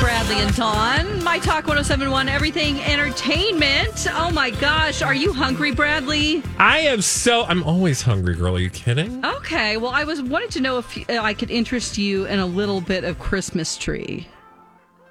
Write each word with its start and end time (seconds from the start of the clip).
Bradley 0.00 0.36
and 0.36 0.54
Dawn. 0.56 1.22
My 1.22 1.38
Talk 1.38 1.66
1071, 1.66 2.28
Everything 2.28 2.80
Entertainment. 2.80 4.06
Oh 4.10 4.30
my 4.32 4.48
gosh. 4.50 5.02
Are 5.02 5.14
you 5.14 5.32
hungry, 5.32 5.72
Bradley? 5.72 6.42
I 6.58 6.80
am 6.80 7.02
so. 7.02 7.44
I'm 7.44 7.62
always 7.64 8.00
hungry, 8.00 8.34
girl. 8.34 8.56
Are 8.56 8.60
you 8.60 8.70
kidding? 8.70 9.22
Okay. 9.24 9.76
Well, 9.76 9.90
I 9.90 10.04
was 10.04 10.22
wanted 10.22 10.50
to 10.52 10.60
know 10.60 10.78
if 10.78 11.10
uh, 11.10 11.18
I 11.20 11.34
could 11.34 11.50
interest 11.50 11.98
you 11.98 12.24
in 12.24 12.38
a 12.38 12.46
little 12.46 12.80
bit 12.80 13.04
of 13.04 13.18
Christmas 13.18 13.76
tree. 13.76 14.26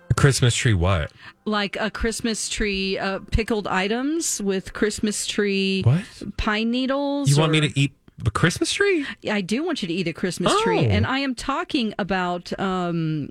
A 0.09 0.13
Christmas 0.15 0.55
tree, 0.55 0.73
what? 0.73 1.11
Like 1.45 1.77
a 1.79 1.91
Christmas 1.91 2.49
tree, 2.49 2.97
uh, 2.97 3.19
pickled 3.31 3.67
items 3.67 4.41
with 4.41 4.73
Christmas 4.73 5.27
tree 5.27 5.83
What? 5.83 6.03
pine 6.37 6.71
needles. 6.71 7.29
You 7.29 7.37
want 7.37 7.51
me 7.51 7.61
to 7.61 7.79
eat 7.79 7.93
a 8.25 8.31
Christmas 8.31 8.73
tree? 8.73 9.05
I 9.29 9.41
do 9.41 9.63
want 9.63 9.83
you 9.83 9.87
to 9.87 9.93
eat 9.93 10.07
a 10.07 10.13
Christmas 10.13 10.51
tree. 10.63 10.79
Oh. 10.79 10.89
And 10.89 11.05
I 11.05 11.19
am 11.19 11.35
talking 11.35 11.93
about 11.99 12.57
um, 12.59 13.29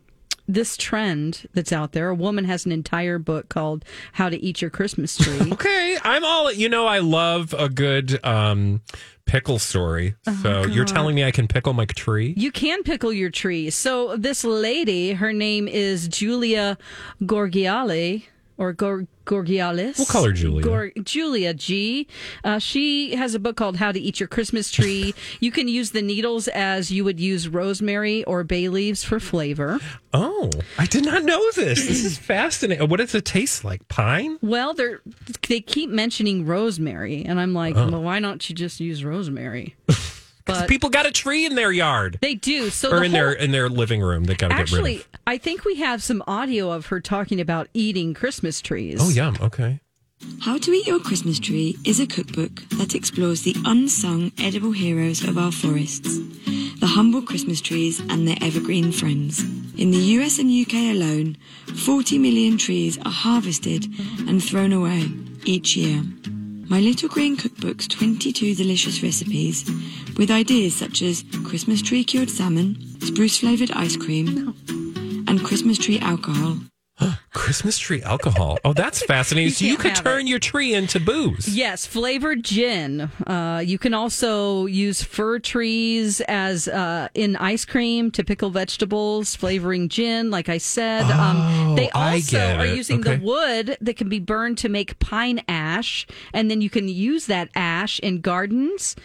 this 0.49 0.77
trend 0.79 1.47
that's 1.53 1.73
out 1.73 1.93
there. 1.93 2.09
A 2.09 2.15
woman 2.15 2.45
has 2.47 2.65
an 2.67 2.73
entire 2.73 3.19
book 3.19 3.49
called 3.51 3.85
How 4.15 4.29
to 4.31 4.37
Eat 4.43 4.63
Your 4.63 4.71
Christmas 4.71 5.17
Tree. 5.17 5.53
Okay, 5.53 5.99
I'm 6.03 6.25
all. 6.25 6.51
You 6.53 6.69
know, 6.69 6.87
I 6.87 6.99
love 7.01 7.55
a 7.57 7.69
good 7.69 8.25
um, 8.25 8.81
pickle 9.27 9.59
story. 9.59 10.15
so 10.43 10.65
you're 10.67 10.85
telling 10.85 11.15
me 11.15 11.25
I 11.25 11.31
can 11.31 11.47
pickle 11.49 11.73
my 11.75 11.85
tree? 11.85 12.33
You 12.37 12.51
can 12.51 12.83
pickle 12.83 13.13
your 13.13 13.31
tree. 13.31 13.71
So 13.71 14.17
this 14.17 14.43
lady, 14.45 15.13
her 15.13 15.33
name 15.33 15.69
is 15.69 16.09
Julia 16.09 16.79
Gorgiale 17.23 18.25
or 18.57 18.73
Gor- 18.73 19.07
Gorgialis. 19.29 19.98
We'll 19.98 20.07
call 20.07 20.25
her 20.25 20.33
Julia. 20.33 20.65
Gor- 20.65 20.91
Julia 21.05 21.55
G. 21.55 22.09
Uh, 22.43 22.59
she 22.59 23.15
has 23.15 23.35
a 23.35 23.39
book 23.39 23.57
called 23.57 23.77
How 23.77 23.93
to 23.93 24.01
Eat 24.01 24.19
Your 24.19 24.27
Christmas 24.27 24.70
Tree. 24.70 25.15
you 25.41 25.51
can 25.53 25.69
use 25.69 25.91
the 25.91 26.03
needles 26.03 26.48
as 26.48 26.91
you 26.91 27.05
would 27.05 27.20
use 27.20 27.47
rosemary 27.48 28.25
or 28.25 28.43
bay 28.43 28.69
leaves 28.69 29.05
for 29.05 29.20
flavor. 29.20 29.79
Oh, 30.12 30.51
I 30.79 30.87
did 30.87 31.05
not 31.05 31.23
know 31.25 31.45
this. 31.53 31.87
This 31.87 32.05
is 32.05 32.17
fascinating. 32.19 32.89
What 32.89 32.97
does 32.97 33.14
it 33.14 33.25
taste 33.27 33.63
like? 33.64 33.86
Pine? 33.89 34.39
Well, 34.41 34.73
they're 34.75 35.01
they 35.48 35.61
keep 35.61 35.91
mentioning 35.91 36.47
rosemary, 36.47 37.25
and 37.25 37.39
I'm 37.39 37.52
like, 37.55 37.77
Oh. 37.77 37.91
well, 37.91 38.02
why 38.02 38.19
don't 38.20 38.48
you 38.48 38.55
just 38.55 38.81
use 38.81 39.05
rosemary? 39.05 39.77
But 40.48 40.69
People 40.69 40.91
got 40.91 41.07
a 41.07 41.13
tree 41.13 41.47
in 41.47 41.55
their 41.55 41.70
yard 41.70 42.19
they 42.20 42.35
do. 42.35 42.70
So 42.70 42.91
or 42.91 43.01
the 43.01 43.05
in 43.05 43.13
their 43.13 43.33
in 43.33 43.53
their 43.53 43.69
living 43.69 44.01
room. 44.01 44.25
They 44.25 44.35
got 44.35 44.48
to 44.48 44.55
get 44.55 44.61
Actually, 44.63 44.83
rid 44.83 44.95
of. 44.97 45.01
Actually, 45.03 45.20
I 45.27 45.39
think 45.39 45.64
we 45.64 45.77
have 45.77 46.03
some 46.03 46.23
audio 46.27 46.73
of 46.73 46.86
her 46.86 47.01
talking 47.01 47.41
about 47.41 47.69
eating 47.75 48.14
Christmas 48.14 48.61
trees. 48.61 48.98
Oh, 49.01 49.11
yum. 49.11 49.37
Okay. 49.41 49.81
How 50.41 50.58
to 50.58 50.73
Eat 50.73 50.87
Your 50.87 50.98
Christmas 50.98 51.39
Tree 51.39 51.77
is 51.85 52.01
a 52.01 52.07
cookbook 52.07 52.69
that 52.70 52.95
explores 52.95 53.42
the 53.42 53.55
unsung 53.64 54.33
edible 54.39 54.73
heroes 54.73 55.23
of 55.23 55.39
our 55.39 55.53
forests, 55.53 56.19
the 56.81 56.87
humble 56.87 57.23
Christmas 57.23 57.61
trees 57.61 58.01
and 58.01 58.27
their 58.27 58.39
evergreen 58.41 58.91
friends. 58.91 59.42
In 59.79 59.92
the 59.92 60.19
US 60.19 60.39
and 60.41 60.51
UK 60.51 60.97
alone, 60.97 61.37
40 61.85 62.19
million 62.19 62.58
trees 62.58 62.98
are 63.05 63.13
harvested 63.13 63.87
and 64.27 64.42
thrown 64.42 64.73
away 64.73 65.08
each 65.45 65.77
year. 65.77 66.03
My 66.70 66.80
Little 66.80 67.08
Green 67.08 67.34
Cookbook's 67.34 67.89
22 67.89 68.55
delicious 68.55 69.02
recipes, 69.02 69.64
with 70.18 70.30
ideas 70.30 70.74
such 70.74 71.01
as 71.01 71.24
Christmas 71.42 71.80
tree 71.80 72.05
cured 72.05 72.29
salmon, 72.29 72.77
spruce 73.01 73.39
flavored 73.39 73.70
ice 73.70 73.96
cream, 73.96 74.55
and 75.27 75.42
Christmas 75.42 75.78
tree 75.78 75.98
alcohol 75.98 76.58
Christmas 77.39 77.79
tree 77.79 78.03
alcohol. 78.03 78.59
Oh, 78.65 78.73
that's 78.73 79.03
fascinating. 79.07 79.49
You 79.49 79.55
so 79.55 79.65
you 79.65 79.77
could 79.77 79.95
turn 79.95 80.27
your 80.27 80.39
tree 80.41 80.75
into 80.75 80.99
booze. 80.99 81.49
Yes, 81.49 81.87
flavored 81.87 82.43
gin. 82.43 83.03
Uh, 83.27 83.63
you 83.65 83.79
can 83.79 83.95
also 83.95 84.67
use 84.67 85.03
fir 85.03 85.39
trees 85.39 86.21
as 86.23 86.67
uh, 86.69 87.09
in 87.15 87.37
ice 87.37 87.65
cream 87.65 88.11
to 88.11 88.25
pickle 88.25 88.51
vegetables, 88.51 89.37
flavoring 89.37 89.89
gin. 89.89 90.31
Like 90.31 90.49
I 90.49 90.59
said, 90.59 91.05
um, 91.05 91.77
they 91.77 91.89
Oh, 91.95 91.99
I 92.01 92.15
also 92.17 92.31
get 92.37 92.59
are 92.61 92.67
using 92.67 93.01
Okay. 93.01 93.17
the 93.17 93.25
wood 93.25 93.77
that 93.81 93.97
can 93.97 94.09
be 94.09 94.19
burned 94.19 94.59
to 94.59 94.69
make 94.69 94.99
pine 94.99 95.41
ash, 95.49 96.07
and 96.35 96.51
then 96.51 96.61
you 96.61 96.69
can 96.69 96.89
use 96.89 97.27
that 97.27 97.49
ash 97.55 97.99
in 98.01 98.20
gardens 98.20 98.97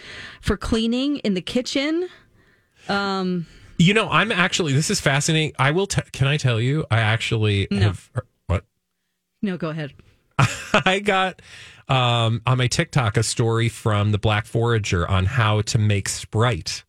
for 0.42 0.58
cleaning 0.58 1.18
in 1.20 1.36
the 1.36 1.42
kitchen. 1.42 2.10
You 3.84 3.94
know, 3.94 4.08
I'm 4.10 4.32
actually. 4.32 4.72
This 4.72 4.90
is 4.90 5.02
fascinating. 5.02 5.52
I 5.60 5.72
will. 5.72 5.88
T- 5.88 6.02
can 6.14 6.26
I 6.26 6.38
tell 6.38 6.62
you? 6.62 6.86
I 6.90 7.02
actually 7.02 7.68
have. 7.70 8.10
What? 8.48 8.64
No, 9.42 9.58
go 9.58 9.72
ahead. 9.72 9.92
I 10.86 11.00
got 11.00 11.42
um, 11.90 12.42
on 12.48 12.60
my 12.60 12.68
TikTok 12.68 13.18
a 13.18 13.24
story 13.24 13.68
from 13.68 14.14
the 14.14 14.18
Black 14.18 14.46
Forager 14.46 15.06
on 15.06 15.26
how 15.26 15.64
to 15.64 15.78
make 15.78 16.08
Sprite 16.08 16.86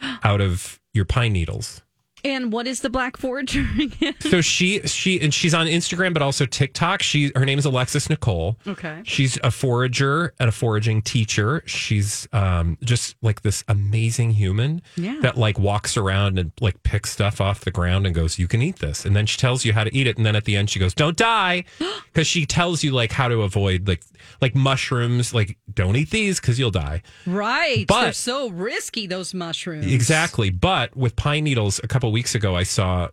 out 0.24 0.40
of 0.40 0.80
your 0.94 1.04
pine 1.04 1.34
needles. 1.34 1.82
And 2.24 2.52
what 2.52 2.66
is 2.66 2.80
the 2.80 2.90
Black 2.90 3.16
Forager 3.16 3.66
again? 3.80 4.14
So 4.20 4.40
she 4.40 4.80
she 4.86 5.20
and 5.20 5.32
she's 5.32 5.54
on 5.54 5.66
Instagram, 5.66 6.12
but 6.12 6.22
also 6.22 6.46
TikTok. 6.46 7.02
She 7.02 7.30
her 7.36 7.44
name 7.44 7.58
is 7.58 7.64
Alexis 7.64 8.10
Nicole. 8.10 8.56
Okay. 8.66 9.00
She's 9.04 9.38
a 9.42 9.50
forager 9.50 10.34
and 10.40 10.48
a 10.48 10.52
foraging 10.52 11.02
teacher. 11.02 11.62
She's 11.66 12.28
um, 12.32 12.78
just 12.82 13.16
like 13.22 13.42
this 13.42 13.64
amazing 13.68 14.30
human 14.32 14.82
Yeah. 14.96 15.18
that 15.22 15.36
like 15.36 15.58
walks 15.58 15.96
around 15.96 16.38
and 16.38 16.52
like 16.60 16.82
picks 16.82 17.10
stuff 17.12 17.40
off 17.40 17.60
the 17.60 17.70
ground 17.70 18.06
and 18.06 18.14
goes, 18.14 18.38
"You 18.38 18.48
can 18.48 18.62
eat 18.62 18.78
this," 18.80 19.04
and 19.04 19.14
then 19.14 19.26
she 19.26 19.38
tells 19.38 19.64
you 19.64 19.72
how 19.72 19.84
to 19.84 19.94
eat 19.94 20.06
it. 20.06 20.16
And 20.16 20.26
then 20.26 20.36
at 20.36 20.44
the 20.44 20.56
end, 20.56 20.70
she 20.70 20.78
goes, 20.78 20.94
"Don't 20.94 21.16
die," 21.16 21.64
because 22.12 22.26
she 22.26 22.46
tells 22.46 22.82
you 22.82 22.92
like 22.92 23.12
how 23.12 23.28
to 23.28 23.42
avoid 23.42 23.86
like 23.88 24.02
like 24.40 24.54
mushrooms. 24.54 25.32
Like 25.34 25.56
don't 25.72 25.96
eat 25.96 26.10
these 26.10 26.40
because 26.40 26.58
you'll 26.58 26.70
die. 26.70 27.02
Right. 27.26 27.86
But- 27.86 28.02
They're 28.02 28.12
so 28.12 28.48
risky, 28.50 29.06
those 29.06 29.34
mushrooms. 29.34 29.92
Exactly. 29.92 30.50
But 30.50 30.96
with 30.96 31.14
pine 31.16 31.44
needles, 31.44 31.80
a 31.84 31.88
couple 31.88 32.07
weeks 32.10 32.34
ago, 32.34 32.56
I 32.56 32.62
saw 32.62 33.08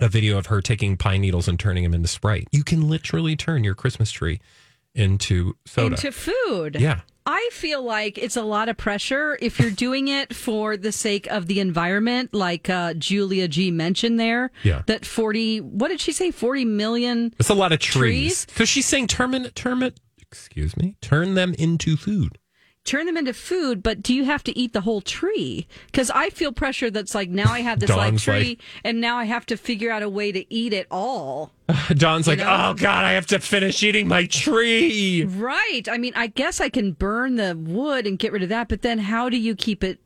a 0.00 0.08
video 0.08 0.38
of 0.38 0.46
her 0.46 0.60
taking 0.60 0.96
pine 0.96 1.20
needles 1.20 1.48
and 1.48 1.58
turning 1.58 1.84
them 1.84 1.94
into 1.94 2.08
Sprite. 2.08 2.48
You 2.52 2.64
can 2.64 2.88
literally 2.88 3.36
turn 3.36 3.64
your 3.64 3.74
Christmas 3.74 4.10
tree 4.10 4.40
into 4.94 5.54
soda. 5.66 5.94
Into 5.94 6.12
food. 6.12 6.76
Yeah. 6.78 7.00
I 7.26 7.50
feel 7.52 7.82
like 7.82 8.18
it's 8.18 8.36
a 8.36 8.42
lot 8.42 8.68
of 8.68 8.76
pressure 8.76 9.38
if 9.40 9.60
you're 9.60 9.70
doing 9.70 10.08
it 10.08 10.34
for 10.34 10.76
the 10.76 10.90
sake 10.90 11.26
of 11.28 11.46
the 11.46 11.60
environment, 11.60 12.34
like 12.34 12.68
uh, 12.68 12.94
Julia 12.94 13.46
G 13.46 13.70
mentioned 13.70 14.18
there. 14.18 14.50
Yeah. 14.64 14.82
That 14.86 15.04
40, 15.04 15.60
what 15.60 15.88
did 15.88 16.00
she 16.00 16.12
say? 16.12 16.30
40 16.30 16.64
million? 16.64 17.32
It's 17.38 17.50
a 17.50 17.54
lot 17.54 17.72
of 17.72 17.78
trees. 17.78 18.46
Trees? 18.46 18.56
So 18.56 18.64
she's 18.64 18.86
saying 18.86 19.08
turn 19.08 19.34
it, 19.34 20.00
excuse 20.20 20.76
me, 20.76 20.96
turn 21.00 21.34
them 21.34 21.54
into 21.54 21.96
food. 21.96 22.38
Turn 22.84 23.04
them 23.04 23.16
into 23.18 23.34
food, 23.34 23.82
but 23.82 24.02
do 24.02 24.14
you 24.14 24.24
have 24.24 24.42
to 24.44 24.58
eat 24.58 24.72
the 24.72 24.80
whole 24.80 25.02
tree? 25.02 25.66
Because 25.86 26.10
I 26.10 26.30
feel 26.30 26.50
pressure 26.50 26.90
that's 26.90 27.14
like 27.14 27.28
now 27.28 27.52
I 27.52 27.60
have 27.60 27.78
this 27.78 27.90
like 27.90 28.16
tree, 28.16 28.32
like- 28.32 28.60
and 28.84 29.00
now 29.00 29.18
I 29.18 29.24
have 29.24 29.44
to 29.46 29.56
figure 29.56 29.90
out 29.90 30.02
a 30.02 30.08
way 30.08 30.32
to 30.32 30.52
eat 30.52 30.72
it 30.72 30.86
all. 30.90 31.52
Dawn's 31.90 32.26
like, 32.26 32.38
know? 32.38 32.46
oh 32.70 32.74
God, 32.74 33.04
I 33.04 33.12
have 33.12 33.26
to 33.28 33.38
finish 33.38 33.82
eating 33.82 34.08
my 34.08 34.24
tree. 34.26 35.24
Right. 35.24 35.82
I 35.90 35.98
mean, 35.98 36.14
I 36.16 36.28
guess 36.28 36.60
I 36.60 36.70
can 36.70 36.92
burn 36.92 37.36
the 37.36 37.54
wood 37.54 38.06
and 38.06 38.18
get 38.18 38.32
rid 38.32 38.42
of 38.42 38.48
that, 38.48 38.68
but 38.68 38.80
then 38.82 38.98
how 38.98 39.28
do 39.28 39.36
you 39.36 39.54
keep 39.54 39.84
it? 39.84 39.98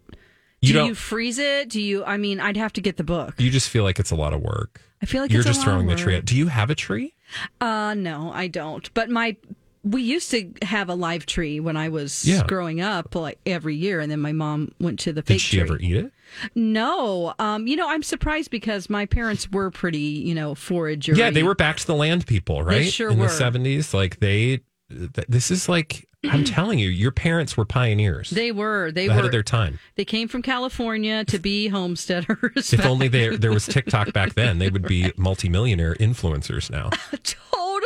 You 0.61 0.73
Do 0.73 0.85
you 0.87 0.95
freeze 0.95 1.39
it? 1.39 1.69
Do 1.69 1.81
you? 1.81 2.05
I 2.05 2.17
mean, 2.17 2.41
I'd 2.41 2.57
have 2.57 2.73
to 2.75 2.81
get 2.81 2.97
the 2.97 3.05
book. 3.05 3.35
You 3.39 3.51
just 3.51 3.69
feel 3.69 3.85
like 3.85 3.99
it's 3.99 4.11
a 4.11 4.17
lot 4.17 4.33
of 4.33 4.41
work. 4.41 4.81
I 5.03 5.07
feel 5.07 5.21
like 5.23 5.31
You're 5.31 5.41
it's 5.43 5.51
a 5.51 5.53
just 5.53 5.63
throwing 5.63 5.87
the 5.87 5.95
tree 5.95 6.17
out. 6.17 6.25
Do 6.25 6.35
you 6.35 6.47
have 6.49 6.71
a 6.71 6.75
tree? 6.75 7.15
Uh, 7.61 7.95
no, 7.95 8.33
I 8.33 8.49
don't. 8.49 8.93
But 8.95 9.11
my 9.11 9.37
we 9.85 10.03
used 10.03 10.31
to 10.31 10.51
have 10.63 10.89
a 10.89 10.95
live 10.95 11.27
tree 11.27 11.61
when 11.61 11.77
I 11.77 11.91
was 11.91 12.25
Yeah. 12.27 12.43
growing 12.47 12.81
up, 12.81 13.15
like 13.15 13.39
every 13.45 13.77
year, 13.77 14.01
and 14.01 14.11
then 14.11 14.21
my 14.21 14.33
mom 14.33 14.73
went 14.81 14.99
to 15.01 15.13
the 15.13 15.21
Did 15.21 15.27
fake 15.35 15.41
she 15.41 15.59
tree. 15.59 15.61
ever 15.67 15.79
eat 15.79 15.97
it? 15.97 16.13
No, 16.55 17.35
um, 17.39 17.67
you 17.67 17.77
know, 17.77 17.89
I'm 17.89 18.03
surprised 18.03 18.51
because 18.51 18.89
my 18.89 19.07
parents 19.07 19.51
were 19.51 19.71
pretty, 19.71 19.99
you 19.99 20.35
know, 20.35 20.55
forager. 20.55 21.15
Yeah, 21.15 21.31
they 21.31 21.43
were 21.43 21.55
back 21.55 21.77
to 21.79 21.87
the 21.87 21.95
land 21.95 22.27
people, 22.27 22.63
right? 22.63 22.91
sure 22.93 23.11
In 23.11 23.19
were. 23.19 23.27
the 23.27 23.33
seventies, 23.33 23.93
like 23.95 24.21
they. 24.21 24.61
th- 24.91 25.27
This 25.29 25.51
is 25.51 25.69
like 25.69 26.07
I'm 26.31 26.45
telling 26.57 26.79
you, 26.79 26.89
your 26.89 27.11
parents 27.13 27.57
were 27.57 27.65
pioneers. 27.67 28.31
They 28.31 28.53
were. 28.53 28.91
They 28.91 29.07
ahead 29.09 29.21
were. 29.21 29.27
of 29.27 29.33
their 29.33 29.43
time. 29.43 29.79
They 29.97 30.05
came 30.07 30.29
from 30.29 30.41
California 30.43 31.25
to 31.27 31.39
be 31.39 31.69
homesteaders. 31.69 32.73
If 32.73 32.85
only 32.87 33.09
there 33.09 33.37
there 33.37 33.53
was 33.53 33.67
TikTok 33.75 34.13
back 34.13 34.35
then, 34.35 34.59
they 34.59 34.71
would 34.71 34.87
be 34.87 35.13
multimillionaire 35.17 35.95
influencers 35.97 36.71
now. 36.71 36.91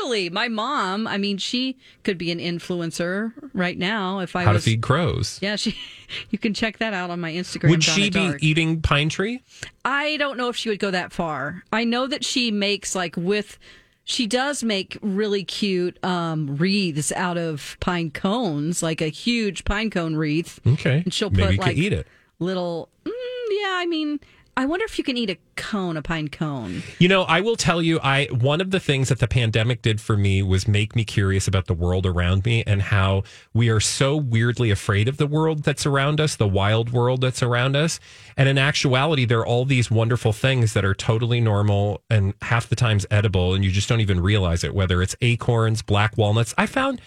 totally. 0.08 0.30
My 0.30 0.48
mom. 0.48 1.06
I 1.06 1.18
mean, 1.18 1.38
she 1.38 1.76
could 2.04 2.18
be 2.18 2.30
an 2.30 2.38
influencer 2.38 3.32
right 3.52 3.78
now. 3.78 4.18
If 4.20 4.34
I 4.36 4.44
How 4.44 4.52
to 4.52 4.60
feed 4.60 4.82
crows. 4.82 5.38
Yeah, 5.42 5.56
she. 5.56 5.76
You 6.30 6.38
can 6.38 6.54
check 6.54 6.78
that 6.78 6.94
out 6.94 7.10
on 7.10 7.20
my 7.20 7.30
Instagram. 7.32 7.68
Would 7.68 7.84
she 7.84 8.08
Donna 8.08 8.24
be 8.24 8.30
Dark. 8.30 8.42
eating 8.42 8.80
pine 8.80 9.10
tree? 9.10 9.42
I 9.84 10.16
don't 10.16 10.38
know 10.38 10.48
if 10.48 10.56
she 10.56 10.70
would 10.70 10.78
go 10.78 10.90
that 10.90 11.12
far. 11.12 11.64
I 11.70 11.84
know 11.84 12.06
that 12.06 12.24
she 12.24 12.50
makes 12.50 12.94
like 12.94 13.14
with 13.14 13.58
she 14.04 14.26
does 14.26 14.64
make 14.64 14.96
really 15.02 15.44
cute 15.44 16.02
um 16.02 16.56
wreaths 16.56 17.12
out 17.12 17.36
of 17.36 17.76
pine 17.80 18.10
cones, 18.10 18.82
like 18.82 19.02
a 19.02 19.08
huge 19.08 19.66
pine 19.66 19.90
cone 19.90 20.16
wreath. 20.16 20.60
Okay, 20.66 21.02
And 21.04 21.12
she'll 21.12 21.28
maybe 21.28 21.58
put 21.58 21.66
like 21.66 21.76
eat 21.76 21.92
it. 21.92 22.06
little 22.38 22.88
mm, 23.04 23.10
yeah, 23.50 23.74
I 23.74 23.84
mean, 23.84 24.18
I 24.58 24.66
wonder 24.66 24.84
if 24.84 24.98
you 24.98 25.04
can 25.04 25.16
eat 25.16 25.30
a 25.30 25.38
cone, 25.54 25.96
a 25.96 26.02
pine 26.02 26.26
cone. 26.26 26.82
You 26.98 27.06
know, 27.06 27.22
I 27.22 27.40
will 27.40 27.54
tell 27.54 27.80
you, 27.80 28.00
I 28.02 28.24
one 28.24 28.60
of 28.60 28.72
the 28.72 28.80
things 28.80 29.08
that 29.08 29.20
the 29.20 29.28
pandemic 29.28 29.82
did 29.82 30.00
for 30.00 30.16
me 30.16 30.42
was 30.42 30.66
make 30.66 30.96
me 30.96 31.04
curious 31.04 31.46
about 31.46 31.66
the 31.66 31.74
world 31.74 32.04
around 32.04 32.44
me 32.44 32.64
and 32.66 32.82
how 32.82 33.22
we 33.54 33.68
are 33.68 33.78
so 33.78 34.16
weirdly 34.16 34.72
afraid 34.72 35.06
of 35.06 35.16
the 35.16 35.28
world 35.28 35.62
that's 35.62 35.86
around 35.86 36.20
us, 36.20 36.34
the 36.34 36.48
wild 36.48 36.90
world 36.90 37.20
that's 37.20 37.40
around 37.40 37.76
us. 37.76 38.00
And 38.36 38.48
in 38.48 38.58
actuality, 38.58 39.24
there 39.24 39.38
are 39.38 39.46
all 39.46 39.64
these 39.64 39.92
wonderful 39.92 40.32
things 40.32 40.72
that 40.72 40.84
are 40.84 40.94
totally 40.94 41.40
normal 41.40 42.02
and 42.10 42.34
half 42.42 42.68
the 42.68 42.74
times 42.74 43.06
edible, 43.12 43.54
and 43.54 43.64
you 43.64 43.70
just 43.70 43.88
don't 43.88 44.00
even 44.00 44.18
realize 44.18 44.64
it. 44.64 44.74
Whether 44.74 45.00
it's 45.02 45.14
acorns, 45.20 45.82
black 45.82 46.16
walnuts, 46.16 46.52
I 46.58 46.66
found 46.66 47.00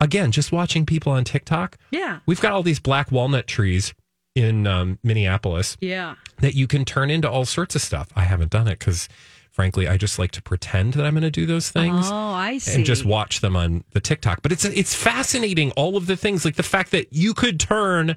again 0.00 0.32
just 0.32 0.50
watching 0.50 0.84
people 0.84 1.12
on 1.12 1.22
TikTok. 1.22 1.78
Yeah. 1.92 2.18
We've 2.26 2.40
got 2.40 2.50
all 2.50 2.64
these 2.64 2.80
black 2.80 3.12
walnut 3.12 3.46
trees 3.46 3.94
in 4.36 4.66
um, 4.66 4.98
Minneapolis 5.02 5.76
Yeah. 5.80 6.14
that 6.38 6.54
you 6.54 6.66
can 6.68 6.84
turn 6.84 7.10
into 7.10 7.28
all 7.28 7.44
sorts 7.46 7.74
of 7.74 7.80
stuff. 7.82 8.08
I 8.14 8.22
haven't 8.24 8.50
done 8.50 8.68
it 8.68 8.78
because, 8.78 9.08
frankly, 9.50 9.88
I 9.88 9.96
just 9.96 10.18
like 10.18 10.30
to 10.32 10.42
pretend 10.42 10.92
that 10.94 11.04
I'm 11.06 11.14
going 11.14 11.22
to 11.22 11.30
do 11.30 11.46
those 11.46 11.70
things. 11.70 12.06
Oh, 12.08 12.14
I 12.14 12.58
see. 12.58 12.74
And 12.74 12.84
just 12.84 13.04
watch 13.04 13.40
them 13.40 13.56
on 13.56 13.82
the 13.92 14.00
TikTok. 14.00 14.42
But 14.42 14.52
it's 14.52 14.64
it's 14.66 14.94
fascinating, 14.94 15.72
all 15.72 15.96
of 15.96 16.06
the 16.06 16.16
things, 16.16 16.44
like 16.44 16.56
the 16.56 16.62
fact 16.62 16.90
that 16.92 17.12
you 17.12 17.32
could 17.34 17.58
turn 17.58 18.14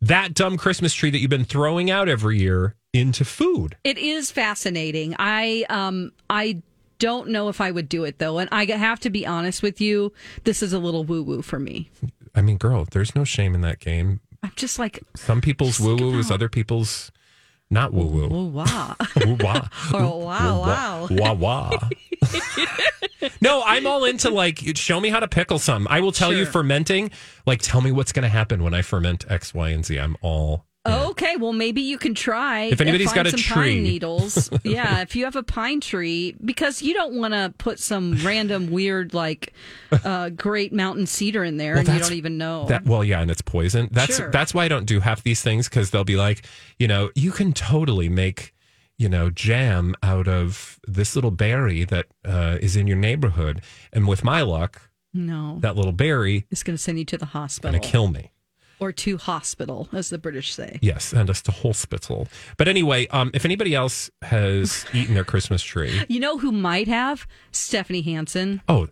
that 0.00 0.32
dumb 0.32 0.56
Christmas 0.56 0.94
tree 0.94 1.10
that 1.10 1.18
you've 1.18 1.28
been 1.30 1.44
throwing 1.44 1.90
out 1.90 2.08
every 2.08 2.38
year 2.38 2.74
into 2.94 3.24
food. 3.24 3.76
It 3.84 3.98
is 3.98 4.30
fascinating. 4.30 5.14
I 5.18 5.66
um 5.68 6.12
I 6.30 6.62
don't 6.98 7.28
know 7.28 7.48
if 7.48 7.60
I 7.60 7.70
would 7.70 7.88
do 7.90 8.04
it 8.04 8.18
though, 8.18 8.38
and 8.38 8.48
I 8.50 8.64
have 8.64 9.00
to 9.00 9.10
be 9.10 9.26
honest 9.26 9.62
with 9.62 9.80
you. 9.80 10.12
This 10.44 10.62
is 10.62 10.72
a 10.72 10.78
little 10.78 11.04
woo 11.04 11.22
woo 11.22 11.42
for 11.42 11.58
me. 11.58 11.90
I 12.34 12.40
mean, 12.40 12.56
girl, 12.56 12.86
there's 12.90 13.14
no 13.14 13.24
shame 13.24 13.54
in 13.54 13.60
that 13.60 13.80
game. 13.80 14.20
I'm 14.42 14.52
just 14.56 14.78
like, 14.78 15.02
Some 15.16 15.40
people's 15.40 15.80
woo 15.80 15.96
woo 15.96 16.18
is 16.18 16.30
other 16.30 16.48
people's 16.48 17.10
not 17.70 17.92
woo 17.92 18.06
woo. 18.06 18.28
oh 18.30 18.44
wow. 18.46 18.96
Woo 19.24 19.36
wah. 19.40 19.68
Oh, 19.92 20.16
wow, 20.18 20.60
wow. 20.60 21.08
Wah 21.10 21.32
wah. 21.32 21.88
no, 23.40 23.62
I'm 23.64 23.86
all 23.86 24.04
into 24.04 24.30
like 24.30 24.60
show 24.76 25.00
me 25.00 25.10
how 25.10 25.20
to 25.20 25.28
pickle 25.28 25.58
some. 25.58 25.86
I 25.90 26.00
will 26.00 26.12
tell 26.12 26.32
you 26.32 26.46
fermenting. 26.46 27.10
Like 27.46 27.60
tell 27.60 27.80
me 27.80 27.92
what's 27.92 28.12
going 28.12 28.22
to 28.22 28.28
happen 28.28 28.62
when 28.62 28.74
I 28.74 28.82
ferment 28.82 29.24
X, 29.28 29.52
Y, 29.52 29.68
and 29.70 29.84
Z. 29.84 29.98
I'm 29.98 30.16
all. 30.22 30.64
Okay, 31.18 31.36
well 31.36 31.52
maybe 31.52 31.80
you 31.80 31.98
can 31.98 32.14
try. 32.14 32.64
If 32.64 32.80
anybody's 32.80 33.08
find 33.12 33.16
got 33.16 33.26
a 33.26 33.30
some 33.30 33.40
tree. 33.40 33.74
pine 33.74 33.82
needles, 33.82 34.50
yeah. 34.64 35.00
If 35.00 35.16
you 35.16 35.24
have 35.24 35.34
a 35.36 35.42
pine 35.42 35.80
tree, 35.80 36.34
because 36.44 36.80
you 36.82 36.94
don't 36.94 37.14
want 37.14 37.34
to 37.34 37.52
put 37.58 37.78
some 37.80 38.14
random 38.24 38.70
weird 38.70 39.14
like 39.14 39.52
uh, 40.04 40.28
great 40.30 40.72
mountain 40.72 41.06
cedar 41.06 41.42
in 41.44 41.56
there, 41.56 41.74
Well, 41.74 41.80
and 41.84 41.88
you 41.94 41.98
don't 42.00 42.12
even 42.12 42.38
know. 42.38 42.66
That 42.66 42.84
well, 42.84 43.02
yeah, 43.02 43.20
and 43.20 43.30
it's 43.30 43.42
poison. 43.42 43.88
That's 43.90 44.16
Sure. 44.16 44.30
that's 44.30 44.54
why 44.54 44.64
I 44.64 44.68
don't 44.68 44.86
do 44.86 45.00
half 45.00 45.22
these 45.22 45.42
things 45.42 45.68
because 45.68 45.90
they'll 45.90 46.04
be 46.04 46.16
like, 46.16 46.46
you 46.78 46.86
know, 46.86 47.10
you 47.14 47.32
can 47.32 47.52
totally 47.52 48.08
make, 48.08 48.54
you 48.96 49.08
know, 49.08 49.28
jam 49.30 49.94
out 50.02 50.28
of 50.28 50.78
this 50.86 51.14
little 51.16 51.30
berry 51.32 51.84
that 51.84 52.06
uh, 52.24 52.58
is 52.60 52.76
in 52.76 52.86
your 52.86 52.96
neighborhood, 52.98 53.62
and 53.92 54.06
with 54.06 54.22
my 54.22 54.42
luck, 54.42 54.90
no, 55.14 55.58
that 55.60 55.74
little 55.74 55.92
berry 55.92 56.46
is 56.50 56.62
going 56.62 56.76
to 56.76 56.82
send 56.82 56.98
you 56.98 57.04
to 57.06 57.18
the 57.18 57.26
hospital 57.26 57.72
gonna 57.78 57.82
kill 57.90 58.08
me. 58.08 58.30
Or 58.80 58.92
to 58.92 59.16
hospital, 59.18 59.88
as 59.92 60.10
the 60.10 60.18
British 60.18 60.54
say. 60.54 60.78
Yes, 60.82 61.04
send 61.06 61.30
us 61.30 61.42
to 61.42 61.52
hospital. 61.52 62.28
But 62.56 62.68
anyway, 62.68 63.06
um, 63.08 63.30
if 63.34 63.44
anybody 63.44 63.74
else 63.74 64.10
has 64.22 64.84
eaten 64.94 65.14
their 65.14 65.24
Christmas 65.24 65.62
tree, 65.62 66.02
You 66.08 66.20
know 66.20 66.38
who 66.38 66.52
might 66.52 66.88
have 66.88 67.26
Stephanie 67.52 68.02
Hansen. 68.02 68.60
oh, 68.68 68.88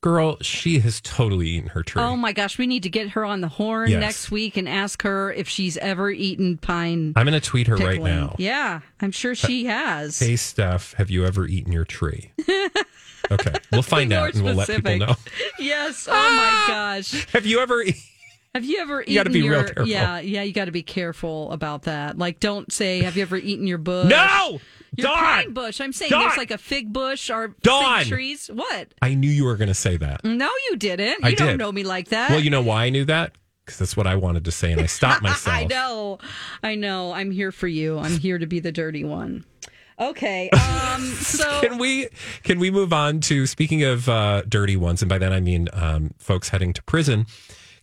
girl, 0.00 0.38
she 0.42 0.78
has 0.78 1.00
totally 1.00 1.48
eaten 1.48 1.70
her 1.70 1.82
tree. 1.82 2.00
Oh 2.00 2.14
my 2.16 2.32
gosh, 2.32 2.56
we 2.56 2.66
need 2.68 2.84
to 2.84 2.88
get 2.88 3.10
her 3.10 3.24
on 3.24 3.40
the 3.40 3.48
horn 3.48 3.90
Yes. 3.90 4.00
next 4.00 4.30
week 4.30 4.56
and 4.56 4.68
ask 4.68 5.02
her 5.02 5.32
if 5.32 5.48
she's 5.48 5.76
ever 5.78 6.08
eaten 6.10 6.56
pine. 6.56 7.12
I'm 7.16 7.26
going 7.26 7.40
to 7.40 7.44
tweet 7.44 7.66
her 7.66 7.76
right 7.76 8.00
now. 8.00 8.36
Yeah, 8.38 8.80
I'm 9.00 9.10
sure 9.10 9.34
she 9.34 9.64
has. 9.66 10.18
Hey, 10.20 10.36
Steph, 10.36 10.94
have 10.94 11.10
you 11.10 11.24
ever 11.26 11.46
eaten 11.46 11.72
your 11.72 11.84
tree? 11.84 12.30
Okay, 13.30 13.52
we'll 13.72 13.82
find 13.82 14.10
out 14.10 14.32
and 14.34 14.42
we'll 14.42 14.54
let 14.54 14.68
people 14.68 14.96
know. 14.96 15.14
Yes. 15.58 16.08
Oh 16.10 16.12
my 16.12 16.64
gosh. 16.72 17.26
Have 17.32 17.44
you 17.44 17.60
ever? 17.60 17.84
Have 18.54 18.64
you 18.64 18.78
ever 18.80 19.02
eaten 19.02 19.12
You 19.12 19.18
gotta 19.20 19.30
be 19.30 19.38
your? 19.40 19.52
real 19.54 19.64
careful. 19.64 19.86
Yeah, 19.86 20.20
yeah. 20.20 20.42
You 20.42 20.52
got 20.52 20.64
to 20.64 20.72
be 20.72 20.82
careful 20.82 21.50
about 21.52 21.82
that. 21.82 22.18
Like, 22.18 22.40
don't 22.40 22.72
say, 22.72 23.02
"Have 23.02 23.16
you 23.16 23.22
ever 23.22 23.36
eaten 23.36 23.66
your 23.66 23.78
bush?" 23.78 24.08
No, 24.08 24.58
your 24.96 25.06
Dawn. 25.06 25.16
pine 25.16 25.52
bush. 25.52 25.80
I'm 25.80 25.92
saying 25.92 26.10
Dawn. 26.10 26.22
there's 26.22 26.36
like 26.38 26.50
a 26.50 26.58
fig 26.58 26.92
bush 26.92 27.30
or 27.30 27.54
Dawn. 27.62 28.00
fig 28.00 28.08
trees. 28.08 28.48
What? 28.52 28.88
I 29.02 29.14
knew 29.14 29.30
you 29.30 29.44
were 29.44 29.56
going 29.56 29.68
to 29.68 29.74
say 29.74 29.96
that. 29.98 30.24
No, 30.24 30.50
you 30.70 30.76
didn't. 30.76 31.22
I 31.24 31.28
you 31.28 31.36
don't 31.36 31.48
did. 31.48 31.58
know 31.58 31.70
me 31.70 31.84
like 31.84 32.08
that. 32.08 32.30
Well, 32.30 32.40
you 32.40 32.50
know 32.50 32.62
why 32.62 32.84
I 32.86 32.90
knew 32.90 33.04
that? 33.04 33.32
Because 33.64 33.78
that's 33.80 33.96
what 33.98 34.06
I 34.06 34.16
wanted 34.16 34.46
to 34.46 34.50
say, 34.50 34.72
and 34.72 34.80
I 34.80 34.86
stopped 34.86 35.22
myself. 35.22 35.54
I 35.54 35.64
know. 35.64 36.18
I 36.62 36.74
know. 36.74 37.12
I'm 37.12 37.30
here 37.30 37.52
for 37.52 37.68
you. 37.68 37.98
I'm 37.98 38.18
here 38.18 38.38
to 38.38 38.46
be 38.46 38.60
the 38.60 38.72
dirty 38.72 39.04
one. 39.04 39.44
Okay. 40.00 40.48
Um. 40.88 41.02
So 41.04 41.60
Can 41.60 41.78
we 41.78 42.08
can 42.42 42.58
we 42.58 42.70
move 42.72 42.92
on 42.92 43.20
to 43.20 43.46
speaking 43.46 43.84
of 43.84 44.08
uh, 44.08 44.42
dirty 44.48 44.76
ones, 44.76 45.00
and 45.02 45.08
by 45.08 45.18
that 45.18 45.32
I 45.32 45.38
mean 45.38 45.68
um, 45.72 46.12
folks 46.18 46.48
heading 46.48 46.72
to 46.72 46.82
prison. 46.84 47.26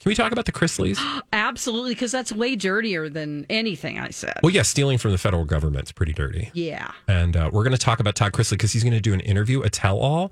Can 0.06 0.12
we 0.12 0.16
talk 0.16 0.32
about 0.32 0.46
the 0.46 0.52
Chrisleys? 0.52 1.00
absolutely, 1.34 1.96
because 1.96 2.12
that's 2.12 2.32
way 2.32 2.56
dirtier 2.56 3.10
than 3.10 3.44
anything 3.50 3.98
I 3.98 4.12
said. 4.12 4.36
Well, 4.44 4.52
yeah, 4.52 4.62
stealing 4.62 5.00
from 5.00 5.10
the 5.10 5.18
federal 5.18 5.46
government's 5.46 5.92
pretty 5.92 6.14
dirty. 6.14 6.52
Yeah. 6.54 6.92
And 7.08 7.36
uh, 7.36 7.50
we're 7.52 7.64
going 7.64 7.76
to 7.76 7.80
talk 7.80 8.00
about 8.00 8.14
Todd 8.14 8.32
Chrisley 8.32 8.52
because 8.52 8.72
he's 8.72 8.84
going 8.84 8.94
to 8.94 9.02
do 9.02 9.16
an 9.16 9.20
interview, 9.22 9.64
a 9.64 9.70
tell 9.72 9.98
all. 9.98 10.32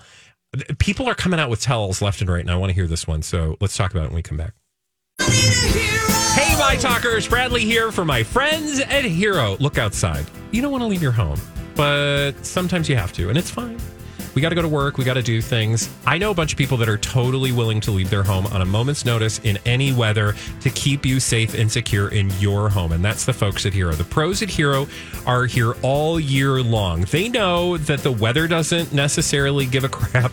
People 0.78 1.10
are 1.10 1.16
coming 1.16 1.40
out 1.40 1.50
with 1.50 1.60
tell 1.60 1.80
alls 1.80 2.04
left 2.04 2.22
and 2.22 2.30
right, 2.30 2.42
and 2.42 2.52
I 2.52 2.56
want 2.56 2.70
to 2.70 2.76
hear 2.76 2.86
this 2.86 3.08
one. 3.08 3.24
So 3.24 3.58
let's 3.62 3.76
talk 3.76 3.90
about 3.90 4.04
it 4.04 4.08
when 4.10 4.18
we 4.18 4.22
come 4.22 4.38
back. 4.38 4.54
Hey, 5.20 6.56
my 6.60 6.78
talkers, 6.80 7.28
Bradley 7.28 7.62
here 7.62 7.92
for 7.92 8.06
my 8.06 8.22
friends 8.22 8.80
at 8.80 9.06
Hero. 9.06 9.58
Look 9.60 9.80
outside. 9.80 10.28
You 10.52 10.62
don't 10.62 10.72
want 10.72 10.84
to 10.84 10.88
leave 10.88 11.02
your 11.02 11.12
home, 11.12 11.42
but 11.74 12.34
sometimes 12.46 12.88
you 12.88 12.96
have 12.96 13.12
to, 13.14 13.30
and 13.30 13.40
it's 13.40 13.50
fine. 13.50 13.80
We 14.36 14.42
got 14.42 14.50
to 14.50 14.56
go 14.56 14.62
to 14.62 14.68
work. 14.68 14.98
We 14.98 15.04
got 15.04 15.14
to 15.14 15.22
do 15.22 15.42
things. 15.42 15.90
I 16.06 16.18
know 16.18 16.32
a 16.32 16.34
bunch 16.34 16.52
of 16.52 16.58
people 16.58 16.78
that 16.78 16.90
are 16.90 16.98
totally 16.98 17.52
willing 17.52 17.80
to 17.82 17.92
leave 17.92 18.10
their 18.10 18.24
home 18.24 18.48
on 18.48 18.62
a 18.62 18.66
moment's 18.66 19.06
notice 19.06 19.40
in 19.40 19.58
any 19.66 19.94
weather 19.94 20.36
to 20.62 20.70
keep 20.72 21.06
you 21.06 21.20
safe 21.20 21.54
and 21.54 21.72
secure 21.72 22.10
in 22.10 22.32
your 22.40 22.70
home. 22.70 22.92
And 22.92 23.06
that's 23.06 23.26
the 23.26 23.34
folks 23.34 23.66
at 23.66 23.74
Hero. 23.74 23.94
The 23.94 24.04
pros 24.04 24.42
at 24.42 24.50
Hero 24.50 24.88
are 25.26 25.46
here 25.46 25.74
all 25.82 26.20
year 26.20 26.62
long. 26.62 27.02
They 27.02 27.30
know 27.30 27.78
that 27.78 28.00
the 28.00 28.12
weather 28.12 28.48
doesn't 28.48 28.92
necessarily 28.94 29.66
give 29.66 29.84
a 29.84 29.90
crap 29.90 30.32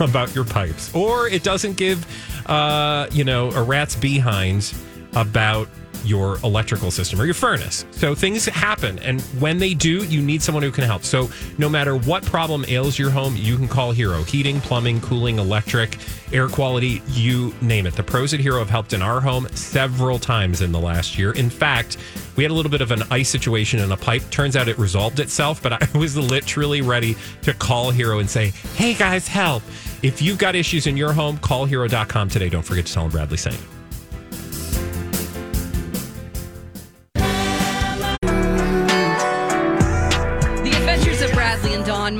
about 0.00 0.34
your 0.34 0.44
pipes, 0.44 0.94
or 0.94 1.28
it 1.28 1.42
doesn't 1.42 1.76
give, 1.76 2.06
uh, 2.46 3.08
you 3.12 3.24
know, 3.24 3.50
a 3.52 3.62
rat's 3.62 3.96
behind 3.96 4.72
about 5.14 5.68
your 6.04 6.38
electrical 6.44 6.90
system 6.90 7.20
or 7.20 7.24
your 7.24 7.34
furnace. 7.34 7.84
So 7.90 8.14
things 8.14 8.46
happen. 8.46 8.98
And 9.00 9.20
when 9.40 9.58
they 9.58 9.74
do, 9.74 10.04
you 10.04 10.22
need 10.22 10.42
someone 10.42 10.62
who 10.62 10.70
can 10.70 10.84
help. 10.84 11.04
So 11.04 11.30
no 11.58 11.68
matter 11.68 11.96
what 11.96 12.24
problem 12.24 12.64
ails 12.68 12.98
your 12.98 13.10
home, 13.10 13.36
you 13.36 13.56
can 13.56 13.68
call 13.68 13.92
Hero. 13.92 14.22
Heating, 14.22 14.60
plumbing, 14.60 15.00
cooling, 15.00 15.38
electric, 15.38 15.98
air 16.32 16.48
quality, 16.48 17.02
you 17.08 17.54
name 17.60 17.86
it. 17.86 17.94
The 17.94 18.02
pros 18.02 18.34
at 18.34 18.40
Hero 18.40 18.58
have 18.58 18.70
helped 18.70 18.92
in 18.92 19.02
our 19.02 19.20
home 19.20 19.48
several 19.50 20.18
times 20.18 20.60
in 20.60 20.72
the 20.72 20.80
last 20.80 21.18
year. 21.18 21.32
In 21.32 21.50
fact, 21.50 21.96
we 22.36 22.44
had 22.44 22.50
a 22.50 22.54
little 22.54 22.70
bit 22.70 22.80
of 22.80 22.90
an 22.90 23.02
ice 23.10 23.28
situation 23.28 23.80
in 23.80 23.90
a 23.90 23.96
pipe. 23.96 24.22
Turns 24.30 24.56
out 24.56 24.68
it 24.68 24.78
resolved 24.78 25.20
itself, 25.20 25.62
but 25.62 25.72
I 25.72 25.88
was 25.98 26.16
literally 26.16 26.82
ready 26.82 27.16
to 27.42 27.54
call 27.54 27.90
Hero 27.90 28.18
and 28.18 28.28
say, 28.28 28.48
hey 28.74 28.94
guys, 28.94 29.26
help. 29.26 29.62
If 30.02 30.22
you've 30.22 30.38
got 30.38 30.54
issues 30.54 30.86
in 30.86 30.96
your 30.96 31.12
home, 31.12 31.38
call 31.38 31.64
hero.com 31.64 32.28
today. 32.28 32.48
Don't 32.48 32.62
forget 32.62 32.86
to 32.86 32.92
tell 32.92 33.04
them 33.04 33.12
Bradley 33.12 33.38
you. 33.50 33.77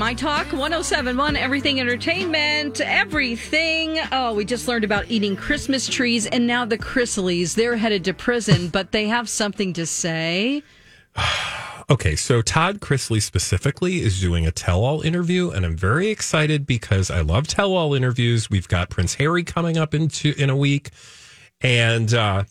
My 0.09 0.15
Talk 0.15 0.47
1071, 0.47 1.35
Everything 1.35 1.79
Entertainment, 1.79 2.81
everything. 2.81 3.99
Oh, 4.11 4.33
we 4.33 4.43
just 4.43 4.67
learned 4.67 4.83
about 4.83 5.05
eating 5.11 5.35
Christmas 5.35 5.87
trees, 5.87 6.25
and 6.25 6.47
now 6.47 6.65
the 6.65 6.79
Chrisleys, 6.79 7.53
they're 7.53 7.77
headed 7.77 8.05
to 8.05 8.15
prison, 8.15 8.69
but 8.69 8.91
they 8.91 9.07
have 9.07 9.29
something 9.29 9.71
to 9.73 9.85
say. 9.85 10.63
Okay, 11.91 12.15
so 12.15 12.43
Todd 12.43 12.81
Chrisley 12.81 13.19
specifically 13.19 14.01
is 14.01 14.21
doing 14.21 14.45
a 14.45 14.51
tell 14.51 14.83
all 14.83 15.01
interview, 15.01 15.49
and 15.49 15.65
I'm 15.65 15.75
very 15.75 16.09
excited 16.09 16.67
because 16.67 17.09
I 17.09 17.21
love 17.21 17.47
tell 17.47 17.73
all 17.73 17.95
interviews. 17.95 18.47
We've 18.47 18.67
got 18.67 18.91
Prince 18.91 19.15
Harry 19.15 19.43
coming 19.43 19.75
up 19.75 19.95
into 19.95 20.35
in 20.37 20.51
a 20.51 20.55
week. 20.55 20.91
And 21.61 22.13
uh, 22.13 22.43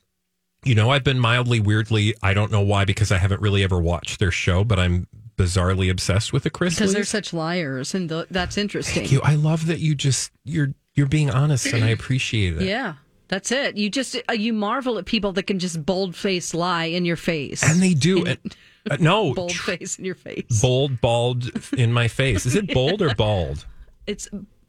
you 0.65 0.75
know, 0.75 0.91
I've 0.91 1.05
been 1.05 1.19
mildly 1.19 1.61
weirdly, 1.61 2.15
I 2.23 2.35
don't 2.35 2.51
know 2.51 2.61
why, 2.61 2.85
because 2.85 3.13
I 3.13 3.19
haven't 3.19 3.41
really 3.41 3.63
ever 3.63 3.81
watched 3.81 4.19
their 4.19 4.33
show, 4.33 4.65
but 4.65 4.79
I'm 4.79 5.07
bizarrely 5.39 5.91
obsessed 5.91 6.33
with 6.33 6.43
the 6.43 6.51
Chrisleys. 6.51 6.79
Because 6.79 6.93
they're 6.93 7.05
such 7.05 7.33
liars, 7.33 7.95
and 7.95 8.09
th- 8.09 8.27
that's 8.31 8.59
interesting. 8.59 9.03
Thank 9.03 9.13
you. 9.13 9.21
I 9.23 9.37
love 9.37 9.67
that 9.67 9.79
you 9.79 9.95
just 9.95 10.33
you're 10.45 10.75
you're 10.95 11.07
being 11.07 11.31
honest 11.31 11.67
and 11.67 11.85
I 11.85 11.89
appreciate 11.89 12.57
it. 12.57 12.63
Yeah, 12.65 12.95
that's 13.29 13.53
it. 13.53 13.77
You 13.77 13.89
just 13.89 14.17
uh, 14.29 14.33
you 14.33 14.53
marvel 14.53 14.99
at 14.99 15.07
people 15.07 15.33
that 15.33 15.45
can 15.45 15.59
just 15.59 15.87
bold 15.87 16.15
face 16.15 16.53
lie 16.53 16.87
in 16.87 17.05
your 17.05 17.17
face, 17.17 17.63
And 17.63 17.81
they 17.81 17.95
do. 17.95 18.27
And, 18.91 19.01
uh, 19.01 19.05
no, 19.05 19.35
bold 19.35 19.51
tr- 19.51 19.73
face 19.73 19.99
in 19.99 20.05
your 20.07 20.15
face. 20.15 20.63
bold, 20.63 21.01
bald 21.03 21.51
in 21.77 21.93
my 21.93 22.09
face. 22.09 22.47
Is 22.47 22.55
it 22.55 22.73
bold 22.75 23.03
or 23.03 23.15
bald? 23.15 23.67
It's 24.07 24.29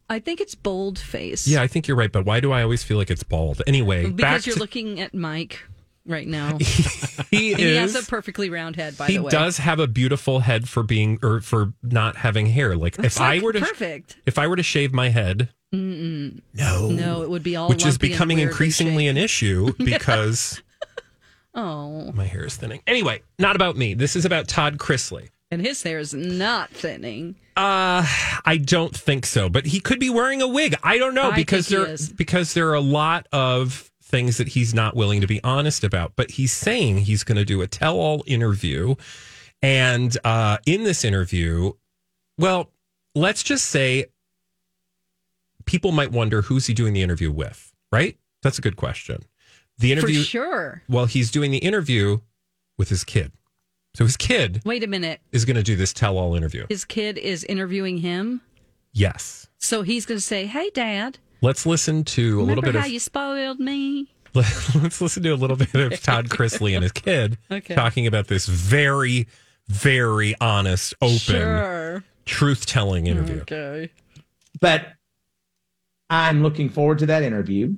I 0.09 0.19
think 0.19 0.41
it's 0.41 0.55
bold 0.55 0.99
face. 0.99 1.47
Yeah, 1.47 1.61
I 1.61 1.67
think 1.67 1.88
you're 1.88 1.95
right. 1.95 2.11
But 2.11 2.25
why 2.25 2.41
do 2.41 2.51
I 2.51 2.63
always 2.63 2.83
feel 2.83 2.97
like 2.97 3.09
it's 3.09 3.23
bald? 3.23 3.61
Anyway, 3.65 4.07
back 4.07 4.15
because 4.15 4.47
you're 4.47 4.55
to, 4.55 4.59
looking 4.59 4.99
at 4.99 5.13
Mike 5.13 5.61
right 6.09 6.27
now. 6.27 6.57
he 7.31 7.51
And 7.53 7.59
he 7.61 7.75
has 7.75 7.95
a 7.95 8.03
perfectly 8.03 8.49
round 8.49 8.75
head, 8.75 8.97
by 8.97 9.07
he 9.07 9.17
the 9.17 9.23
way. 9.23 9.29
He 9.29 9.37
does 9.37 9.57
have 9.57 9.79
a 9.79 9.87
beautiful 9.87 10.39
head 10.41 10.67
for 10.67 10.83
being 10.83 11.19
or 11.23 11.41
for 11.41 11.73
not 11.83 12.17
having 12.17 12.47
hair. 12.47 12.75
Like 12.75 12.97
It's 12.99 13.17
if 13.17 13.21
I 13.21 13.39
were 13.39 13.53
to 13.53 13.59
perfect. 13.59 14.17
if 14.25 14.37
I 14.37 14.47
were 14.47 14.55
to 14.55 14.63
shave 14.63 14.93
my 14.93 15.09
head, 15.09 15.49
Mm-mm. 15.73 16.41
no, 16.53 16.89
No, 16.89 17.21
it 17.21 17.29
would 17.29 17.43
be 17.43 17.55
all 17.55 17.69
which 17.69 17.85
is 17.85 17.97
becoming 17.97 18.39
increasingly 18.39 19.07
an 19.07 19.17
issue 19.17 19.71
because 19.77 20.61
Oh, 21.55 22.11
my 22.11 22.25
hair 22.25 22.45
is 22.45 22.55
thinning. 22.55 22.81
Anyway, 22.87 23.21
not 23.39 23.55
about 23.55 23.75
me. 23.75 23.93
This 23.93 24.15
is 24.15 24.23
about 24.25 24.47
Todd 24.47 24.77
Chrisley. 24.77 25.29
and 25.51 25.61
his 25.65 25.81
hair 25.81 25.99
is 25.99 26.13
not 26.13 26.69
thinning. 26.69 27.35
Uh, 27.57 28.05
I 28.45 28.57
don't 28.63 28.95
think 28.95 29.25
so, 29.25 29.49
but 29.49 29.65
he 29.65 29.79
could 29.79 29.99
be 29.99 30.09
wearing 30.09 30.41
a 30.41 30.47
wig. 30.47 30.75
I 30.83 30.97
don't 30.97 31.13
know 31.13 31.31
I 31.31 31.35
because 31.35 31.67
there 31.67 31.85
is. 31.87 32.09
because 32.09 32.53
there 32.53 32.69
are 32.69 32.75
a 32.75 32.79
lot 32.81 33.27
of 33.33 33.88
things 34.09 34.37
that 34.37 34.49
he's 34.49 34.73
not 34.73 34.95
willing 34.95 35.21
to 35.21 35.27
be 35.27 35.39
honest 35.43 35.83
about. 35.83 36.13
But 36.15 36.31
he's 36.31 36.51
saying 36.51 36.99
he's 36.99 37.23
going 37.23 37.37
to 37.37 37.45
do 37.45 37.61
a 37.61 37.67
tell-all 37.67 38.23
interview, 38.25 38.95
and 39.61 40.17
uh, 40.25 40.57
in 40.65 40.83
this 40.83 41.05
interview, 41.05 41.73
well, 42.37 42.71
let's 43.15 43.43
just 43.43 43.65
say 43.65 44.05
people 45.65 45.91
might 45.91 46.11
wonder 46.11 46.41
who's 46.41 46.65
he 46.65 46.73
doing 46.73 46.93
the 46.93 47.01
interview 47.01 47.31
with. 47.31 47.71
Right? 47.91 48.17
That's 48.43 48.57
a 48.59 48.61
good 48.61 48.75
question. 48.75 49.23
The 49.77 49.91
interview. 49.91 50.19
For 50.19 50.25
sure. 50.25 50.83
Well, 50.89 51.05
he's 51.05 51.31
doing 51.31 51.51
the 51.51 51.57
interview 51.57 52.19
with 52.77 52.89
his 52.89 53.03
kid. 53.03 53.31
So 53.95 54.03
his 54.05 54.17
kid 54.17 54.61
Wait 54.65 54.83
a 54.83 54.87
minute. 54.87 55.19
is 55.31 55.45
going 55.45 55.55
to 55.55 55.63
do 55.63 55.75
this 55.75 55.93
tell-all 55.93 56.35
interview. 56.35 56.67
His 56.69 56.85
kid 56.85 57.17
is 57.17 57.43
interviewing 57.45 57.97
him. 57.97 58.41
Yes. 58.93 59.47
So 59.57 59.81
he's 59.81 60.05
going 60.05 60.17
to 60.19 60.23
say, 60.25 60.45
Hey, 60.45 60.69
Dad, 60.73 61.17
Let's 61.41 61.65
listen 61.65 62.03
to 62.05 62.22
a 62.22 62.41
remember 62.41 62.48
little 62.50 62.62
bit 62.63 62.75
how 62.75 62.86
of 62.86 62.91
you 62.91 63.00
spoiled 63.00 63.60
me? 63.60 64.08
let's 64.36 65.01
listen 65.01 65.24
to 65.24 65.29
a 65.29 65.36
little 65.36 65.55
bit 65.58 65.74
of 65.74 66.01
Todd 66.03 66.29
Chrisley 66.29 66.74
and 66.75 66.84
his 66.84 66.91
kid 66.91 67.38
Okay. 67.50 67.74
talking 67.75 68.05
about 68.05 68.27
this 68.27 68.46
very, 68.46 69.27
very 69.67 70.36
honest, 70.39 70.93
open, 71.01 71.17
Sure. 71.17 72.03
truth 72.25 72.65
telling 72.65 73.08
interview. 73.08 73.41
Okay. 73.41 73.91
but 74.62 74.86
I'm 76.12 76.43
looking 76.43 76.69
forward 76.69 77.00
to 77.00 77.05
that 77.08 77.24
interview. 77.24 77.75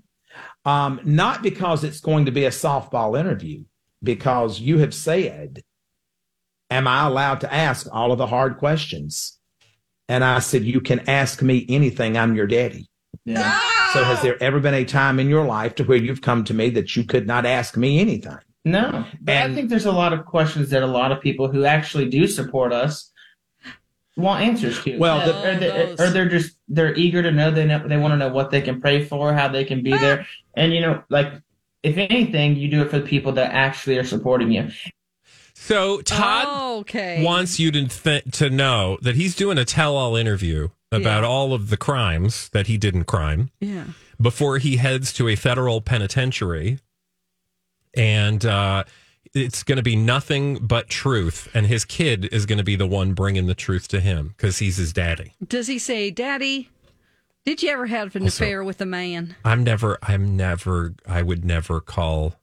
Um, 0.65 1.01
not 1.03 1.41
because 1.43 1.83
it's 1.83 1.99
going 1.99 2.25
to 2.25 2.31
be 2.31 2.45
a 2.45 2.49
softball 2.49 3.19
interview, 3.19 3.63
because 4.03 4.59
you 4.59 4.77
have 4.79 4.93
said, 4.93 5.61
Am 6.69 6.87
I 6.87 7.05
allowed 7.07 7.41
to 7.41 7.53
ask 7.53 7.87
all 7.91 8.11
of 8.13 8.17
the 8.17 8.27
hard 8.27 8.57
questions? 8.57 9.37
And 10.07 10.23
I 10.23 10.39
said, 10.39 10.63
You 10.63 10.79
can 10.81 11.09
ask 11.09 11.41
me 11.41 11.65
anything. 11.67 12.17
I'm 12.17 12.35
your 12.35 12.47
daddy. 12.47 12.89
Yeah. 13.25 13.59
So, 13.93 14.03
has 14.03 14.21
there 14.21 14.41
ever 14.41 14.59
been 14.59 14.73
a 14.73 14.85
time 14.85 15.19
in 15.19 15.27
your 15.29 15.45
life 15.45 15.75
to 15.75 15.83
where 15.83 15.97
you've 15.97 16.21
come 16.21 16.43
to 16.45 16.53
me 16.53 16.69
that 16.71 16.95
you 16.95 17.03
could 17.03 17.27
not 17.27 17.45
ask 17.45 17.77
me 17.77 17.99
anything? 17.99 18.37
No, 18.63 19.05
but 19.19 19.37
I 19.37 19.53
think 19.53 19.69
there's 19.69 19.85
a 19.85 19.91
lot 19.91 20.13
of 20.13 20.25
questions 20.25 20.69
that 20.69 20.83
a 20.83 20.87
lot 20.87 21.11
of 21.11 21.19
people 21.21 21.51
who 21.51 21.65
actually 21.65 22.07
do 22.09 22.27
support 22.27 22.71
us 22.73 23.11
want 24.17 24.43
answers 24.43 24.81
to. 24.83 24.97
Well, 24.97 25.25
the- 25.25 25.49
or, 25.49 25.55
they, 25.59 26.03
or 26.03 26.09
they're 26.09 26.29
just 26.29 26.57
they're 26.67 26.93
eager 26.95 27.21
to 27.23 27.31
know 27.31 27.51
they 27.51 27.65
know 27.65 27.85
they 27.87 27.97
want 27.97 28.11
to 28.13 28.17
know 28.17 28.29
what 28.29 28.51
they 28.51 28.61
can 28.61 28.79
pray 28.81 29.03
for, 29.03 29.33
how 29.33 29.47
they 29.47 29.65
can 29.65 29.81
be 29.83 29.91
there, 29.91 30.25
and 30.53 30.73
you 30.73 30.81
know, 30.81 31.03
like 31.09 31.33
if 31.83 31.97
anything, 31.97 32.55
you 32.55 32.69
do 32.69 32.81
it 32.83 32.89
for 32.91 32.99
the 32.99 33.05
people 33.07 33.31
that 33.33 33.51
actually 33.51 33.97
are 33.97 34.03
supporting 34.03 34.51
you. 34.51 34.69
So 35.53 36.01
Todd 36.01 36.45
Oh, 36.47 36.79
okay. 36.79 37.23
wants 37.23 37.59
you 37.59 37.71
to 37.71 37.87
th- 37.87 38.23
to 38.33 38.49
know 38.49 38.97
that 39.01 39.15
he's 39.15 39.35
doing 39.35 39.57
a 39.57 39.65
tell 39.65 39.95
all 39.95 40.15
interview 40.15 40.69
about 40.91 41.23
Yeah. 41.23 41.29
all 41.29 41.53
of 41.53 41.69
the 41.69 41.77
crimes 41.77 42.49
that 42.49 42.67
he 42.67 42.77
didn't 42.77 43.05
crime 43.05 43.49
Yeah. 43.59 43.85
before 44.19 44.57
he 44.57 44.77
heads 44.77 45.13
to 45.13 45.27
a 45.29 45.35
federal 45.35 45.81
penitentiary. 45.81 46.79
And 47.93 48.45
uh, 48.45 48.83
it's 49.33 49.63
going 49.63 49.77
to 49.77 49.83
be 49.83 49.95
nothing 49.95 50.65
but 50.65 50.87
truth. 50.89 51.49
And 51.53 51.65
his 51.67 51.85
kid 51.85 52.25
is 52.33 52.45
going 52.45 52.57
to 52.57 52.63
be 52.63 52.75
the 52.75 52.87
one 52.87 53.13
bringing 53.13 53.47
the 53.47 53.55
truth 53.55 53.87
to 53.89 53.99
him 53.99 54.33
because 54.37 54.59
he's 54.59 54.77
his 54.77 54.93
daddy. 54.93 55.33
Does 55.45 55.67
he 55.67 55.79
say, 55.79 56.11
Daddy, 56.11 56.69
did 57.45 57.63
you 57.63 57.69
ever 57.69 57.87
have 57.87 58.15
an 58.15 58.23
Also- 58.23 58.43
affair 58.43 58.63
with 58.63 58.79
a 58.81 58.85
man? 58.85 59.35
I'm 59.43 59.63
never, 59.63 59.97
I'm 60.03 60.35
never, 60.35 60.95
I 61.07 61.21
would 61.21 61.43
never 61.45 61.79
call 61.81 62.35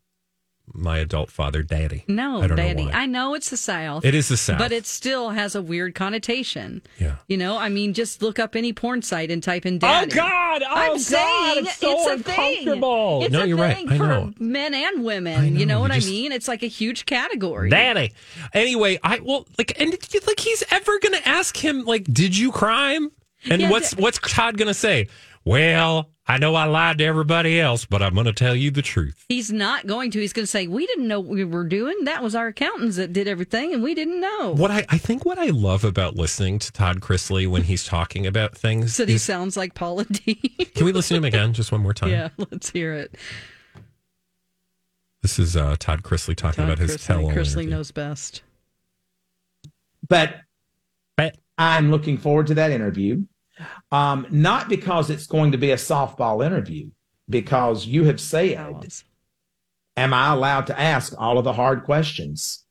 my 0.74 0.98
adult 0.98 1.30
father 1.30 1.62
daddy. 1.62 2.04
No, 2.08 2.42
I 2.42 2.46
don't 2.46 2.56
Daddy. 2.56 2.90
I 2.92 3.06
know 3.06 3.34
it's 3.34 3.50
the 3.50 3.56
South. 3.56 4.04
It 4.04 4.14
is 4.14 4.28
the 4.28 4.36
South. 4.36 4.58
But 4.58 4.72
it 4.72 4.86
still 4.86 5.30
has 5.30 5.54
a 5.54 5.62
weird 5.62 5.94
connotation. 5.94 6.82
Yeah. 6.98 7.16
You 7.26 7.36
know, 7.36 7.56
I 7.56 7.68
mean, 7.68 7.94
just 7.94 8.22
look 8.22 8.38
up 8.38 8.56
any 8.56 8.72
porn 8.72 9.02
site 9.02 9.30
and 9.30 9.42
type 9.42 9.66
in 9.66 9.76
oh, 9.76 9.78
daddy. 9.78 10.12
Oh 10.12 10.14
God! 10.14 10.62
Oh 10.62 10.66
I'm 10.70 10.90
God! 10.92 11.00
saying 11.00 11.66
it's 11.66 11.76
so 11.76 12.10
a 12.10 12.12
uncomfortable. 12.14 13.20
Thing. 13.20 13.26
It's 13.26 13.32
no, 13.32 13.44
you're 13.44 13.56
right. 13.56 13.88
I 13.88 13.96
for 13.96 14.06
know. 14.06 14.32
men 14.38 14.74
and 14.74 15.04
women. 15.04 15.54
Know, 15.54 15.60
You 15.60 15.66
know 15.66 15.80
what 15.80 15.90
you 15.94 16.02
I 16.02 16.10
mean? 16.10 16.32
It's 16.32 16.48
like 16.48 16.62
a 16.62 16.66
huge 16.68 17.06
category. 17.06 17.70
Daddy. 17.70 18.12
Anyway, 18.52 18.98
I 19.02 19.20
well 19.20 19.46
like 19.56 19.78
and 19.80 19.90
like 20.26 20.40
he's 20.40 20.64
ever 20.70 20.98
gonna 21.00 21.20
ask 21.24 21.56
him 21.56 21.84
like, 21.84 22.04
did 22.04 22.36
you 22.36 22.52
crime? 22.52 23.10
And 23.48 23.62
Yeah, 23.62 23.70
what's 23.70 23.92
da- 23.92 24.02
what's 24.02 24.18
Todd 24.18 24.56
gonna 24.56 24.74
say? 24.74 25.08
Well, 25.44 26.10
I 26.30 26.36
know 26.36 26.54
I 26.54 26.64
lied 26.66 26.98
to 26.98 27.04
everybody 27.04 27.58
else, 27.58 27.86
but 27.86 28.02
I'm 28.02 28.14
gonna 28.14 28.34
tell 28.34 28.54
you 28.54 28.70
the 28.70 28.82
truth. 28.82 29.24
He's 29.30 29.50
not 29.50 29.86
going 29.86 30.10
to. 30.10 30.20
He's 30.20 30.34
going 30.34 30.42
to 30.44 30.46
say, 30.50 30.66
"We 30.66 30.86
didn't 30.86 31.08
know 31.08 31.20
what 31.20 31.30
we 31.34 31.42
were 31.44 31.64
doing. 31.64 32.04
That 32.04 32.22
was 32.22 32.34
our 32.34 32.48
accountants 32.48 32.96
that 32.96 33.14
did 33.14 33.26
everything, 33.26 33.72
and 33.72 33.82
we 33.82 33.94
didn't 33.94 34.20
know." 34.20 34.52
What 34.54 34.70
I, 34.70 34.84
I 34.90 34.98
think 34.98 35.24
what 35.24 35.38
I 35.38 35.46
love 35.46 35.84
about 35.84 36.16
listening 36.16 36.58
to 36.58 36.70
Todd 36.70 37.00
Chrisley 37.00 37.48
when 37.48 37.62
he's 37.62 37.84
talking 37.86 38.26
about 38.26 38.54
things 38.56 38.94
So 38.94 39.06
he 39.06 39.16
sounds 39.16 39.56
like 39.56 39.74
Paula 39.74 40.04
D. 40.10 40.34
can 40.74 40.84
we 40.84 40.92
listen 40.92 41.14
to 41.14 41.18
him 41.18 41.24
again 41.24 41.54
just 41.54 41.72
one 41.72 41.80
more 41.80 41.94
time? 41.94 42.10
yeah, 42.10 42.28
let's 42.50 42.68
hear 42.70 42.92
it. 42.92 43.14
This 45.22 45.38
is 45.38 45.56
uh, 45.56 45.76
Todd 45.78 46.02
Chrisley 46.02 46.36
talking 46.36 46.64
Todd 46.64 46.72
about 46.74 46.78
his 46.78 46.96
Chrisley. 46.98 47.06
tell-all 47.06 47.30
Chrisley 47.30 47.52
interview. 47.62 47.70
knows 47.70 47.90
best. 47.90 48.42
but 50.06 50.34
Bet. 51.16 51.38
I'm 51.56 51.90
looking 51.90 52.18
forward 52.18 52.46
to 52.48 52.54
that 52.54 52.70
interview. 52.70 53.22
Um, 53.90 54.26
not 54.30 54.68
because 54.68 55.10
it's 55.10 55.26
going 55.26 55.52
to 55.52 55.58
be 55.58 55.70
a 55.70 55.76
softball 55.76 56.44
interview, 56.44 56.90
because 57.28 57.86
you 57.86 58.04
have 58.04 58.20
said, 58.20 58.56
Am 59.96 60.14
I 60.14 60.32
allowed 60.32 60.66
to 60.68 60.78
ask 60.78 61.12
all 61.18 61.38
of 61.38 61.44
the 61.44 61.52
hard 61.52 61.84
questions? 61.84 62.64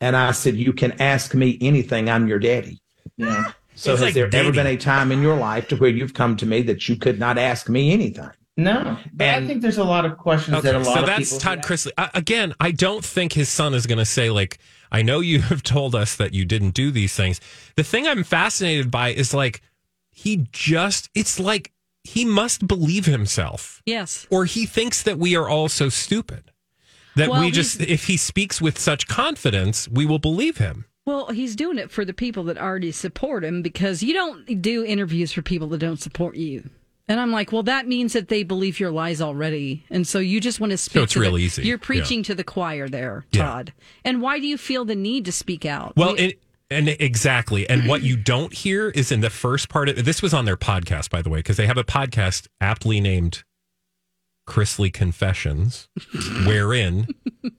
And 0.00 0.16
I 0.16 0.32
said, 0.32 0.56
You 0.56 0.72
can 0.72 1.00
ask 1.00 1.34
me 1.34 1.58
anything. 1.60 2.08
I'm 2.08 2.26
your 2.28 2.38
daddy. 2.38 2.80
Yeah. 3.16 3.52
So, 3.76 3.90
It's 3.90 4.02
has 4.02 4.06
like 4.06 4.14
there 4.14 4.32
ever 4.32 4.52
been 4.52 4.68
a 4.68 4.76
time 4.76 5.10
in 5.10 5.20
your 5.20 5.36
life 5.36 5.66
to 5.66 5.76
where 5.76 5.90
you've 5.90 6.14
come 6.14 6.36
to 6.36 6.46
me 6.46 6.62
that 6.62 6.88
you 6.88 6.94
could 6.94 7.18
not 7.18 7.38
ask 7.38 7.68
me 7.68 7.92
anything? 7.92 8.30
No, 8.56 8.96
but 9.12 9.28
I 9.30 9.44
think 9.44 9.62
there's 9.62 9.78
a 9.78 9.82
lot 9.84 10.04
of 10.04 10.16
questions 10.16 10.62
that 10.62 10.76
a 10.76 10.78
lot 10.78 10.94
so 10.94 11.00
of 11.00 11.06
that's 11.06 11.36
Todd 11.38 11.64
who- 11.64 11.74
Chrisley. 11.74 11.90
Uh, 11.98 12.06
again, 12.14 12.54
I 12.60 12.70
don't 12.70 13.04
think 13.04 13.32
his 13.32 13.48
son 13.48 13.74
is 13.74 13.86
going 13.86 13.98
to 13.98 14.04
say 14.04 14.30
like, 14.30 14.58
"I 14.92 15.02
know 15.02 15.18
you 15.18 15.40
have 15.40 15.64
told 15.64 15.96
us 15.96 16.14
that 16.14 16.34
you 16.34 16.44
didn't 16.44 16.70
do 16.70 16.92
these 16.92 17.16
things." 17.16 17.40
The 17.74 17.82
thing 17.82 18.06
I'm 18.06 18.22
fascinated 18.22 18.92
by 18.92 19.08
is 19.08 19.34
like 19.34 19.60
he 20.14 20.46
just 20.52 21.10
it's 21.14 21.38
like 21.38 21.72
he 22.02 22.24
must 22.24 22.66
believe 22.66 23.06
himself 23.06 23.82
Yes. 23.86 24.26
or 24.30 24.44
he 24.44 24.66
thinks 24.66 25.02
that 25.02 25.18
we 25.18 25.34
are 25.36 25.48
all 25.48 25.68
so 25.68 25.88
stupid 25.88 26.50
that 27.16 27.28
Well, 27.30 27.40
we 27.42 27.50
just, 27.52 27.80
if 27.80 28.06
he 28.06 28.16
speaks 28.16 28.60
with 28.60 28.76
such 28.78 29.06
confidence, 29.06 29.88
we 29.88 30.04
will 30.04 30.18
believe 30.18 30.58
him. 30.58 30.84
Well, 31.06 31.28
he's 31.28 31.54
doing 31.54 31.78
it 31.78 31.90
for 31.90 32.04
the 32.04 32.12
people 32.12 32.42
that 32.44 32.58
already 32.58 32.90
support 32.90 33.44
him 33.44 33.62
because 33.62 34.02
you 34.02 34.12
don't 34.14 34.60
do 34.60 34.84
interviews 34.84 35.32
for 35.32 35.40
people 35.40 35.68
that 35.68 35.78
don't 35.78 36.00
support 36.00 36.34
you. 36.36 36.68
And 37.06 37.20
I'm 37.20 37.30
like, 37.30 37.52
well, 37.52 37.62
that 37.64 37.86
means 37.86 38.14
that 38.14 38.28
they 38.28 38.42
believe 38.42 38.80
your 38.80 38.90
lies 38.90 39.20
already, 39.20 39.84
and 39.90 40.06
so 40.08 40.18
you 40.18 40.40
just 40.40 40.58
want 40.58 40.70
to 40.70 40.78
speak. 40.78 40.94
So 40.94 41.02
it's 41.02 41.16
real 41.16 41.32
the- 41.34 41.42
easy. 41.42 41.62
You're 41.64 41.76
preaching 41.78 42.22
to 42.24 42.34
the 42.34 42.42
choir 42.44 42.88
there, 42.88 43.26
Yeah. 43.30 43.42
Todd. 43.44 43.72
And 44.04 44.20
why 44.22 44.40
do 44.40 44.46
you 44.46 44.56
feel 44.58 44.84
the 44.86 44.94
need 44.96 45.24
to 45.26 45.32
speak 45.32 45.64
out? 45.66 45.94
Well, 45.96 46.14
We- 46.14 46.20
it, 46.20 46.42
And 46.74 46.88
exactly. 46.88 47.68
And 47.68 47.88
what 47.88 48.02
you 48.02 48.16
don't 48.32 48.52
hear 48.52 48.90
is 48.90 49.10
in 49.12 49.20
the 49.20 49.30
first 49.30 49.68
part 49.68 49.88
of 49.88 50.04
this 50.04 50.20
was 50.20 50.34
on 50.34 50.44
their 50.44 50.56
podcast, 50.56 51.08
by 51.10 51.22
the 51.22 51.30
way, 51.30 51.38
because 51.38 51.56
they 51.56 51.66
have 51.66 51.78
a 51.78 51.84
podcast 51.84 52.48
aptly 52.60 53.00
named 53.00 53.44
Chrisley 54.46 54.92
Confessions, 54.92 55.88
wherein 56.46 57.06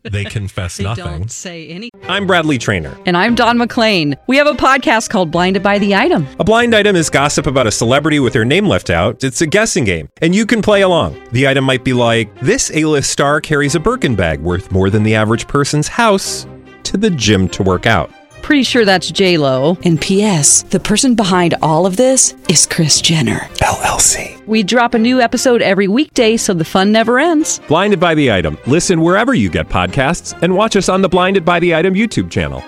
they 0.04 0.24
confess 0.24 0.78
They 0.78 0.84
nothing. 0.84 1.04
don't 1.04 1.32
say 1.32 1.68
any. 1.70 1.90
I'm 2.04 2.28
Bradley 2.28 2.60
Traynor. 2.60 2.96
And 3.08 3.18
I'm 3.18 3.34
Dawn 3.34 3.58
McClain. 3.58 4.16
We 4.28 4.38
have 4.38 4.46
a 4.46 4.54
podcast 4.54 5.10
called 5.10 5.32
Blinded 5.32 5.64
by 5.64 5.80
the 5.80 5.96
Item. 5.96 6.28
A 6.40 6.44
blind 6.44 6.76
item 6.76 6.96
is 6.96 7.10
gossip 7.10 7.48
about 7.48 7.66
a 7.66 7.72
celebrity 7.72 8.20
with 8.20 8.34
their 8.34 8.46
name 8.46 8.68
left 8.68 8.92
out. 8.92 9.24
It's 9.24 9.42
a 9.42 9.48
guessing 9.48 9.84
game, 9.86 10.10
and 10.22 10.36
you 10.36 10.46
can 10.46 10.62
play 10.62 10.82
along. 10.82 11.20
The 11.32 11.48
item 11.48 11.64
might 11.64 11.84
be 11.84 11.94
like 11.94 12.40
this: 12.42 12.70
A-list 12.76 13.10
star 13.10 13.42
carries 13.42 13.74
a 13.74 13.80
Birkin 13.80 14.14
bag 14.16 14.40
worth 14.42 14.72
more 14.72 14.92
than 14.92 15.02
the 15.02 15.16
average 15.16 15.48
person's 15.48 15.88
house 15.88 16.46
to 16.84 16.98
the 16.98 17.10
gym 17.10 17.48
to 17.50 17.64
work 17.64 17.88
out. 17.88 18.12
Pretty 18.46 18.62
sure 18.62 18.86
that's 18.86 19.10
J 19.10 19.40
Lo. 19.40 19.76
And 19.86 20.00
P.S. 20.00 20.62
The 20.62 20.80
person 20.80 21.16
behind 21.16 21.56
all 21.64 21.88
of 21.88 21.98
this 21.98 22.36
is 22.48 22.68
Kris 22.68 23.02
Jenner. 23.02 23.40
LLC. 23.56 24.46
We 24.46 24.62
drop 24.62 24.94
a 24.94 25.00
new 25.00 25.20
episode 25.20 25.64
every 25.64 25.88
weekday, 25.88 26.38
so 26.38 26.54
the 26.54 26.64
fun 26.64 26.92
never 26.92 27.18
ends. 27.18 27.60
Blinded 27.68 28.00
by 28.00 28.14
the 28.14 28.32
item. 28.32 28.60
Listen 28.68 29.02
wherever 29.02 29.34
you 29.34 29.50
get 29.50 29.68
podcasts, 29.68 30.40
and 30.44 30.54
watch 30.56 30.76
us 30.76 30.90
on 30.90 31.02
the 31.02 31.10
Blinded 31.10 31.44
by 31.44 31.60
the 31.60 31.74
Item 31.74 31.96
YouTube 31.96 32.30
channel. 32.30 32.64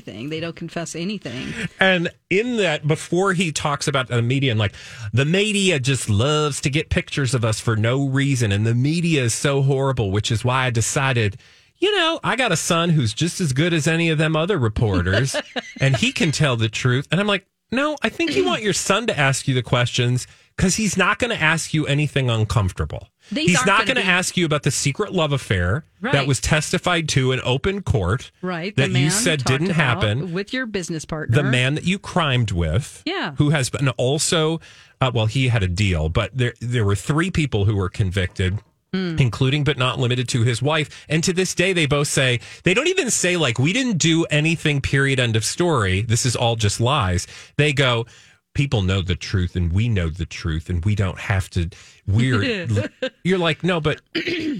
Thing. 0.00 0.30
They 0.30 0.40
don't 0.40 0.56
confess 0.56 0.96
anything. 0.96 1.52
And 1.78 2.08
in 2.30 2.56
that, 2.56 2.88
before 2.88 3.34
he 3.34 3.52
talks 3.52 3.86
about 3.86 4.08
the 4.08 4.22
media 4.22 4.52
and 4.52 4.58
like 4.58 4.72
the 5.12 5.26
media 5.26 5.78
just 5.78 6.08
loves 6.08 6.62
to 6.62 6.70
get 6.70 6.88
pictures 6.88 7.34
of 7.34 7.44
us 7.44 7.60
for 7.60 7.76
no 7.76 8.08
reason, 8.08 8.52
and 8.52 8.66
the 8.66 8.74
media 8.74 9.24
is 9.24 9.34
so 9.34 9.60
horrible, 9.60 10.10
which 10.10 10.32
is 10.32 10.46
why 10.46 10.64
I 10.64 10.70
decided, 10.70 11.36
you 11.78 11.96
know, 11.96 12.20
I 12.24 12.36
got 12.36 12.52
a 12.52 12.56
son 12.56 12.90
who's 12.90 13.14
just 13.14 13.40
as 13.40 13.52
good 13.52 13.72
as 13.72 13.86
any 13.86 14.08
of 14.10 14.18
them 14.18 14.34
other 14.36 14.58
reporters, 14.58 15.36
and 15.80 15.96
he 15.96 16.12
can 16.12 16.32
tell 16.32 16.56
the 16.56 16.68
truth. 16.68 17.06
And 17.10 17.20
I'm 17.20 17.26
like, 17.26 17.46
no, 17.70 17.96
I 18.02 18.08
think 18.08 18.34
you 18.34 18.44
want 18.46 18.62
your 18.62 18.72
son 18.72 19.06
to 19.08 19.18
ask 19.18 19.46
you 19.46 19.54
the 19.54 19.62
questions 19.62 20.26
because 20.56 20.76
he's 20.76 20.96
not 20.96 21.18
going 21.18 21.36
to 21.36 21.40
ask 21.40 21.74
you 21.74 21.86
anything 21.86 22.30
uncomfortable. 22.30 23.08
These 23.30 23.50
he's 23.50 23.68
aren't 23.68 23.86
gonna 23.86 24.00
be- 24.00 24.06
ask 24.06 24.38
you 24.38 24.46
about 24.46 24.62
the 24.62 24.70
secret 24.70 25.12
love 25.12 25.32
affair 25.32 25.84
that 26.00 26.26
was 26.26 26.40
testified 26.40 27.10
to 27.10 27.30
in 27.32 27.40
open 27.44 27.82
court 27.82 28.30
Right. 28.40 28.74
that 28.76 28.90
you 28.90 29.10
said 29.10 29.44
didn't 29.44 29.68
happen 29.70 30.32
with 30.32 30.54
your 30.54 30.64
business 30.64 31.04
partner. 31.04 31.36
the 31.36 31.42
man 31.42 31.74
that 31.74 31.84
you 31.84 31.98
crimed 31.98 32.52
with, 32.52 33.02
Yeah. 33.04 33.34
who 33.36 33.50
has 33.50 33.68
been 33.68 33.90
also, 33.90 34.60
uh, 35.02 35.10
well, 35.12 35.26
he 35.26 35.48
had 35.48 35.62
a 35.62 35.68
deal, 35.68 36.08
but 36.08 36.30
there 36.34 36.54
there 36.62 36.86
were 36.86 36.96
three 36.96 37.30
people 37.30 37.66
who 37.66 37.76
were 37.76 37.90
convicted. 37.90 38.60
Hmm. 38.92 39.16
Including 39.18 39.64
but 39.64 39.76
not 39.76 39.98
limited 39.98 40.28
to 40.30 40.44
his 40.44 40.62
wife. 40.62 41.04
And 41.10 41.22
to 41.24 41.34
this 41.34 41.54
day, 41.54 41.74
they 41.74 41.84
both 41.84 42.08
say, 42.08 42.40
they 42.64 42.72
don't 42.72 42.88
even 42.88 43.10
say, 43.10 43.36
like, 43.36 43.58
we 43.58 43.74
didn't 43.74 43.98
do 43.98 44.24
anything, 44.26 44.80
period, 44.80 45.20
end 45.20 45.36
of 45.36 45.44
story. 45.44 46.00
This 46.00 46.24
is 46.24 46.34
all 46.34 46.56
just 46.56 46.80
lies. 46.80 47.26
They 47.58 47.74
go, 47.74 48.06
people 48.54 48.80
know 48.80 49.02
the 49.02 49.14
truth 49.14 49.56
and 49.56 49.72
we 49.72 49.90
know 49.90 50.08
the 50.08 50.24
truth 50.24 50.70
and 50.70 50.82
we 50.86 50.94
don't 50.94 51.18
have 51.18 51.50
to, 51.50 51.68
we're, 52.06 52.66
you're 53.24 53.38
like, 53.38 53.62
no, 53.62 53.78
but 53.78 54.00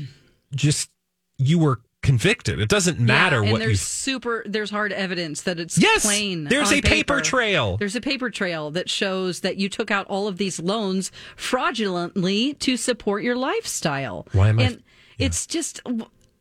just, 0.54 0.90
you 1.38 1.58
were 1.58 1.80
convicted. 2.02 2.61
It 2.61 2.69
doesn't 2.69 2.99
matter 3.00 3.37
yeah, 3.37 3.43
and 3.43 3.52
what 3.52 3.59
there's 3.59 3.71
you 3.71 3.76
super 3.76 4.43
there's 4.47 4.71
hard 4.71 4.93
evidence 4.93 5.43
that 5.43 5.59
it's 5.59 5.76
Yes, 5.78 6.05
plain 6.05 6.45
there's 6.45 6.73
a 6.73 6.81
paper 6.81 7.21
trail. 7.21 7.76
there's 7.76 7.97
a 7.97 8.00
paper 8.00 8.31
trail 8.31 8.71
that 8.71 8.88
shows 8.88 9.40
that 9.40 9.57
you 9.57 9.69
took 9.69 9.90
out 9.90 10.07
all 10.07 10.28
of 10.28 10.38
these 10.38 10.61
loans 10.61 11.11
fraudulently 11.37 12.55
to 12.55 12.76
support 12.76 13.23
your 13.23 13.37
lifestyle. 13.37 14.26
Why 14.33 14.49
am 14.49 14.59
I- 14.59 14.62
and 14.62 14.83
it's 15.19 15.47
just 15.47 15.81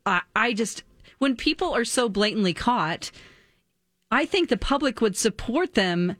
I, 0.05 0.21
I 0.35 0.53
just 0.53 0.83
when 1.17 1.35
people 1.35 1.73
are 1.75 1.85
so 1.85 2.07
blatantly 2.07 2.53
caught 2.53 3.09
i 4.11 4.23
think 4.25 4.49
the 4.49 4.57
public 4.57 5.01
would 5.01 5.17
support 5.17 5.73
them 5.73 6.15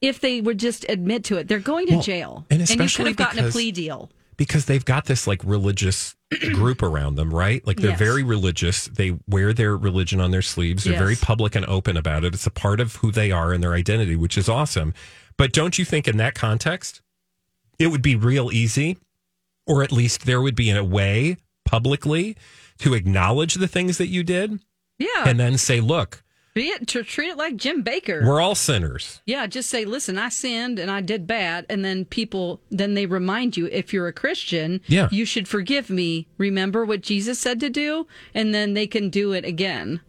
if 0.00 0.18
they 0.20 0.40
would 0.40 0.58
just 0.58 0.84
admit 0.88 1.22
to 1.22 1.36
it. 1.36 1.46
They're 1.46 1.60
going 1.60 1.86
to 1.86 1.92
Well, 1.94 2.02
jail. 2.02 2.44
and 2.50 2.68
you 2.68 2.76
could 2.76 3.06
have 3.06 3.14
gotten 3.16 3.44
a 3.44 3.50
plea 3.52 3.70
deal 3.70 4.10
because 4.36 4.64
they've 4.66 4.84
got 4.84 5.04
this 5.06 5.26
like 5.26 5.42
religious 5.44 6.14
group 6.54 6.82
around 6.82 7.16
them, 7.16 7.32
right? 7.32 7.64
Like 7.66 7.76
they're 7.78 7.90
Yes. 7.90 7.98
very 7.98 8.22
religious. 8.22 8.86
They 8.86 9.18
wear 9.28 9.52
their 9.52 9.76
religion 9.76 10.20
on 10.20 10.30
their 10.30 10.42
sleeves. 10.42 10.84
They're 10.84 10.98
very 10.98 11.16
public 11.16 11.54
and 11.54 11.66
open 11.66 11.96
about 11.96 12.24
it. 12.24 12.34
It's 12.34 12.46
a 12.46 12.50
part 12.50 12.80
of 12.80 12.96
who 12.96 13.10
they 13.12 13.30
are 13.30 13.52
and 13.52 13.62
their 13.62 13.74
identity, 13.74 14.16
which 14.16 14.38
is 14.38 14.48
awesome. 14.48 14.94
But 15.36 15.52
don't 15.52 15.78
you 15.78 15.84
think 15.84 16.08
in 16.08 16.16
that 16.18 16.34
context, 16.34 17.00
it 17.78 17.88
would 17.88 18.02
be 18.02 18.16
real 18.16 18.50
easy, 18.52 18.96
or 19.66 19.82
at 19.82 19.92
least 19.92 20.24
there 20.26 20.40
would 20.40 20.54
be 20.56 20.70
a 20.70 20.82
way 20.84 21.36
publicly 21.64 22.36
to 22.78 22.94
acknowledge 22.94 23.54
the 23.54 23.68
things 23.68 23.98
that 23.98 24.08
you 24.08 24.22
did 24.24 24.58
yeah 24.98 25.24
and 25.26 25.38
then 25.38 25.56
say, 25.56 25.80
look, 25.80 26.22
be 26.54 26.66
it 26.68 26.86
to 26.88 27.02
treat 27.02 27.28
it 27.28 27.36
like 27.38 27.56
jim 27.56 27.82
bakker 27.82 28.26
we're 28.26 28.40
all 28.40 28.54
sinners. 28.54 29.22
Yeah, 29.24 29.46
just 29.46 29.70
say, 29.70 29.84
listen, 29.84 30.18
I 30.18 30.28
sinned 30.28 30.78
and 30.78 30.90
I 30.90 31.00
did 31.00 31.26
bad. 31.26 31.64
And 31.70 31.84
then 31.84 32.04
people, 32.04 32.60
then 32.70 32.94
they 32.94 33.06
remind 33.06 33.56
you, 33.56 33.66
if 33.72 33.92
you're 33.92 34.06
a 34.08 34.12
Christian, 34.12 34.80
Yeah. 34.86 35.08
you 35.10 35.24
should 35.24 35.48
forgive 35.48 35.88
me. 35.90 36.26
Remember 36.38 36.84
what 36.84 37.00
Jesus 37.00 37.38
said 37.38 37.58
to 37.60 37.70
do? 37.70 38.06
And 38.34 38.54
then 38.54 38.74
they 38.74 38.86
can 38.86 39.08
do 39.08 39.32
it 39.32 39.44
again. 39.44 40.00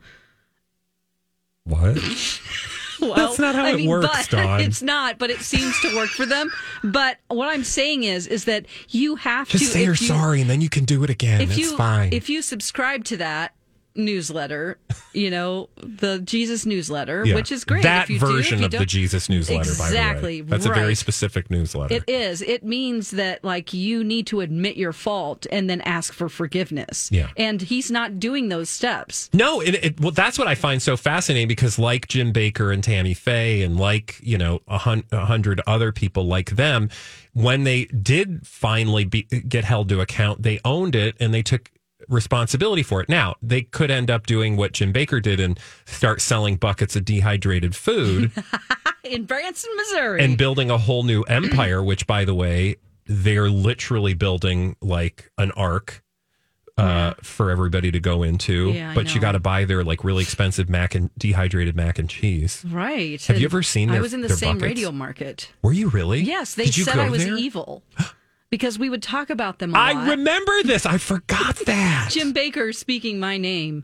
What? 1.64 1.98
Well, 3.02 3.16
That's 3.16 3.40
not 3.40 3.54
how 3.54 3.66
I 3.66 3.72
it 3.72 3.78
mean, 3.78 3.90
works, 3.90 4.28
Dawn. 4.30 4.62
It's 4.62 4.82
not, 4.82 5.18
but 5.18 5.30
it 5.30 5.42
seems 5.42 5.78
to 5.82 5.94
work 5.94 6.08
for 6.10 6.26
them. 6.26 6.50
But 6.86 7.18
what 7.28 7.50
I'm 7.50 7.66
saying 7.66 8.04
is, 8.04 8.28
is 8.28 8.46
that 8.46 8.66
you 8.90 9.16
have 9.18 9.50
Just 9.50 9.66
to 9.66 9.70
say 9.72 9.82
you're 9.84 9.90
you- 9.92 10.08
sorry 10.08 10.40
and 10.40 10.50
then 10.50 10.62
you 10.62 10.70
can 10.70 10.86
do 10.86 11.04
it 11.04 11.10
again. 11.10 11.42
If 11.42 11.50
it's 11.50 11.58
you 11.60 11.76
fine. 11.76 12.14
if 12.14 12.30
you 12.30 12.42
subscribe 12.42 13.04
to 13.06 13.18
that 13.18 13.56
newsletter, 13.96 14.78
you 15.14 15.30
know 15.30 15.70
the 15.78 16.20
Jesus 16.20 16.66
newsletter, 16.66 17.24
Yeah. 17.26 17.36
which 17.36 17.52
is 17.52 17.64
great. 17.64 17.84
That 17.84 18.06
if 18.06 18.10
you 18.10 18.20
do, 18.20 18.26
if 18.26 18.32
version 18.32 18.60
you 18.60 18.66
of 18.66 18.72
the 18.72 18.86
Jesus 18.86 19.30
newsletter, 19.30 19.70
by 19.72 19.76
the 19.90 19.96
Exactly, 19.96 20.42
way. 20.42 20.48
That's 20.50 20.66
a 20.66 20.74
very 20.74 20.96
specific 20.96 21.50
newsletter. 21.52 21.96
It 21.96 22.04
is. 22.08 22.42
It 22.42 22.64
means 22.64 23.12
that 23.12 23.44
like 23.44 23.74
you 23.74 24.04
need 24.04 24.28
to 24.28 24.42
admit 24.42 24.78
your 24.78 24.94
fault 24.94 25.46
and 25.52 25.70
then 25.70 25.82
ask 25.82 26.14
for 26.14 26.30
forgiveness. 26.30 27.10
Yeah. 27.12 27.30
And 27.38 27.62
he's 27.62 27.92
not 27.92 28.20
doing 28.20 28.50
those 28.50 28.70
steps. 28.70 29.30
No, 29.34 29.62
it, 29.62 29.76
it, 29.84 30.00
well, 30.00 30.12
that's 30.12 30.38
what 30.40 30.48
I 30.48 30.56
find 30.56 30.82
so 30.82 30.98
fascinating 30.98 31.48
because, 31.48 31.78
like 31.78 32.08
Jim 32.08 32.34
Bakker 32.34 32.74
and 32.74 32.84
Tammy 32.84 33.14
Faye, 33.14 33.62
and 33.62 33.78
like 33.80 34.20
you 34.22 34.38
know 34.38 34.62
a 34.68 34.78
hundred 34.78 35.62
other 35.68 35.92
people 35.92 36.26
like 36.26 36.52
them, 36.52 36.90
when 37.34 37.64
they 37.64 37.86
did 37.86 38.46
finally 38.48 39.06
be, 39.06 39.24
get 39.24 39.64
held 39.64 39.90
to 39.90 40.02
account, 40.02 40.44
they 40.44 40.60
owned 40.66 40.96
it 40.96 41.16
and 41.20 41.34
they 41.34 41.42
took 41.42 41.72
responsibility 42.10 42.84
for 42.84 43.02
it. 43.02 43.10
Now 43.10 43.36
they 43.42 43.62
could 43.62 43.92
end 43.92 44.10
up 44.12 44.26
doing 44.26 44.58
what 44.58 44.72
Jim 44.74 44.92
Bakker 44.94 45.22
did 45.22 45.40
and 45.40 45.60
start 45.86 46.22
selling 46.22 46.56
buckets 46.58 46.96
of 46.96 47.06
dehydrated 47.06 47.76
food 47.76 48.32
In 49.04 49.26
Branson, 49.26 49.70
Missouri. 49.76 50.24
and 50.24 50.38
building 50.38 50.70
a 50.72 50.78
whole 50.78 51.04
new 51.04 51.24
empire. 51.24 51.84
Which, 51.90 52.08
by 52.08 52.24
the 52.26 52.34
way, 52.34 52.78
they're 53.06 53.50
literally 53.50 54.14
building 54.14 54.76
like 54.82 55.30
an 55.38 55.52
ark. 55.52 56.02
Uh, 56.76 57.14
for 57.22 57.52
everybody 57.52 57.92
to 57.92 58.00
go 58.00 58.24
into, 58.24 58.72
Yeah, 58.72 58.90
I 58.90 58.96
but 58.96 59.14
you 59.14 59.22
got 59.22 59.34
to 59.34 59.40
buy 59.40 59.64
their 59.66 59.84
like 59.84 60.04
really 60.04 60.24
expensive 60.24 60.70
mac 60.72 60.96
and 60.96 61.12
dehydrated 61.20 61.76
mac 61.76 62.00
and 62.00 62.10
cheese. 62.10 62.66
right. 62.68 63.24
Have 63.28 63.38
you 63.40 63.46
ever 63.46 63.62
seen 63.62 63.90
I 63.92 63.94
their- 63.94 64.02
was 64.02 64.16
in 64.16 64.22
the 64.22 64.30
same 64.30 64.56
buckets? 64.58 64.64
radio 64.70 64.92
market. 64.92 65.52
Were 65.62 65.72
you 65.72 65.90
really? 65.90 66.22
Yes, 66.22 66.56
they 66.56 66.66
said 66.66 66.98
I 66.98 67.10
was 67.12 67.26
there? 67.26 67.38
evil. 67.38 67.84
Because 68.54 68.78
we 68.78 68.88
would 68.88 69.02
talk 69.02 69.32
about 69.32 69.58
them. 69.58 69.74
I 69.74 70.12
remember 70.12 70.62
this. 70.62 70.86
I 70.86 71.00
forgot 71.00 71.56
that. 71.66 72.10
Jim 72.12 72.36
Bakker 72.36 72.72
speaking 72.76 73.20
my 73.20 73.40
name. 73.40 73.84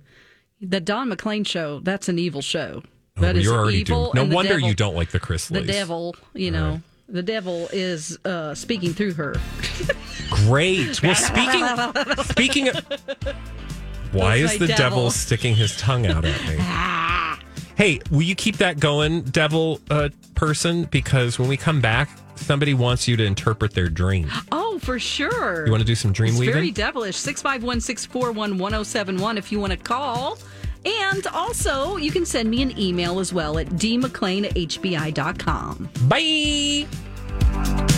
The 0.61 0.79
Dawn 0.79 1.09
McClain 1.09 1.43
show, 1.47 1.79
that's 1.79 2.07
an 2.07 2.19
evil 2.19 2.43
show. 2.43 2.83
Oh, 3.17 3.21
That 3.21 3.35
is 3.35 3.47
evil. 3.47 4.11
No 4.13 4.25
wonder 4.25 4.53
devil- 4.53 4.67
you 4.67 4.75
don't 4.75 4.93
like 4.93 5.09
the 5.09 5.19
Chrisleys. 5.19 5.53
The 5.53 5.61
devil, 5.63 6.15
you 6.35 6.51
know, 6.51 6.83
the 7.07 7.23
devil 7.23 7.67
is 7.73 8.19
uh, 8.25 8.53
speaking 8.53 8.93
through 8.93 9.13
her. 9.13 9.37
Great. 10.29 11.01
Well, 11.01 11.15
speaking 11.15 11.65
speaking 12.25 12.69
of, 12.69 12.85
why 14.11 14.35
is 14.35 14.59
the 14.59 14.67
devil. 14.67 14.97
devil. 14.97 15.11
sticking 15.11 15.55
his 15.55 15.75
tongue 15.77 16.05
out 16.05 16.25
at 16.25 16.45
me? 16.45 17.43
hey, 17.75 18.01
will 18.11 18.21
you 18.21 18.35
keep 18.35 18.57
that 18.57 18.79
going, 18.79 19.21
devil 19.21 19.81
uh, 19.89 20.09
person? 20.35 20.83
Because 20.83 21.39
when 21.39 21.49
we 21.49 21.57
come 21.57 21.81
back, 21.81 22.07
somebody 22.41 22.73
wants 22.73 23.07
you 23.07 23.15
to 23.17 23.23
interpret 23.23 23.73
their 23.73 23.89
dream. 23.89 24.29
Oh, 24.51 24.79
for 24.79 24.99
sure. 24.99 25.65
You 25.65 25.71
want 25.71 25.81
to 25.81 25.87
do 25.87 25.95
some 25.95 26.11
dream 26.11 26.31
It's 26.31 26.39
weaving? 26.39 26.53
very 26.53 26.71
devilish. 26.71 27.15
651 27.17 27.81
641 27.81 28.57
1071 28.57 29.37
if 29.37 29.51
you 29.51 29.59
want 29.59 29.71
to 29.71 29.77
call. 29.77 30.37
And 30.85 31.27
also, 31.27 31.97
you 31.97 32.09
can 32.11 32.25
send 32.25 32.49
me 32.49 32.61
an 32.61 32.77
email 32.79 33.19
as 33.19 33.33
well 33.33 33.57
at 33.59 33.67
dmcclain 33.67 34.45
at 34.45 34.53
hbi.com. 34.55 35.89
Bye. 36.07 37.88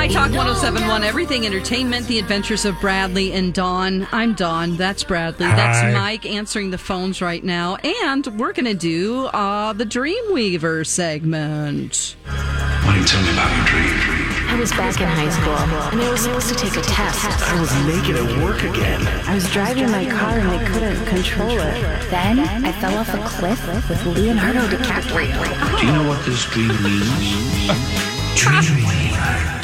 My 0.00 0.08
Talk 0.08 0.30
1071, 0.32 1.04
Everything 1.04 1.44
Entertainment, 1.44 2.06
The 2.06 2.18
Adventures 2.18 2.64
of 2.64 2.74
Bradley 2.80 3.34
and 3.34 3.52
Dawn. 3.52 4.08
I'm 4.12 4.32
Dawn. 4.32 4.78
That's 4.78 5.04
Bradley. 5.04 5.44
Hi. 5.44 5.54
That's 5.54 5.94
Mike 5.94 6.24
answering 6.24 6.70
the 6.70 6.78
phones 6.78 7.20
right 7.20 7.44
now. 7.44 7.76
And 7.76 8.26
we're 8.40 8.54
going 8.54 8.64
to 8.64 8.72
do 8.72 9.26
uh, 9.26 9.74
the 9.74 9.84
Dreamweaver 9.84 10.86
segment. 10.86 12.16
Why 12.24 12.80
don't 12.86 12.96
you 12.96 13.04
tell 13.04 13.22
me 13.22 13.30
about 13.30 13.54
your 13.54 13.66
dream? 13.66 14.48
I 14.48 14.56
was 14.58 14.70
back 14.70 14.98
in 15.02 15.06
high 15.06 15.28
school, 15.28 15.52
and 15.92 16.00
I 16.00 16.10
was 16.10 16.22
supposed 16.22 16.48
to 16.48 16.54
take 16.54 16.78
a 16.78 16.82
test. 16.82 17.22
I 17.22 17.60
was 17.60 17.70
naked 17.84 18.16
at 18.16 18.42
work 18.42 18.62
again. 18.62 19.06
I 19.28 19.34
was 19.34 19.52
driving 19.52 19.90
my 19.90 20.06
car 20.06 20.38
and 20.38 20.48
I 20.48 20.64
couldn't 20.64 21.04
control 21.08 21.58
it. 21.58 22.08
Then 22.08 22.38
I 22.40 22.72
fell 22.72 22.96
off 22.96 23.12
a 23.12 23.18
cliff 23.28 23.62
with 23.90 24.06
Leonardo 24.06 24.60
DiCaprio. 24.60 25.78
Do 25.78 25.86
you 25.86 25.92
know 25.92 26.08
what 26.08 26.24
this 26.24 26.46
dream 26.46 26.68
means? 26.82 27.68
Dreamweaver 28.40 29.59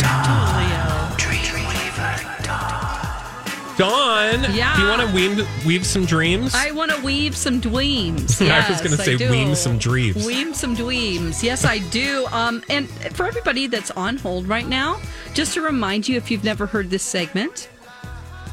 Dawn. 3.77 4.55
Yeah. 4.55 4.75
do 4.77 4.83
you 4.83 4.89
want 4.89 5.03
to 5.03 5.15
weave, 5.15 5.67
weave 5.67 5.87
some 5.87 6.07
dreams? 6.07 6.55
I 6.55 6.71
want 6.71 6.91
to 6.93 7.03
weave 7.03 7.37
some 7.37 7.61
dweems. 7.61 8.41
I 8.41 8.69
was 8.71 8.81
gonna 8.81 8.97
say 8.97 9.17
weave 9.17 9.57
some 9.57 9.79
dreams. 9.79 10.27
Weave 10.27 10.57
some 10.57 10.75
dweems. 10.75 11.43
Yes, 11.43 11.65
I 11.65 11.79
do. 11.79 12.27
Um, 12.31 12.63
and 12.71 12.89
for 12.89 13.27
everybody 13.27 13.67
that's 13.67 13.91
on 13.93 14.17
hold 14.17 14.49
right 14.49 14.67
now, 14.67 15.01
just 15.35 15.55
to 15.55 15.61
remind 15.61 16.09
you, 16.09 16.17
if 16.17 16.31
you've 16.31 16.45
never 16.45 16.67
heard 16.67 16.91
this 16.91 17.03
segment, 17.03 17.69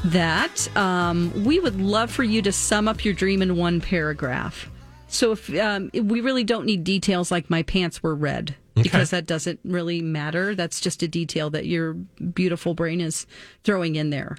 that 0.04 0.68
um, 0.76 1.44
we 1.44 1.58
would 1.58 1.80
love 1.80 2.10
for 2.10 2.22
you 2.22 2.42
to 2.42 2.52
sum 2.52 2.86
up 2.86 3.04
your 3.04 3.14
dream 3.14 3.40
in 3.40 3.56
one 3.56 3.80
paragraph. 3.80 4.70
So 5.08 5.32
if 5.32 5.54
um, 5.58 5.90
we 5.94 6.20
really 6.20 6.44
don't 6.44 6.66
need 6.66 6.84
details 6.84 7.30
like 7.30 7.48
my 7.48 7.62
pants 7.62 8.02
were 8.02 8.14
red. 8.14 8.56
Because 8.74 9.10
that 9.10 9.24
doesn't 9.24 9.60
really 9.62 10.02
matter. 10.02 10.56
That's 10.56 10.80
just 10.80 11.04
a 11.04 11.06
detail 11.06 11.48
that 11.50 11.64
your 11.64 11.92
beautiful 11.94 12.74
brain 12.74 13.00
is 13.00 13.24
throwing 13.62 13.94
in 13.94 14.10
there. 14.10 14.36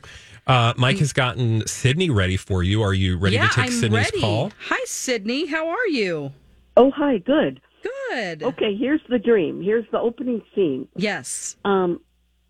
Uh, 0.48 0.74
Mike 0.78 1.00
has 1.00 1.12
gotten 1.12 1.66
Sydney 1.68 2.10
ready 2.10 2.38
for 2.38 2.62
you. 2.62 2.82
Are 2.84 2.94
you 2.94 3.18
ready 3.18 3.36
yeah, 3.36 3.48
to 3.48 3.54
take 3.54 3.66
I'm 3.66 3.72
Sydney's 3.72 4.06
ready. 4.06 4.22
call? 4.22 4.52
Hi, 4.68 4.80
Sydney. 4.86 5.48
How 5.48 5.68
are 5.68 5.88
you? 5.88 6.32
Oh, 6.78 6.92
hi. 6.92 7.18
Good. 7.18 7.62
Good. 8.10 8.44
Okay, 8.44 8.76
here's 8.76 9.02
the 9.10 9.20
dream. 9.20 9.62
Here's 9.62 9.86
the 9.92 10.00
opening 10.00 10.42
scene. 10.54 10.88
Yes. 10.96 11.56
Um, 11.66 12.00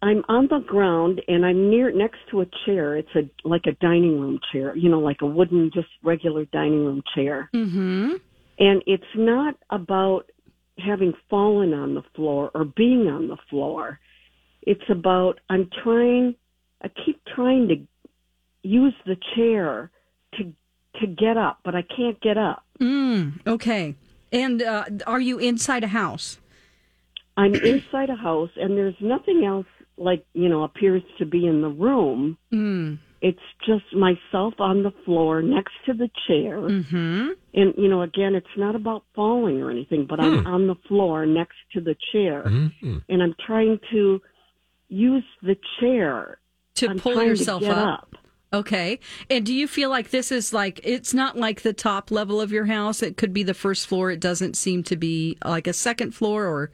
I'm 0.02 0.24
on 0.28 0.48
the 0.48 0.60
ground 0.60 1.22
and 1.28 1.46
I'm 1.46 1.70
near 1.70 1.92
next 1.92 2.20
to 2.32 2.42
a 2.42 2.46
chair. 2.66 2.96
It's 2.96 3.10
a 3.16 3.30
like 3.48 3.64
a 3.66 3.72
dining 3.82 4.20
room 4.20 4.40
chair, 4.52 4.76
you 4.76 4.90
know, 4.90 5.00
like 5.00 5.22
a 5.22 5.26
wooden, 5.26 5.72
just 5.74 5.88
regular 6.04 6.46
dining 6.46 6.86
room 6.86 7.02
chair. 7.16 7.50
Mm-hmm. 7.54 8.16
And 8.60 8.84
it's 8.86 9.04
not 9.16 9.56
about 9.70 10.30
having 10.78 11.14
fallen 11.30 11.74
on 11.74 11.96
the 11.96 12.04
floor 12.16 12.52
or 12.54 12.66
being 12.66 13.08
on 13.08 13.28
the 13.28 13.38
floor. 13.50 14.00
It's 14.62 14.90
about 14.90 15.40
I'm 15.50 15.70
trying. 15.84 16.36
I 16.86 16.92
keep 17.04 17.20
trying 17.36 17.68
to 17.70 17.76
use 18.62 18.94
the 19.06 19.18
chair 19.36 19.90
to 20.38 20.54
to 21.02 21.08
get 21.08 21.36
up, 21.36 21.60
but 21.66 21.76
I 21.76 21.82
can't 21.82 22.22
get 22.22 22.38
up. 22.38 22.64
Mm, 22.80 23.46
okay. 23.46 23.96
And 24.32 24.62
uh, 24.62 24.86
are 25.06 25.20
you 25.20 25.40
inside 25.40 25.84
a 25.84 25.88
house? 25.88 26.40
I'm 27.36 27.54
inside 27.74 28.10
a 28.10 28.16
house 28.16 28.52
and 28.56 28.78
there's 28.78 28.96
nothing 29.02 29.44
else 29.44 29.66
like, 29.98 30.26
you 30.34 30.48
know, 30.48 30.64
appears 30.64 31.04
to 31.18 31.26
be 31.26 31.46
in 31.46 31.62
the 31.62 31.70
room. 31.70 32.38
Mm. 32.54 33.00
It's 33.22 33.40
just 33.66 33.86
myself 33.94 34.54
on 34.60 34.84
the 34.84 34.94
floor 35.04 35.42
next 35.42 35.74
to 35.88 35.94
the 35.94 36.10
chair. 36.28 36.60
Mm-hmm. 36.60 37.30
And, 37.56 37.74
you 37.76 37.90
know, 37.90 38.04
again, 38.04 38.36
it's 38.36 38.56
not 38.56 38.76
about 38.76 39.04
falling 39.16 39.62
or 39.62 39.72
anything, 39.72 40.06
but 40.08 40.20
I'm 40.20 40.46
on 40.48 40.68
the 40.68 40.76
floor 40.88 41.26
next 41.26 41.58
to 41.74 41.82
the 41.82 41.96
chair. 42.12 42.44
Mhm. 42.44 43.02
And 43.10 43.24
I'm 43.24 43.36
trying 43.46 43.80
to 43.92 44.22
use 44.88 45.24
the 45.42 45.58
chair 45.80 46.38
To 46.76 46.90
I'm 46.90 47.00
pull 47.00 47.22
yourself 47.24 47.62
to 47.64 47.70
up. 47.72 47.88
up. 48.00 48.16
Okay. 48.54 49.00
And 49.30 49.46
do 49.46 49.54
you 49.54 49.68
feel 49.68 49.90
like 49.90 50.10
this 50.12 50.32
is 50.32 50.54
like 50.54 50.80
it's 50.84 51.14
not 51.14 51.38
like 51.38 51.62
the 51.62 51.74
top 51.74 52.12
level 52.12 52.40
of 52.40 52.52
your 52.52 52.66
house? 52.66 53.02
It 53.02 53.18
could 53.18 53.34
be 53.34 53.44
the 53.44 53.54
first 53.54 53.88
floor. 53.88 54.12
It 54.12 54.20
doesn't 54.20 54.56
seem 54.56 54.84
to 54.84 54.96
be 54.96 55.38
like 55.44 55.68
a 55.68 55.74
second 55.74 56.12
floor 56.12 56.46
or 56.46 56.72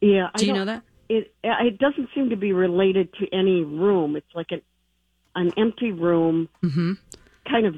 Yeah. 0.00 0.28
do 0.36 0.46
you 0.46 0.52
know 0.52 0.64
that? 0.64 0.82
It, 1.08 1.34
it 1.42 1.78
doesn't 1.78 2.08
seem 2.14 2.30
to 2.30 2.36
be 2.36 2.52
related 2.52 3.12
to 3.14 3.26
any 3.32 3.62
room. 3.62 4.14
It's 4.16 4.32
like 4.34 4.48
an, 4.52 4.62
an 5.34 5.52
empty 5.56 5.92
room, 5.92 6.48
Mm-hmm. 6.62 6.92
kind 7.50 7.66
of 7.66 7.74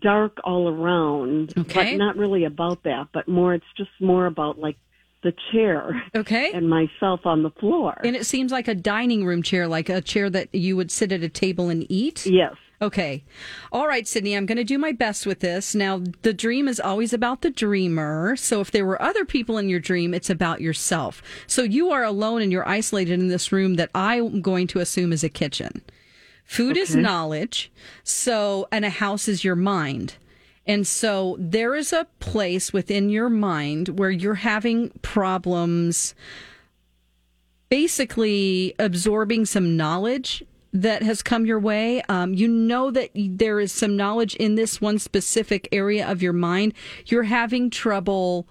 dark 0.00 0.38
all 0.44 0.68
around, 0.68 1.54
Okay. 1.56 1.92
but 1.92 1.98
not 1.98 2.16
really 2.16 2.44
about 2.44 2.82
that, 2.82 3.08
but 3.12 3.28
more, 3.28 3.54
it's 3.54 3.64
just 3.76 3.90
more 4.00 4.26
about 4.26 4.58
like 4.58 4.76
the 5.26 5.34
chair 5.52 6.02
Okay. 6.14 6.52
and 6.52 6.68
myself 6.70 7.20
on 7.26 7.42
the 7.42 7.50
floor. 7.50 8.00
And 8.04 8.14
it 8.14 8.24
seems 8.26 8.52
like 8.52 8.68
a 8.68 8.74
dining 8.74 9.24
room 9.26 9.42
chair, 9.42 9.66
like 9.66 9.88
a 9.88 10.00
chair 10.00 10.30
that 10.30 10.54
you 10.54 10.76
would 10.76 10.90
sit 10.90 11.10
at 11.12 11.22
a 11.22 11.28
table 11.28 11.68
and 11.68 11.84
eat. 11.90 12.24
yes. 12.26 12.54
Okay. 12.82 13.24
All 13.72 13.88
right, 13.88 14.06
Sydney, 14.06 14.36
I'm 14.36 14.44
going 14.44 14.58
to 14.58 14.62
do 14.64 14.76
my 14.76 14.92
best 14.92 15.24
with 15.24 15.40
this. 15.40 15.74
Now, 15.74 16.02
the 16.20 16.34
dream 16.34 16.68
is 16.68 16.78
always 16.78 17.14
about 17.14 17.40
the 17.40 17.48
dreamer. 17.48 18.36
So 18.36 18.60
if 18.60 18.70
there 18.70 18.84
were 18.84 19.00
other 19.00 19.24
people 19.24 19.56
in 19.56 19.70
your 19.70 19.80
dream, 19.80 20.12
it's 20.12 20.28
about 20.28 20.60
yourself. 20.60 21.22
So 21.46 21.62
you 21.62 21.88
are 21.90 22.04
alone 22.04 22.42
and 22.42 22.52
you're 22.52 22.68
isolated 22.68 23.18
in 23.18 23.28
this 23.28 23.50
room 23.50 23.76
that 23.76 23.88
I'm 23.94 24.42
going 24.42 24.66
to 24.68 24.80
assume 24.80 25.10
is 25.14 25.24
a 25.24 25.30
kitchen. 25.30 25.80
Food 26.44 26.76
is 26.76 26.94
knowledge. 26.94 27.72
So, 28.04 28.68
and 28.70 28.84
a 28.84 28.90
house 28.90 29.26
is 29.26 29.42
your 29.42 29.56
mind. 29.56 30.16
And 30.66 30.86
so 30.86 31.36
there 31.38 31.74
is 31.74 31.92
a 31.92 32.06
place 32.18 32.72
within 32.72 33.08
your 33.08 33.28
mind 33.28 33.98
where 33.98 34.10
you're 34.10 34.34
having 34.34 34.90
problems 35.02 36.14
basically 37.68 38.74
absorbing 38.78 39.46
some 39.46 39.76
knowledge 39.76 40.44
that 40.72 41.02
has 41.02 41.22
come 41.22 41.46
your 41.46 41.58
way. 41.58 42.02
Um, 42.08 42.34
you 42.34 42.48
know 42.48 42.90
that 42.90 43.10
there 43.14 43.60
is 43.60 43.72
some 43.72 43.96
knowledge 43.96 44.34
in 44.36 44.54
this 44.56 44.80
one 44.80 44.98
specific 44.98 45.68
area 45.72 46.06
of 46.08 46.22
your 46.22 46.32
mind. 46.32 46.74
You're 47.06 47.24
having 47.24 47.70
trouble 47.70 48.46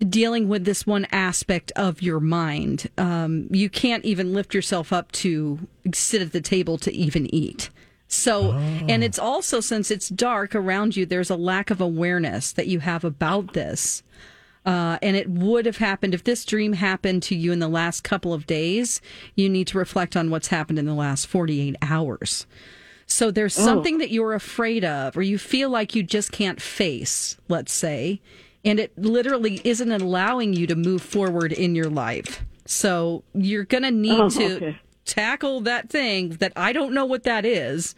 dealing 0.00 0.48
with 0.48 0.64
this 0.64 0.86
one 0.86 1.06
aspect 1.10 1.72
of 1.74 2.02
your 2.02 2.20
mind. 2.20 2.90
Um, 2.98 3.48
you 3.50 3.70
can't 3.70 4.04
even 4.04 4.34
lift 4.34 4.54
yourself 4.54 4.92
up 4.92 5.10
to 5.12 5.66
sit 5.92 6.22
at 6.22 6.32
the 6.32 6.40
table 6.40 6.78
to 6.78 6.92
even 6.92 7.32
eat. 7.34 7.70
So, 8.08 8.52
and 8.52 9.02
it's 9.02 9.18
also 9.18 9.60
since 9.60 9.90
it's 9.90 10.08
dark 10.08 10.54
around 10.54 10.96
you, 10.96 11.06
there's 11.06 11.30
a 11.30 11.36
lack 11.36 11.70
of 11.70 11.80
awareness 11.80 12.52
that 12.52 12.68
you 12.68 12.80
have 12.80 13.04
about 13.04 13.52
this. 13.52 14.02
Uh, 14.64 14.98
and 15.02 15.16
it 15.16 15.28
would 15.30 15.64
have 15.66 15.76
happened 15.76 16.12
if 16.14 16.24
this 16.24 16.44
dream 16.44 16.72
happened 16.72 17.22
to 17.24 17.36
you 17.36 17.52
in 17.52 17.58
the 17.60 17.68
last 17.68 18.02
couple 18.02 18.32
of 18.34 18.46
days. 18.46 19.00
You 19.36 19.48
need 19.48 19.66
to 19.68 19.78
reflect 19.78 20.16
on 20.16 20.30
what's 20.30 20.48
happened 20.48 20.78
in 20.78 20.86
the 20.86 20.94
last 20.94 21.26
48 21.26 21.76
hours. 21.82 22.46
So 23.06 23.30
there's 23.30 23.54
something 23.54 23.98
that 23.98 24.10
you're 24.10 24.34
afraid 24.34 24.84
of, 24.84 25.16
or 25.16 25.22
you 25.22 25.38
feel 25.38 25.70
like 25.70 25.94
you 25.94 26.02
just 26.02 26.32
can't 26.32 26.60
face, 26.60 27.36
let's 27.48 27.72
say, 27.72 28.20
and 28.64 28.80
it 28.80 28.96
literally 28.98 29.60
isn't 29.62 29.92
allowing 29.92 30.52
you 30.52 30.66
to 30.66 30.74
move 30.74 31.02
forward 31.02 31.52
in 31.52 31.76
your 31.76 31.88
life. 31.88 32.44
So 32.64 33.22
you're 33.32 33.62
going 33.64 33.84
to 33.84 33.92
need 33.92 34.18
Oh, 34.20 34.28
to 34.30 34.56
okay. 34.56 34.78
Tackle 35.06 35.60
that 35.62 35.88
thing 35.88 36.30
that 36.40 36.52
I 36.56 36.72
don't 36.72 36.92
know 36.92 37.04
what 37.04 37.22
that 37.24 37.44
is. 37.44 37.94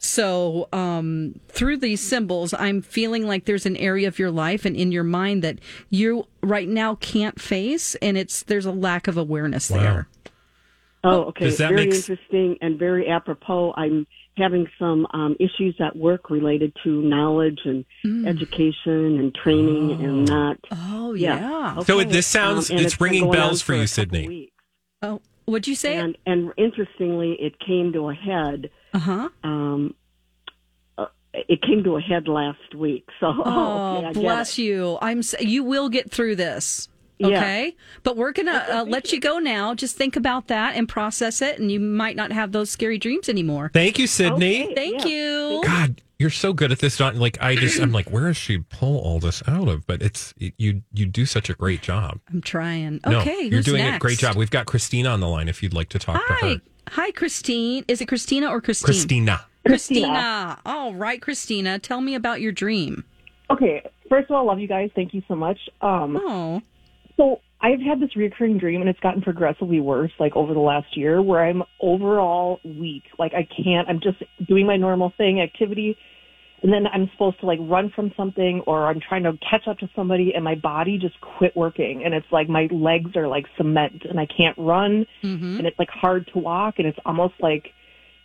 So, 0.00 0.68
um, 0.72 1.40
through 1.48 1.78
these 1.78 2.00
symbols, 2.00 2.54
I'm 2.54 2.82
feeling 2.82 3.26
like 3.26 3.46
there's 3.46 3.66
an 3.66 3.76
area 3.78 4.06
of 4.06 4.16
your 4.18 4.30
life 4.30 4.64
and 4.64 4.76
in 4.76 4.92
your 4.92 5.02
mind 5.02 5.42
that 5.42 5.58
you 5.90 6.26
right 6.40 6.68
now 6.68 6.94
can't 6.96 7.40
face, 7.40 7.96
and 7.96 8.16
it's 8.16 8.44
there's 8.44 8.66
a 8.66 8.70
lack 8.70 9.08
of 9.08 9.16
awareness 9.16 9.70
Wow. 9.70 9.78
there. 9.80 10.08
Oh, 11.02 11.22
okay. 11.26 11.46
Does 11.46 11.58
very 11.58 11.74
make 11.86 11.94
interesting 11.94 12.58
and 12.60 12.78
very 12.78 13.08
apropos. 13.08 13.72
I'm 13.76 14.06
having 14.36 14.68
some 14.78 15.04
um, 15.12 15.34
issues 15.40 15.74
at 15.80 15.96
work 15.96 16.30
related 16.30 16.72
to 16.84 17.02
knowledge 17.02 17.58
and 17.64 17.84
education 18.26 19.18
and 19.18 19.34
training 19.34 19.92
and 20.04 20.26
not. 20.28 20.58
Oh 20.70 21.14
Yeah. 21.14 21.40
yeah. 21.74 21.80
So 21.82 22.04
this 22.04 22.26
sounds- 22.28 22.70
and 22.70 22.78
it's 22.80 22.96
been 22.96 23.04
ringing 23.10 23.30
bells 23.32 23.62
for 23.62 23.74
you, 23.74 23.86
Sydney. 23.88 24.28
weeks. 24.28 24.52
Oh, 25.02 25.20
what'd 25.48 25.66
you 25.66 25.74
say? 25.74 25.96
And 25.96 26.16
and 26.26 26.52
interestingly, 26.56 27.32
it 27.40 27.58
came 27.60 27.92
to 27.94 28.10
a 28.10 28.14
head. 28.14 28.70
Uh 28.94 28.98
huh. 28.98 29.28
Um, 29.42 29.94
uh, 30.96 31.06
it 31.32 31.60
came 31.62 31.84
to 31.84 31.96
a 31.96 32.00
head 32.00 32.28
last 32.28 32.74
week. 32.74 33.06
So 33.20 33.26
Oh, 33.44 33.96
okay, 33.98 34.06
I 34.06 34.12
bless 34.12 34.58
it. 34.58 34.62
you. 34.62 34.98
I'm. 35.02 35.22
You 35.40 35.64
will 35.64 35.88
get 35.88 36.10
through 36.10 36.36
this. 36.36 36.88
Yeah. 37.18 37.26
Okay, 37.38 37.76
but 38.04 38.16
we're 38.16 38.32
gonna 38.32 38.64
uh, 38.70 38.84
let 38.86 39.12
you 39.12 39.18
go 39.20 39.38
now. 39.38 39.74
Just 39.74 39.96
think 39.96 40.14
about 40.16 40.46
that 40.48 40.76
and 40.76 40.88
process 40.88 41.42
it, 41.42 41.58
and 41.58 41.70
you 41.72 41.80
might 41.80 42.14
not 42.16 42.30
have 42.32 42.52
those 42.52 42.70
scary 42.70 42.96
dreams 42.98 43.28
anymore. 43.28 43.70
Thank 43.74 43.98
you, 43.98 44.06
Sydney. 44.06 44.64
Okay. 44.66 44.74
Thank 44.74 45.04
Yeah. 45.04 45.10
you. 45.10 45.60
God, 45.64 46.00
you're 46.20 46.30
so 46.30 46.52
good 46.52 46.70
at 46.70 46.78
this. 46.78 46.96
Dawn. 46.98 47.18
Like 47.18 47.36
I 47.40 47.56
just, 47.56 47.80
I'm 47.80 47.90
like, 47.92 48.08
where 48.10 48.26
does 48.28 48.36
she 48.36 48.58
pull 48.58 48.98
all 49.00 49.18
this 49.18 49.42
out 49.48 49.66
of? 49.68 49.86
But 49.86 50.00
it's 50.02 50.32
you. 50.38 50.82
You 50.92 51.06
do 51.06 51.26
such 51.26 51.50
a 51.50 51.54
great 51.54 51.82
job. 51.82 52.20
I'm 52.32 52.40
trying. 52.40 53.00
No, 53.06 53.20
Okay, 53.20 53.42
you're 53.42 53.50
who's 53.56 53.64
doing 53.64 53.82
next? 53.82 53.96
a 53.96 53.98
great 53.98 54.18
job. 54.18 54.36
We've 54.36 54.50
got 54.50 54.66
Christina 54.66 55.08
on 55.08 55.18
the 55.20 55.28
line. 55.28 55.48
If 55.48 55.62
you'd 55.62 55.74
like 55.74 55.88
to 55.90 55.98
talk 55.98 56.24
to 56.26 56.32
her, 56.34 56.60
hi, 56.88 57.10
Christine. 57.10 57.84
Is 57.88 58.00
it 58.00 58.06
Christina 58.06 58.48
or 58.48 58.60
Christine? 58.60 58.84
Christina. 58.86 59.44
Christina. 59.66 60.58
All 60.64 60.94
right, 60.94 61.20
Christina. 61.20 61.78
Tell 61.78 62.00
me 62.00 62.14
about 62.14 62.40
your 62.40 62.52
dream. 62.52 63.04
Okay, 63.50 63.82
first 64.08 64.30
of 64.30 64.36
all, 64.36 64.44
love 64.46 64.58
you 64.60 64.68
guys. 64.68 64.90
Thank 64.94 65.14
you 65.14 65.22
so 65.28 65.34
much. 65.34 65.58
Um, 65.80 66.16
Oh, 66.20 66.62
so 67.18 67.40
I've 67.60 67.80
had 67.80 68.00
this 68.00 68.16
recurring 68.16 68.56
dream, 68.56 68.80
and 68.80 68.88
it's 68.88 69.00
gotten 69.00 69.20
progressively 69.20 69.80
worse, 69.80 70.12
like 70.18 70.34
over 70.36 70.54
the 70.54 70.60
last 70.60 70.96
year, 70.96 71.20
where 71.20 71.44
I'm 71.44 71.62
overall 71.80 72.60
weak. 72.64 73.02
Like 73.18 73.34
I 73.34 73.46
can't. 73.62 73.88
I'm 73.88 74.00
just 74.00 74.22
doing 74.46 74.64
my 74.66 74.76
normal 74.76 75.12
thing, 75.18 75.40
activity, 75.40 75.98
and 76.62 76.72
then 76.72 76.86
I'm 76.86 77.10
supposed 77.12 77.40
to 77.40 77.46
like 77.46 77.58
run 77.62 77.90
from 77.90 78.12
something 78.16 78.62
or 78.66 78.86
I'm 78.86 79.00
trying 79.00 79.24
to 79.24 79.36
catch 79.48 79.66
up 79.68 79.78
to 79.78 79.90
somebody 79.94 80.32
and 80.34 80.42
my 80.44 80.54
body 80.56 80.98
just 80.98 81.20
quit 81.20 81.54
working 81.56 82.02
and 82.04 82.14
it's 82.14 82.26
like 82.32 82.48
my 82.48 82.66
legs 82.72 83.14
are 83.16 83.28
like 83.28 83.46
cement 83.56 84.02
and 84.08 84.18
I 84.18 84.26
can't 84.26 84.58
run 84.58 85.06
Mhm. 85.22 85.58
and 85.58 85.66
it's 85.68 85.78
like 85.78 85.88
hard 85.88 86.26
to 86.32 86.38
walk 86.40 86.78
and 86.80 86.88
it's 86.88 86.98
almost 87.06 87.34
like 87.40 87.72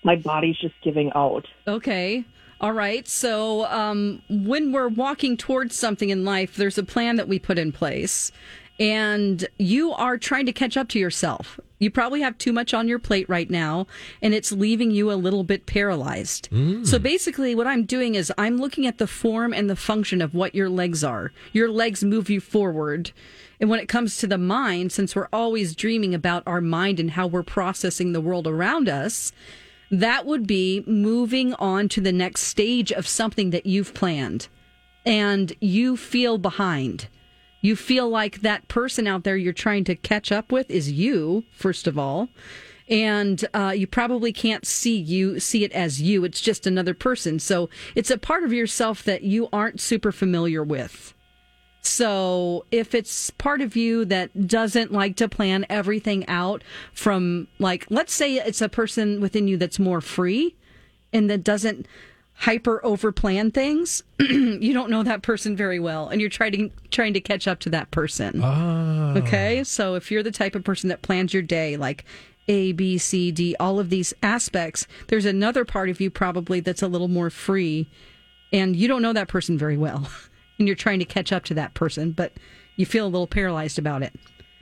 my 0.03 0.15
body's 0.15 0.57
just 0.57 0.73
giving 0.83 1.11
out. 1.13 1.45
Okay. 1.67 2.23
All 2.59 2.73
right. 2.73 3.07
So, 3.07 3.65
um, 3.65 4.21
when 4.29 4.71
we're 4.71 4.87
walking 4.87 5.37
towards 5.37 5.75
something 5.77 6.09
in 6.09 6.25
life, 6.25 6.55
there's 6.55 6.77
a 6.79 6.83
plan 6.83 7.17
that 7.17 7.27
we 7.27 7.37
put 7.37 7.59
in 7.59 7.71
place, 7.71 8.31
and 8.79 9.47
you 9.57 9.93
are 9.93 10.17
trying 10.17 10.45
to 10.45 10.53
catch 10.53 10.77
up 10.77 10.89
to 10.89 10.99
yourself. 10.99 11.59
You 11.79 11.91
probably 11.91 12.21
have 12.21 12.37
too 12.37 12.53
much 12.53 12.73
on 12.73 12.87
your 12.87 12.99
plate 12.99 13.27
right 13.27 13.49
now, 13.49 13.87
and 14.21 14.33
it's 14.33 14.51
leaving 14.51 14.91
you 14.91 15.11
a 15.11 15.15
little 15.15 15.43
bit 15.43 15.65
paralyzed. 15.65 16.49
Mm. 16.49 16.87
So, 16.87 16.97
basically, 16.97 17.55
what 17.55 17.67
I'm 17.67 17.83
doing 17.83 18.15
is 18.15 18.31
I'm 18.37 18.57
looking 18.57 18.87
at 18.87 18.97
the 18.99 19.07
form 19.07 19.53
and 19.53 19.69
the 19.69 19.75
function 19.75 20.21
of 20.21 20.33
what 20.33 20.55
your 20.55 20.69
legs 20.69 21.03
are. 21.03 21.31
Your 21.51 21.69
legs 21.69 22.03
move 22.03 22.29
you 22.29 22.39
forward. 22.39 23.11
And 23.59 23.69
when 23.69 23.79
it 23.79 23.87
comes 23.87 24.17
to 24.17 24.27
the 24.27 24.37
mind, 24.37 24.91
since 24.91 25.15
we're 25.15 25.29
always 25.31 25.75
dreaming 25.75 26.13
about 26.13 26.43
our 26.45 26.61
mind 26.61 26.99
and 26.99 27.11
how 27.11 27.27
we're 27.27 27.43
processing 27.43 28.11
the 28.11 28.21
world 28.21 28.47
around 28.47 28.89
us, 28.89 29.31
that 29.91 30.25
would 30.25 30.47
be 30.47 30.83
moving 30.87 31.53
on 31.55 31.87
to 31.89 32.01
the 32.01 32.11
next 32.11 32.41
stage 32.41 32.91
of 32.91 33.07
something 33.07 33.51
that 33.51 33.65
you've 33.65 33.93
planned 33.93 34.47
and 35.05 35.53
you 35.59 35.95
feel 35.97 36.37
behind. 36.37 37.07
You 37.63 37.77
feel 37.77 38.09
like 38.09 38.41
that 38.41 38.67
person 38.67 39.07
out 39.07 39.23
there 39.23 39.37
you're 39.37 39.53
trying 39.53 39.85
to 39.85 39.95
catch 39.95 40.33
up 40.33 40.51
with 40.51 40.69
is 40.69 40.91
you, 40.91 41.45
first 41.55 41.87
of 41.87 41.97
all. 41.97 42.27
And 42.89 43.43
uh, 43.53 43.73
you 43.73 43.87
probably 43.87 44.33
can't 44.33 44.67
see 44.67 44.97
you 44.97 45.39
see 45.39 45.63
it 45.63 45.71
as 45.71 46.01
you. 46.01 46.25
It's 46.25 46.41
just 46.41 46.67
another 46.67 46.93
person. 46.93 47.39
So 47.39 47.69
it's 47.95 48.11
a 48.11 48.17
part 48.17 48.43
of 48.43 48.51
yourself 48.51 49.01
that 49.03 49.23
you 49.23 49.47
aren't 49.53 49.79
super 49.79 50.11
familiar 50.11 50.61
with. 50.61 51.13
So 51.81 52.65
if 52.69 52.93
it's 52.93 53.29
part 53.29 53.61
of 53.61 53.77
you 53.77 54.03
that 54.05 54.45
doesn't 54.45 54.91
like 54.91 55.15
to 55.17 55.29
plan 55.29 55.65
everything 55.69 56.27
out 56.27 56.65
from 56.93 57.47
like 57.59 57.85
let's 57.89 58.13
say 58.13 58.35
it's 58.35 58.61
a 58.61 58.69
person 58.69 59.21
within 59.21 59.47
you 59.47 59.55
that's 59.55 59.79
more 59.79 60.01
free 60.01 60.55
and 61.13 61.29
that 61.29 61.43
doesn't 61.45 61.87
hyper 62.35 62.83
over 62.85 63.11
plan 63.11 63.51
things, 63.51 64.03
you 64.19 64.73
don't 64.73 64.89
know 64.89 65.03
that 65.03 65.21
person 65.21 65.55
very 65.55 65.79
well 65.79 66.09
and 66.09 66.19
you're 66.19 66.29
trying 66.29 66.51
to 66.51 66.69
trying 66.89 67.13
to 67.13 67.21
catch 67.21 67.47
up 67.47 67.59
to 67.59 67.69
that 67.69 67.91
person. 67.91 68.41
Ah. 68.43 69.13
Okay? 69.15 69.63
So 69.63 69.95
if 69.95 70.11
you're 70.11 70.23
the 70.23 70.31
type 70.31 70.55
of 70.55 70.63
person 70.63 70.89
that 70.89 71.01
plans 71.01 71.33
your 71.33 71.43
day 71.43 71.77
like 71.77 72.05
A, 72.47 72.71
B, 72.73 72.97
C, 72.97 73.31
D, 73.31 73.55
all 73.59 73.79
of 73.79 73.89
these 73.89 74.13
aspects, 74.23 74.87
there's 75.07 75.25
another 75.25 75.65
part 75.65 75.89
of 75.89 76.01
you 76.01 76.09
probably 76.09 76.59
that's 76.59 76.81
a 76.81 76.87
little 76.87 77.07
more 77.07 77.29
free 77.29 77.89
and 78.51 78.75
you 78.75 78.87
don't 78.87 79.01
know 79.01 79.13
that 79.13 79.27
person 79.27 79.57
very 79.57 79.77
well. 79.77 80.09
And 80.59 80.67
you're 80.67 80.75
trying 80.75 80.99
to 80.99 81.05
catch 81.05 81.33
up 81.33 81.43
to 81.45 81.55
that 81.55 81.73
person, 81.73 82.11
but 82.11 82.31
you 82.75 82.85
feel 82.85 83.07
a 83.07 83.09
little 83.09 83.25
paralyzed 83.25 83.79
about 83.79 84.03
it. 84.03 84.13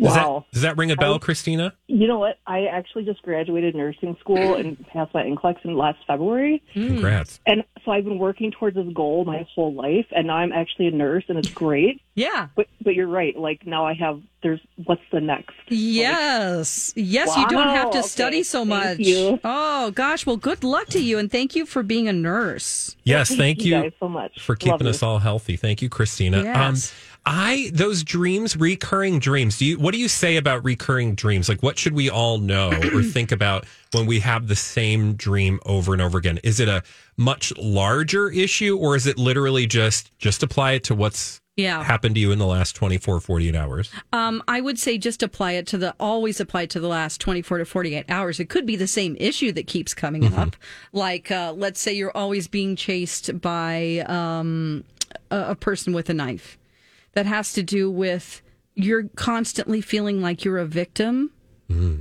Does 0.01 0.15
Wow. 0.15 0.45
that, 0.49 0.53
does 0.53 0.61
that 0.63 0.77
ring 0.77 0.89
a 0.91 0.95
bell, 0.95 1.15
I- 1.15 1.19
Christina? 1.19 1.73
You 1.87 2.07
know 2.07 2.17
what? 2.19 2.37
I 2.47 2.65
actually 2.65 3.03
just 3.05 3.21
graduated 3.21 3.75
nursing 3.75 4.17
school 4.19 4.55
and 4.55 4.83
passed 4.93 5.13
my 5.13 5.23
NCLEX 5.23 5.63
in 5.63 5.77
last 5.77 5.99
February. 6.07 6.63
Congrats. 6.73 7.39
And 7.45 7.63
so 7.85 7.91
I've 7.91 8.05
been 8.05 8.17
working 8.17 8.51
towards 8.51 8.75
this 8.75 8.87
goal 8.93 9.25
my 9.25 9.45
whole 9.53 9.73
life, 9.73 10.07
and 10.15 10.27
now 10.27 10.37
I'm 10.37 10.51
actually 10.51 10.87
a 10.87 10.91
nurse, 10.91 11.23
and 11.27 11.37
it's 11.37 11.49
great. 11.49 12.01
Yeah. 12.15 12.47
But 12.55 12.67
but 12.83 12.93
you're 12.95 13.07
right. 13.07 13.37
Like 13.37 13.65
now 13.65 13.85
I 13.85 13.93
have. 13.93 14.21
There's 14.43 14.59
what's 14.85 15.01
the 15.11 15.21
next? 15.21 15.53
Yes. 15.67 16.93
Yes, 16.95 17.35
you 17.37 17.47
don't 17.47 17.69
have 17.69 17.91
to 17.91 17.99
Wow, 17.99 18.03
study 18.03 18.37
okay. 18.37 18.43
so 18.43 18.59
Thank 18.65 18.69
much. 18.69 18.99
you. 18.99 19.39
Oh, 19.43 19.91
gosh. 19.91 20.25
Well, 20.25 20.37
good 20.37 20.63
luck 20.63 20.87
to 20.87 20.99
you. 20.99 21.17
And 21.19 21.31
thank 21.31 21.55
you 21.55 21.65
for 21.65 21.83
being 21.83 22.07
a 22.07 22.13
nurse. 22.13 22.95
Yes, 23.03 23.29
Thank 23.29 23.39
thank 23.39 23.65
you 23.65 23.75
you, 23.75 23.81
guys 23.83 23.91
so 23.99 24.09
much. 24.09 24.41
for 24.41 24.53
Love 24.53 24.59
keeping 24.59 24.87
you. 24.87 24.89
us 24.89 25.03
all 25.03 25.19
healthy. 25.19 25.55
Thank 25.57 25.81
you, 25.81 25.89
Christina. 25.89 26.43
Yes. 26.43 26.91
Um, 26.91 26.97
I 27.25 27.69
those 27.73 28.03
dreams, 28.03 28.57
recurring 28.57 29.19
dreams. 29.19 29.57
Do 29.59 29.65
you 29.65 29.77
what 29.79 29.93
do 29.93 29.99
you 29.99 30.07
say 30.07 30.37
about 30.37 30.63
recurring 30.63 31.13
dreams? 31.15 31.47
Like, 31.49 31.61
what 31.61 31.77
should 31.77 31.93
we 31.93 32.09
all 32.09 32.39
know 32.39 32.71
or 32.93 33.03
think 33.03 33.31
about 33.31 33.65
when 33.91 34.05
we 34.07 34.19
have 34.21 34.47
the 34.47 34.55
same 34.55 35.13
dream 35.13 35.59
over 35.65 35.93
and 35.93 36.01
over 36.01 36.17
again? 36.17 36.39
Is 36.43 36.59
it 36.59 36.67
a 36.67 36.81
much 37.17 37.55
larger 37.57 38.29
issue, 38.31 38.75
or 38.77 38.95
is 38.95 39.05
it 39.05 39.17
literally 39.19 39.67
just 39.67 40.17
just 40.17 40.41
apply 40.41 40.71
it 40.71 40.83
to 40.85 40.95
what's 40.95 41.39
Yeah. 41.57 41.83
happened 41.83 42.15
to 42.15 42.21
you 42.21 42.31
in 42.31 42.39
the 42.39 42.47
last 42.47 42.75
24, 42.75 43.19
48 43.19 43.55
hours? 43.55 43.91
Um, 44.11 44.41
I 44.47 44.59
would 44.59 44.79
say 44.79 44.97
just 44.97 45.21
apply 45.21 45.51
it 45.51 45.67
to 45.67 45.77
the 45.77 45.93
always 45.99 46.39
apply 46.39 46.63
it 46.63 46.71
to 46.71 46.79
the 46.79 46.87
last 46.87 47.21
24 47.21 47.59
to 47.59 47.65
48 47.65 48.05
hours. 48.09 48.39
It 48.39 48.49
could 48.49 48.65
be 48.65 48.75
the 48.75 48.87
same 48.87 49.15
issue 49.19 49.51
that 49.51 49.67
keeps 49.67 49.93
coming 49.93 50.23
Mm-hmm. 50.23 50.39
up. 50.39 50.55
Like, 50.91 51.29
uh, 51.29 51.53
let's 51.55 51.79
say 51.79 51.93
you're 51.93 52.15
always 52.17 52.47
being 52.47 52.75
chased 52.75 53.39
by 53.41 53.99
um, 54.07 54.83
a, 55.29 55.51
a 55.51 55.55
person 55.55 55.93
with 55.93 56.09
a 56.09 56.15
knife. 56.15 56.57
That 57.13 57.25
has 57.25 57.53
to 57.53 57.63
do 57.63 57.89
with 57.91 58.41
you're 58.73 59.03
constantly 59.15 59.81
feeling 59.81 60.21
like 60.21 60.45
you're 60.45 60.57
a 60.59 60.65
victim 60.65 61.31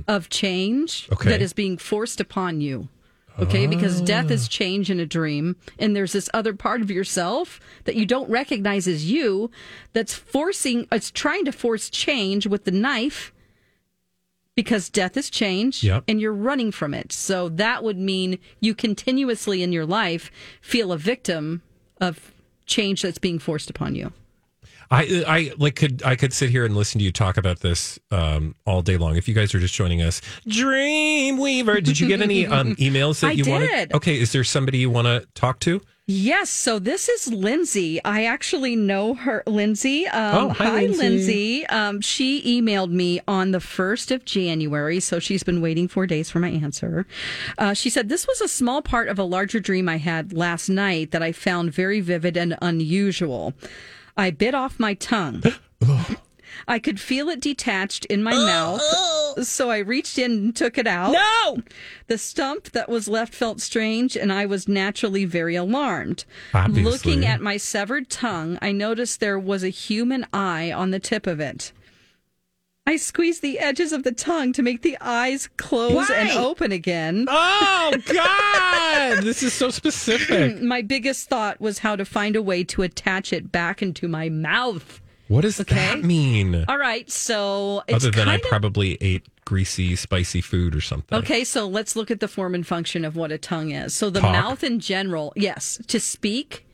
of 0.07 0.29
change 0.29 1.07
Mm. 1.07 1.13
Okay. 1.13 1.29
that 1.29 1.41
is 1.41 1.53
being 1.53 1.77
forced 1.77 2.19
upon 2.19 2.59
you. 2.61 2.89
Okay, 3.39 3.65
because 3.65 4.01
death 4.01 4.29
is 4.29 4.49
change 4.49 4.91
in 4.91 4.99
a 4.99 5.05
dream, 5.05 5.55
and 5.79 5.95
there's 5.95 6.11
this 6.11 6.29
other 6.33 6.53
part 6.53 6.81
of 6.81 6.91
yourself 6.91 7.61
that 7.85 7.95
you 7.95 8.05
don't 8.05 8.29
recognize 8.29 8.85
as 8.89 9.09
you 9.09 9.49
that's 9.93 10.13
forcing, 10.13 10.85
it's 10.91 11.09
trying 11.09 11.45
to 11.45 11.53
force 11.53 11.89
change 11.89 12.45
with 12.45 12.65
the 12.65 12.71
knife 12.71 13.31
because 14.55 14.89
death 14.89 15.15
is 15.15 15.29
change 15.29 15.81
Yep. 15.83 16.03
and 16.09 16.19
you're 16.19 16.33
running 16.33 16.71
from 16.73 16.93
it. 16.93 17.13
So 17.13 17.47
that 17.49 17.83
would 17.85 17.97
mean 17.97 18.37
you 18.59 18.75
continuously 18.75 19.63
in 19.63 19.71
your 19.71 19.85
life 19.85 20.29
feel 20.61 20.91
a 20.91 20.97
victim 20.97 21.61
of 22.01 22.33
change 22.65 23.01
that's 23.01 23.17
being 23.17 23.39
forced 23.39 23.69
upon 23.69 23.95
you. 23.95 24.11
I 24.91 25.23
I 25.25 25.51
like 25.57 25.75
could 25.77 26.03
I 26.03 26.15
could 26.17 26.33
sit 26.33 26.49
here 26.49 26.65
and 26.65 26.75
listen 26.75 26.99
to 26.99 27.05
you 27.05 27.11
talk 27.13 27.37
about 27.37 27.61
this 27.61 27.97
um, 28.11 28.55
all 28.65 28.81
day 28.81 28.97
long. 28.97 29.15
If 29.15 29.27
you 29.27 29.33
guys 29.33 29.55
are 29.55 29.59
just 29.59 29.73
joining 29.73 30.01
us, 30.01 30.21
Dreamweaver, 30.47 31.81
did 31.83 31.99
you 31.99 32.07
get 32.07 32.21
any 32.21 32.45
um, 32.57 32.75
emails 32.75 33.21
that 33.21 33.27
I 33.27 33.31
you 33.31 33.49
wanted? 33.49 33.67
did. 33.67 33.93
Okay, 33.93 34.19
is 34.19 34.31
there 34.33 34.43
somebody 34.43 34.79
you 34.79 34.89
want 34.89 35.07
to 35.07 35.25
talk 35.33 35.59
to? 35.61 35.81
Yes, 36.07 36.49
so 36.49 36.77
this 36.77 37.07
is 37.07 37.31
Lindsay. 37.31 38.03
I 38.03 38.25
actually 38.25 38.75
know 38.75 39.13
her, 39.13 39.43
Lindsay. 39.47 40.07
Um, 40.07 40.35
Oh, 40.35 40.49
hi, 40.49 40.81
Lindsay. 40.81 40.97
Lindsay. 40.97 41.67
Um, 41.67 42.01
she 42.01 42.41
emailed 42.61 42.89
me 42.91 43.21
on 43.29 43.51
the 43.51 43.59
1st 43.59 44.11
of 44.13 44.25
January, 44.25 44.99
so 44.99 45.19
she's 45.19 45.43
been 45.43 45.61
waiting 45.61 45.87
four 45.87 46.05
days 46.07 46.29
for 46.29 46.39
my 46.39 46.49
answer. 46.49 47.05
Uh, 47.57 47.73
she 47.73 47.89
said, 47.89 48.09
This 48.09 48.27
was 48.27 48.41
a 48.41 48.49
small 48.49 48.81
part 48.81 49.07
of 49.07 49.19
a 49.19 49.23
larger 49.23 49.61
dream 49.61 49.87
I 49.87 49.97
had 49.99 50.33
last 50.33 50.67
night 50.67 51.11
that 51.11 51.23
I 51.23 51.31
found 51.31 51.71
very 51.71 52.01
vivid 52.01 52.35
and 52.35 52.57
unusual. 52.61 53.53
I 54.17 54.31
bit 54.31 54.53
off 54.53 54.79
my 54.79 54.93
tongue. 54.93 55.43
I 56.67 56.79
could 56.79 56.99
feel 56.99 57.29
it 57.29 57.39
detached 57.39 58.05
in 58.05 58.21
my 58.21 58.33
mouth, 58.33 58.81
so 59.45 59.69
I 59.69 59.79
reached 59.79 60.17
in 60.17 60.31
and 60.31 60.55
took 60.55 60.77
it 60.77 60.87
out. 60.87 61.13
No! 61.13 61.63
The 62.07 62.17
stump 62.17 62.71
that 62.71 62.89
was 62.89 63.07
left 63.07 63.33
felt 63.33 63.61
strange, 63.61 64.15
and 64.15 64.31
I 64.31 64.45
was 64.45 64.67
naturally 64.67 65.25
very 65.25 65.55
alarmed. 65.55 66.25
Obviously. 66.53 66.83
Looking 66.83 67.25
at 67.25 67.41
my 67.41 67.57
severed 67.57 68.09
tongue, 68.09 68.59
I 68.61 68.71
noticed 68.71 69.19
there 69.19 69.39
was 69.39 69.63
a 69.63 69.69
human 69.69 70.25
eye 70.33 70.71
on 70.71 70.91
the 70.91 70.99
tip 70.99 71.25
of 71.25 71.39
it. 71.39 71.71
I 72.91 72.97
squeezed 72.97 73.41
the 73.41 73.57
edges 73.57 73.93
of 73.93 74.03
the 74.03 74.11
tongue 74.11 74.51
to 74.51 74.61
make 74.61 74.81
the 74.81 74.97
eyes 74.99 75.47
close 75.55 76.09
and 76.09 76.29
open 76.31 76.73
again. 76.73 77.25
Oh 77.29 77.93
God, 78.13 79.23
this 79.23 79.41
is 79.43 79.53
so 79.53 79.69
specific. 79.69 80.61
My 80.61 80.81
biggest 80.81 81.29
thought 81.29 81.61
was 81.61 81.79
how 81.79 81.95
to 81.95 82.03
find 82.03 82.35
a 82.35 82.41
way 82.41 82.65
to 82.65 82.81
attach 82.81 83.31
it 83.31 83.49
back 83.49 83.81
into 83.81 84.09
my 84.09 84.27
mouth. 84.27 84.99
What 85.29 85.41
does 85.41 85.57
Okay. 85.61 85.73
that 85.75 86.03
mean? 86.03 86.65
All 86.67 86.77
right, 86.77 87.09
so 87.09 87.81
it's 87.87 88.03
Other 88.03 88.11
than 88.11 88.27
I 88.27 88.35
of- 88.35 88.41
probably 88.41 88.97
ate 88.99 89.25
greasy, 89.45 89.95
spicy 89.95 90.41
food 90.41 90.75
or 90.75 90.81
something. 90.81 91.17
Okay, 91.19 91.45
so 91.45 91.65
let's 91.69 91.95
look 91.95 92.11
at 92.11 92.19
the 92.19 92.27
form 92.27 92.53
and 92.53 92.67
function 92.67 93.05
of 93.05 93.15
what 93.15 93.31
a 93.31 93.37
tongue 93.37 93.71
is. 93.71 93.93
So 93.95 94.09
the 94.09 94.19
Talk. 94.19 94.33
mouth 94.33 94.63
in 94.65 94.81
general, 94.81 95.31
yes, 95.37 95.79
to 95.87 95.97
speak. 96.01 96.65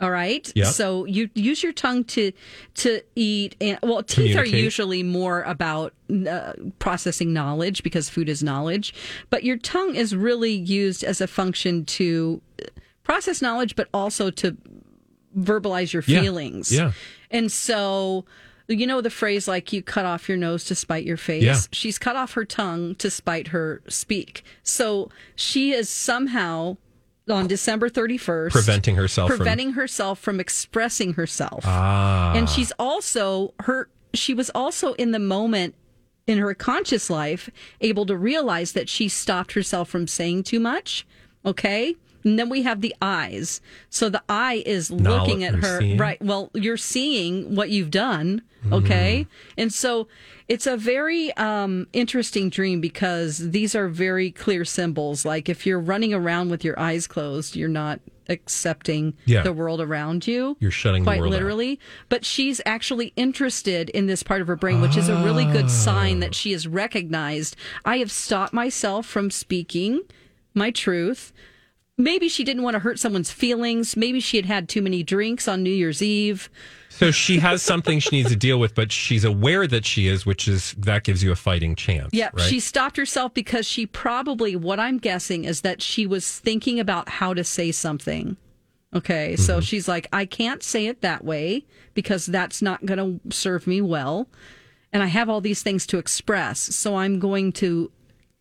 All 0.00 0.10
right. 0.10 0.50
Yep. 0.54 0.66
So 0.68 1.04
you 1.04 1.28
use 1.34 1.62
your 1.62 1.72
tongue 1.72 2.04
to 2.04 2.32
to 2.76 3.02
eat, 3.14 3.54
and 3.60 3.78
well, 3.82 4.02
teeth 4.02 4.36
are 4.36 4.46
usually 4.46 5.02
more 5.02 5.42
about 5.42 5.92
uh, 6.28 6.54
processing 6.78 7.32
knowledge 7.32 7.82
because 7.82 8.08
food 8.08 8.28
is 8.28 8.42
knowledge, 8.42 8.94
but 9.28 9.44
your 9.44 9.58
tongue 9.58 9.94
is 9.94 10.16
really 10.16 10.52
used 10.52 11.04
as 11.04 11.20
a 11.20 11.26
function 11.26 11.84
to 11.84 12.40
process 13.04 13.42
knowledge, 13.42 13.76
but 13.76 13.88
also 13.92 14.30
to 14.30 14.56
verbalize 15.38 15.92
your 15.92 16.02
Yeah. 16.06 16.20
feelings. 16.22 16.72
Yeah. 16.72 16.92
And 17.30 17.50
so, 17.52 18.24
you 18.68 18.86
know, 18.86 19.00
the 19.00 19.10
phrase 19.10 19.46
like 19.46 19.72
you 19.72 19.82
cut 19.82 20.04
off 20.04 20.28
your 20.28 20.38
nose 20.38 20.64
to 20.66 20.74
spite 20.74 21.04
your 21.04 21.16
face. 21.16 21.42
Yeah. 21.42 21.60
She's 21.72 21.98
cut 21.98 22.16
off 22.16 22.32
her 22.32 22.44
tongue 22.44 22.94
to 22.96 23.10
spite 23.10 23.48
her 23.48 23.82
speak. 23.88 24.42
So 24.62 25.10
she 25.36 25.72
is 25.72 25.88
somehow 25.88 26.76
on 27.28 27.46
December 27.46 27.88
31st 27.88 28.50
Preventing 28.50 28.96
herself 28.96 29.28
from- 29.30 29.36
preventing 29.38 29.72
herself 29.72 30.18
from 30.18 30.40
expressing 30.40 31.14
herself. 31.14 31.64
Ah. 31.66 32.32
And 32.34 32.48
she's 32.48 32.72
also 32.78 33.54
her 33.60 33.88
she 34.14 34.34
was 34.34 34.50
also 34.54 34.94
in 34.94 35.12
the 35.12 35.18
moment 35.20 35.74
in 36.26 36.38
her 36.38 36.54
conscious 36.54 37.08
life 37.10 37.48
able 37.80 38.06
to 38.06 38.16
realize 38.16 38.72
that 38.72 38.88
she 38.88 39.08
stopped 39.08 39.52
herself 39.52 39.88
from 39.88 40.06
saying 40.06 40.42
too 40.44 40.60
much. 40.60 41.06
Okay? 41.44 41.94
And 42.24 42.38
then 42.38 42.48
we 42.48 42.62
have 42.62 42.80
the 42.80 42.94
eyes. 43.00 43.60
So 43.88 44.08
the 44.08 44.22
eye 44.28 44.62
is 44.66 44.90
Knowledge- 44.90 45.20
looking 45.28 45.44
at 45.44 45.54
her. 45.56 45.78
seeing? 45.80 45.96
Right. 45.98 46.20
Well, 46.22 46.50
you're 46.54 46.76
seeing 46.76 47.54
what 47.54 47.70
you've 47.70 47.90
done. 47.90 48.42
Okay. 48.70 49.26
And 49.56 49.72
so 49.72 50.06
it's 50.48 50.66
a 50.66 50.76
very 50.76 51.32
um, 51.38 51.86
interesting 51.94 52.50
dream 52.50 52.80
because 52.82 53.38
these 53.50 53.74
are 53.74 53.88
very 53.88 54.30
clear 54.30 54.66
symbols. 54.66 55.24
Like 55.24 55.48
if 55.48 55.64
you're 55.64 55.80
running 55.80 56.12
around 56.12 56.50
with 56.50 56.62
your 56.62 56.78
eyes 56.78 57.06
closed, 57.06 57.56
you're 57.56 57.70
not 57.70 58.00
accepting 58.28 59.14
Yeah. 59.24 59.42
the 59.42 59.52
world 59.52 59.80
around 59.80 60.26
you. 60.26 60.56
You're 60.60 60.70
shutting 60.70 61.02
the 61.04 61.06
quite 61.06 61.20
world 61.20 61.32
out. 61.32 61.36
literally. 61.38 61.80
But 62.10 62.24
she's 62.26 62.60
actually 62.66 63.12
interested 63.16 63.88
in 63.90 64.06
this 64.06 64.22
part 64.22 64.40
of 64.42 64.46
her 64.46 64.56
brain, 64.56 64.80
which 64.82 64.96
is 64.96 65.08
a 65.08 65.24
really 65.24 65.46
good 65.46 65.70
sign 65.70 66.20
that 66.20 66.34
she 66.34 66.52
is 66.52 66.68
recognized. 66.68 67.56
I 67.84 67.96
have 67.98 68.10
stopped 68.10 68.52
myself 68.52 69.06
from 69.06 69.30
speaking 69.30 70.02
my 70.54 70.70
truth. 70.70 71.32
Maybe 72.00 72.28
she 72.28 72.44
didn't 72.44 72.62
want 72.62 72.74
to 72.74 72.78
hurt 72.80 72.98
someone's 72.98 73.30
feelings. 73.30 73.96
Maybe 73.96 74.20
she 74.20 74.36
had 74.38 74.46
had 74.46 74.68
too 74.68 74.80
many 74.82 75.02
drinks 75.02 75.46
on 75.46 75.62
New 75.62 75.70
Year's 75.70 76.00
Eve. 76.02 76.48
So 76.88 77.10
she 77.10 77.38
has 77.38 77.62
something 77.62 77.98
she 77.98 78.16
needs 78.16 78.30
to 78.30 78.36
deal 78.36 78.58
with, 78.58 78.74
but 78.74 78.90
she's 78.90 79.24
aware 79.24 79.66
that 79.66 79.84
she 79.84 80.06
is, 80.06 80.24
which 80.26 80.48
is 80.48 80.74
that 80.78 81.04
gives 81.04 81.22
you 81.22 81.30
a 81.30 81.36
fighting 81.36 81.74
chance. 81.76 82.10
Yeah, 82.12 82.30
right? 82.32 82.42
she 82.42 82.58
stopped 82.60 82.96
herself 82.96 83.32
because 83.34 83.66
she 83.66 83.86
probably, 83.86 84.56
what 84.56 84.80
I'm 84.80 84.98
guessing 84.98 85.44
is 85.44 85.60
that 85.60 85.80
she 85.82 86.06
was 86.06 86.38
thinking 86.40 86.80
about 86.80 87.08
how 87.08 87.34
to 87.34 87.44
say 87.44 87.70
something. 87.72 88.36
Okay, 88.94 89.34
Mm-hmm. 89.34 89.42
so 89.42 89.60
she's 89.60 89.86
like, 89.86 90.08
I 90.12 90.24
can't 90.26 90.62
say 90.62 90.86
it 90.86 91.00
that 91.02 91.24
way 91.24 91.64
because 91.94 92.26
that's 92.26 92.60
not 92.60 92.84
going 92.86 93.20
to 93.20 93.34
serve 93.34 93.66
me 93.66 93.80
well. 93.80 94.26
And 94.92 95.02
I 95.02 95.06
have 95.06 95.28
all 95.28 95.40
these 95.40 95.62
things 95.62 95.86
to 95.88 95.98
express. 95.98 96.58
So 96.58 96.96
I'm 96.96 97.20
going 97.20 97.52
to 97.52 97.92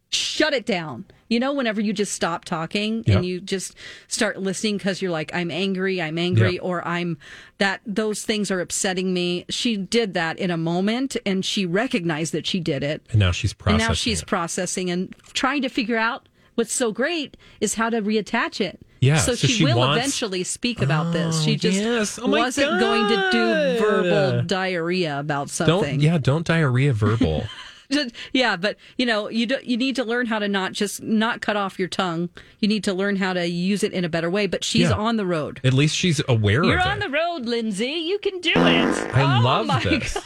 shut 0.09 0.53
it 0.53 0.65
down. 0.65 1.05
You 1.29 1.39
know, 1.39 1.53
whenever 1.53 1.79
you 1.79 1.93
just 1.93 2.13
stop 2.13 2.43
talking 2.43 3.03
and 3.07 3.23
you 3.23 3.39
just 3.39 3.75
start 4.07 4.39
listening 4.41 4.77
because 4.77 4.99
you're 5.01 5.11
like, 5.11 5.31
I'm 5.33 5.51
angry, 5.51 6.01
I'm 6.01 6.17
angry, 6.17 6.57
or 6.59 6.85
I'm 6.87 7.17
that 7.59 7.81
those 7.85 8.23
things 8.23 8.49
are 8.49 8.59
upsetting 8.59 9.13
me. 9.13 9.45
She 9.47 9.77
did 9.77 10.15
that 10.15 10.39
in 10.39 10.49
a 10.49 10.57
moment 10.57 11.15
and 11.27 11.45
she 11.45 11.65
recognized 11.67 12.33
that 12.33 12.47
she 12.47 12.59
did 12.59 12.83
it. 12.83 13.05
and 13.11 13.19
now 13.19 13.31
she's 13.31 13.53
processing. 13.53 13.79
And 13.81 13.89
now 13.89 13.93
she's 13.93 14.21
it. 14.21 14.27
processing 14.27 14.89
and 14.89 15.15
trying 15.33 15.61
to 15.61 15.69
figure 15.69 15.97
out 15.97 16.27
what's 16.55 16.73
so 16.73 16.91
great 16.91 17.37
is 17.61 17.75
how 17.75 17.89
to 17.91 18.01
reattach 18.01 18.59
it. 18.59 18.79
Yeah, 19.01 19.17
So, 19.17 19.33
so 19.35 19.47
she, 19.47 19.53
she 19.53 19.63
will 19.65 19.77
wants- 19.77 19.97
eventually 19.99 20.43
speak 20.43 20.81
about 20.81 21.13
this. 21.13 21.37
Oh, 21.39 21.45
she 21.45 21.55
just 21.55 21.77
yes. 21.79 22.19
Oh 22.21 22.27
wasn't 22.27 22.79
going 22.81 23.07
to 23.07 23.29
do 23.31 23.79
verbal 23.79 24.41
diarrhea 24.43 25.19
about 25.19 25.49
something. 25.49 25.99
Don't 25.99 25.99
yeah, 26.01 26.17
don't 26.17 26.45
diarrhea 26.45 26.91
verbal. 26.91 27.43
Just- 27.93 28.13
yeah, 28.34 28.56
but 28.56 28.78
you 28.97 29.06
know, 29.06 29.30
you 29.30 29.45
do, 29.47 29.58
you 29.63 29.75
need 29.75 29.95
to 29.95 30.04
learn 30.04 30.28
how 30.28 30.38
to 30.39 30.47
not 30.47 30.73
just 30.73 31.02
not 31.02 31.41
cut 31.41 31.56
off 31.58 31.80
your 31.80 31.88
tongue. 31.88 32.30
You 32.60 32.67
need 32.67 32.84
to 32.84 32.93
learn 32.93 33.15
how 33.15 33.34
to 33.34 33.47
use 33.47 33.84
it 33.84 33.93
in 33.93 34.06
a 34.06 34.10
better 34.10 34.30
way. 34.30 34.45
But 34.47 34.63
she's 34.63 34.89
Yeah. 34.89 34.95
on 34.95 35.17
the 35.17 35.25
road. 35.25 35.60
At 35.63 35.73
least 35.73 35.95
she's 35.95 36.21
aware 36.30 36.62
of 36.62 36.67
You're 36.67 36.80
on 36.80 36.97
it. 37.02 37.06
the 37.06 37.10
road, 37.10 37.45
Lindsay. 37.45 37.86
You 37.91 38.19
can 38.19 38.39
do 38.41 38.52
it. 38.56 39.15
I 39.15 39.39
Oh 39.39 39.41
love 39.43 39.65
my 39.65 39.80
this. 39.84 40.17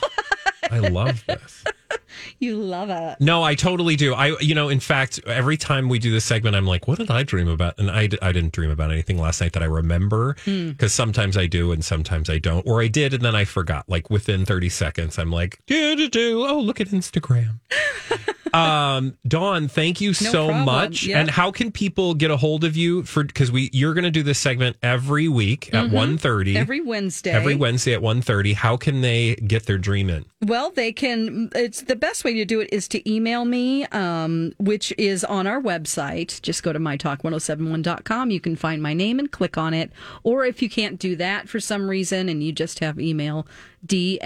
I 0.69 0.79
love 0.79 1.23
this. 1.25 1.63
You 2.39 2.57
love 2.57 2.89
it. 2.89 3.17
No, 3.19 3.41
I 3.43 3.55
totally 3.55 3.95
do. 3.95 4.13
I, 4.13 4.37
you 4.39 4.53
know, 4.53 4.69
in 4.69 4.79
fact, 4.79 5.19
every 5.25 5.57
time 5.57 5.89
we 5.89 5.97
do 5.97 6.11
this 6.11 6.23
segment, 6.25 6.55
I'm 6.55 6.65
like, 6.65 6.87
what 6.87 6.97
did 6.99 7.09
I 7.09 7.23
dream 7.23 7.47
about? 7.47 7.77
And 7.79 7.89
I, 7.89 8.09
I 8.21 8.31
didn't 8.31 8.51
dream 8.53 8.69
about 8.69 8.91
anything 8.91 9.17
last 9.17 9.41
night 9.41 9.53
that 9.53 9.63
I 9.63 9.65
remember 9.65 10.35
Hmm. 10.45 10.69
because 10.69 10.93
sometimes 10.93 11.37
I 11.37 11.47
do 11.47 11.71
and 11.71 11.83
sometimes 11.83 12.29
I 12.29 12.37
don't, 12.37 12.65
or 12.67 12.81
I 12.81 12.87
did 12.87 13.13
and 13.13 13.23
then 13.23 13.35
I 13.35 13.45
forgot. 13.45 13.89
Like 13.89 14.09
within 14.09 14.45
30 14.45 14.69
seconds, 14.69 15.17
I'm 15.17 15.31
like, 15.31 15.59
do, 15.65 15.95
do, 15.95 16.07
do. 16.09 16.45
oh, 16.47 16.59
look 16.59 16.79
at 16.81 16.87
Instagram. 16.89 17.59
um, 18.53 19.17
Dawn, 19.27 19.67
thank 19.67 19.99
you 20.01 20.13
so 20.13 20.47
problem. 20.47 20.65
much. 20.65 21.03
Yep. 21.05 21.17
And 21.17 21.29
how 21.31 21.51
can 21.51 21.71
people 21.71 22.13
get 22.13 22.29
a 22.29 22.37
hold 22.37 22.63
of 22.63 22.75
you 22.77 23.03
for, 23.03 23.23
because 23.23 23.51
we, 23.51 23.69
you're 23.73 23.93
going 23.93 24.03
to 24.03 24.11
do 24.11 24.21
this 24.23 24.37
segment 24.39 24.77
every 24.83 25.27
week 25.27 25.73
at 25.73 25.85
Mhm. 25.87 26.17
1.30. 26.19 26.55
Every 26.55 26.81
Wednesday. 26.81 27.31
Every 27.31 27.55
Wednesday 27.55 27.93
at 27.93 28.01
1.30. 28.01 28.53
How 28.53 28.77
can 28.77 29.01
they 29.01 29.35
get 29.35 29.65
their 29.65 29.77
dream 29.79 30.09
in? 30.09 30.25
Well, 30.41 30.71
they 30.71 30.91
can. 30.91 31.49
It's 31.55 31.82
the 31.87 31.95
best 31.95 32.23
way 32.23 32.33
to 32.33 32.45
do 32.45 32.59
it 32.59 32.69
is 32.71 32.87
to 32.89 33.11
email 33.11 33.45
me, 33.45 33.85
um, 33.87 34.53
which 34.59 34.93
is 34.97 35.23
on 35.23 35.47
our 35.47 35.61
website. 35.61 36.41
Just 36.41 36.63
go 36.63 36.73
to 36.73 36.79
mytalk1071.com. 36.79 38.31
You 38.31 38.39
can 38.39 38.55
find 38.55 38.81
my 38.81 38.93
name 38.93 39.19
and 39.19 39.31
click 39.31 39.57
on 39.57 39.73
it. 39.73 39.91
Or 40.23 40.45
if 40.45 40.61
you 40.61 40.69
can't 40.69 40.99
do 40.99 41.15
that 41.17 41.49
for 41.49 41.59
some 41.59 41.89
reason 41.89 42.29
and 42.29 42.43
you 42.43 42.51
just 42.51 42.79
have 42.79 42.99
email, 42.99 43.47
dmcclain 43.85 44.23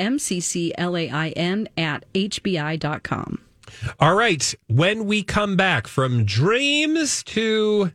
at 1.77 2.13
hbi.com. 2.13 3.41
All 3.99 4.15
right. 4.15 4.55
When 4.67 5.05
we 5.05 5.23
come 5.23 5.55
back 5.55 5.87
from 5.87 6.25
dreams 6.25 7.23
to. 7.23 7.91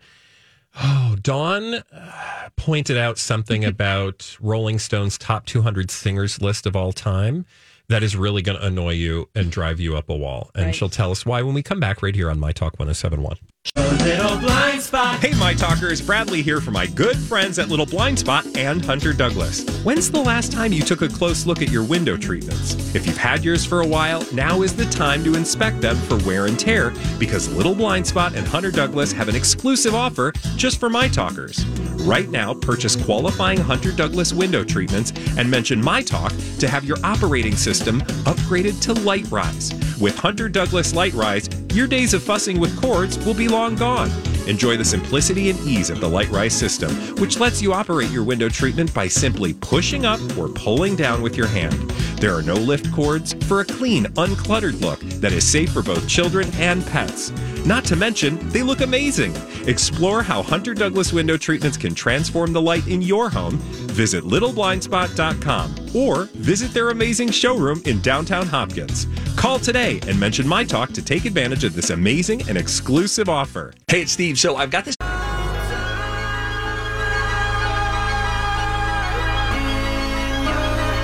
Oh, 0.82 1.16
Dawn 1.20 1.74
uh, 1.74 2.48
pointed 2.56 2.96
out 2.96 3.18
something 3.18 3.62
about 3.64 4.38
Rolling 4.40 4.78
Stone's 4.78 5.18
top 5.18 5.44
200 5.44 5.90
singers 5.90 6.40
list 6.40 6.64
of 6.64 6.74
all 6.74 6.92
time 6.92 7.44
that 7.92 8.02
is 8.02 8.16
really 8.16 8.40
going 8.40 8.58
to 8.58 8.66
annoy 8.66 8.92
you 8.92 9.28
and 9.34 9.50
drive 9.52 9.78
you 9.78 9.96
up 9.96 10.08
a 10.08 10.16
wall. 10.16 10.50
And 10.54 10.66
Right. 10.66 10.74
she'll 10.74 10.88
tell 10.88 11.10
us 11.10 11.26
why 11.26 11.42
when 11.42 11.52
we 11.54 11.62
come 11.62 11.78
back 11.78 12.02
right 12.02 12.14
here 12.14 12.30
on 12.30 12.40
My 12.40 12.50
Talk 12.50 12.78
1071. 12.78 13.36
Little 13.76 14.38
blind 14.38 14.80
spot. 14.80 15.20
Hey, 15.20 15.34
my 15.38 15.52
talkers, 15.54 16.00
Bradley 16.00 16.42
here 16.42 16.60
for 16.60 16.70
my 16.72 16.86
good 16.86 17.16
friends 17.16 17.58
at 17.58 17.68
Little 17.68 17.86
Blind 17.86 18.18
Spot 18.18 18.44
and 18.56 18.84
Hunter 18.84 19.12
Douglas. 19.12 19.64
When's 19.84 20.10
the 20.10 20.20
last 20.20 20.50
time 20.50 20.72
you 20.72 20.82
took 20.82 21.02
a 21.02 21.08
close 21.08 21.46
look 21.46 21.62
at 21.62 21.70
your 21.70 21.84
window 21.84 22.16
treatments? 22.16 22.74
If 22.94 23.06
you've 23.06 23.16
had 23.16 23.44
yours 23.44 23.64
for 23.64 23.82
a 23.82 23.86
while, 23.86 24.24
now 24.32 24.62
is 24.62 24.74
the 24.74 24.86
time 24.86 25.22
to 25.24 25.34
inspect 25.36 25.80
them 25.82 25.96
for 25.96 26.16
wear 26.26 26.46
and 26.46 26.58
tear 26.58 26.92
because 27.20 27.48
Little 27.54 27.74
Blind 27.74 28.06
Spot 28.06 28.34
and 28.34 28.46
Hunter 28.48 28.70
Douglas 28.72 29.12
have 29.12 29.28
an 29.28 29.36
exclusive 29.36 29.94
offer 29.94 30.32
just 30.56 30.80
for 30.80 30.88
my 30.90 31.06
talkers. 31.06 31.64
Right 32.04 32.28
now, 32.28 32.52
purchase 32.52 32.96
qualifying 32.96 33.60
Hunter 33.60 33.92
Douglas 33.92 34.32
window 34.32 34.64
treatments 34.64 35.12
and 35.38 35.48
mention 35.48 35.80
My 35.80 36.02
Talk 36.02 36.32
to 36.58 36.68
have 36.68 36.84
your 36.84 36.96
operating 37.04 37.54
system 37.54 38.00
upgraded 38.24 38.80
to 38.82 38.94
LiteRise. 38.94 40.00
With 40.00 40.16
Hunter 40.18 40.48
Douglas 40.48 40.92
LiteRise, 40.94 41.72
your 41.76 41.86
days 41.86 42.12
of 42.12 42.22
fussing 42.22 42.58
with 42.58 42.76
cords 42.80 43.24
will 43.24 43.34
be 43.34 43.46
long 43.46 43.76
gone. 43.76 44.10
Enjoy 44.48 44.76
the 44.76 44.84
simplicity 44.84 45.50
and 45.50 45.60
ease 45.60 45.90
of 45.90 46.00
the 46.00 46.08
LiteRise 46.08 46.50
system, 46.50 46.90
which 47.20 47.38
lets 47.38 47.62
you 47.62 47.72
operate 47.72 48.10
your 48.10 48.24
window 48.24 48.48
treatment 48.48 48.92
by 48.92 49.06
simply 49.06 49.52
pushing 49.54 50.04
up 50.04 50.20
or 50.36 50.48
pulling 50.48 50.96
down 50.96 51.22
with 51.22 51.36
your 51.36 51.46
hand. 51.46 51.74
There 52.18 52.34
are 52.34 52.42
no 52.42 52.54
lift 52.54 52.92
cords 52.92 53.34
for 53.46 53.60
a 53.60 53.64
clean, 53.64 54.06
uncluttered 54.16 54.80
look 54.80 54.98
that 55.20 55.32
is 55.32 55.48
safe 55.48 55.72
for 55.72 55.82
both 55.82 56.08
children 56.08 56.50
and 56.54 56.84
pets. 56.86 57.30
Not 57.64 57.84
to 57.84 57.96
mention, 57.96 58.48
they 58.48 58.62
look 58.62 58.80
amazing. 58.80 59.36
Explore 59.68 60.22
how 60.22 60.42
Hunter 60.42 60.74
Douglas 60.74 61.12
window 61.12 61.36
treatments 61.36 61.76
can 61.76 61.94
transform 61.94 62.52
the 62.52 62.60
light 62.60 62.86
in 62.88 63.00
your 63.00 63.30
home. 63.30 63.58
Visit 63.92 64.24
littleblindspot.com 64.24 65.74
or 65.94 66.24
visit 66.34 66.74
their 66.74 66.90
amazing 66.90 67.30
showroom 67.30 67.80
in 67.84 68.00
downtown 68.00 68.46
Hopkins. 68.46 69.06
Call 69.36 69.60
today 69.60 70.00
and 70.08 70.18
mention 70.18 70.46
my 70.46 70.64
talk 70.64 70.90
to 70.92 71.02
take 71.02 71.24
advantage 71.24 71.62
of 71.62 71.74
this 71.74 71.90
amazing 71.90 72.48
and 72.48 72.58
exclusive 72.58 73.28
offer. 73.28 73.72
Hey, 73.86 74.02
it's 74.02 74.12
Steve. 74.12 74.38
So 74.38 74.56
I've 74.56 74.70
got 74.70 74.84
this. 74.84 74.96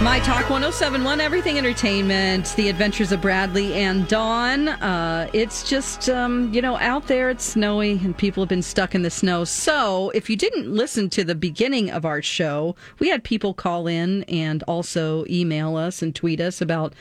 My 0.00 0.20
Talk 0.20 0.48
1071, 0.48 1.20
Everything 1.20 1.58
Entertainment, 1.58 2.54
The 2.54 2.68
Adventures 2.68 3.11
of 3.11 3.20
Bradley 3.20 3.74
and 3.74 4.06
Dawn. 4.06 4.68
Uh, 4.68 5.28
it's 5.32 5.68
just, 5.68 6.08
um, 6.08 6.54
you 6.54 6.62
know, 6.62 6.76
out 6.78 7.08
there, 7.08 7.30
it's 7.30 7.42
snowy 7.42 7.92
and 8.04 8.16
people 8.16 8.44
have 8.44 8.48
been 8.48 8.62
stuck 8.62 8.94
in 8.94 9.02
the 9.02 9.11
snow. 9.11 9.42
So 9.42 10.11
if 10.11 10.30
you 10.30 10.37
didn't 10.37 10.72
listen 10.72 11.11
to 11.11 11.24
the 11.24 11.34
beginning 11.34 11.90
of 11.90 12.04
our 12.04 12.22
show, 12.22 12.76
we 13.00 13.08
had 13.08 13.24
people 13.24 13.54
call 13.54 13.88
in 13.88 14.22
and 14.24 14.62
also 14.68 15.24
email 15.28 15.74
us 15.76 16.00
and 16.00 16.14
tweet 16.14 16.40
us 16.40 16.61
about. 16.61 16.94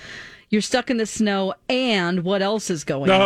You're 0.50 0.62
stuck 0.62 0.90
in 0.90 0.96
the 0.96 1.06
snow, 1.06 1.56
and 1.68 2.24
what 2.24 2.42
else 2.42 2.70
is 2.70 2.86
going 2.86 3.12
Oh, 3.12 3.20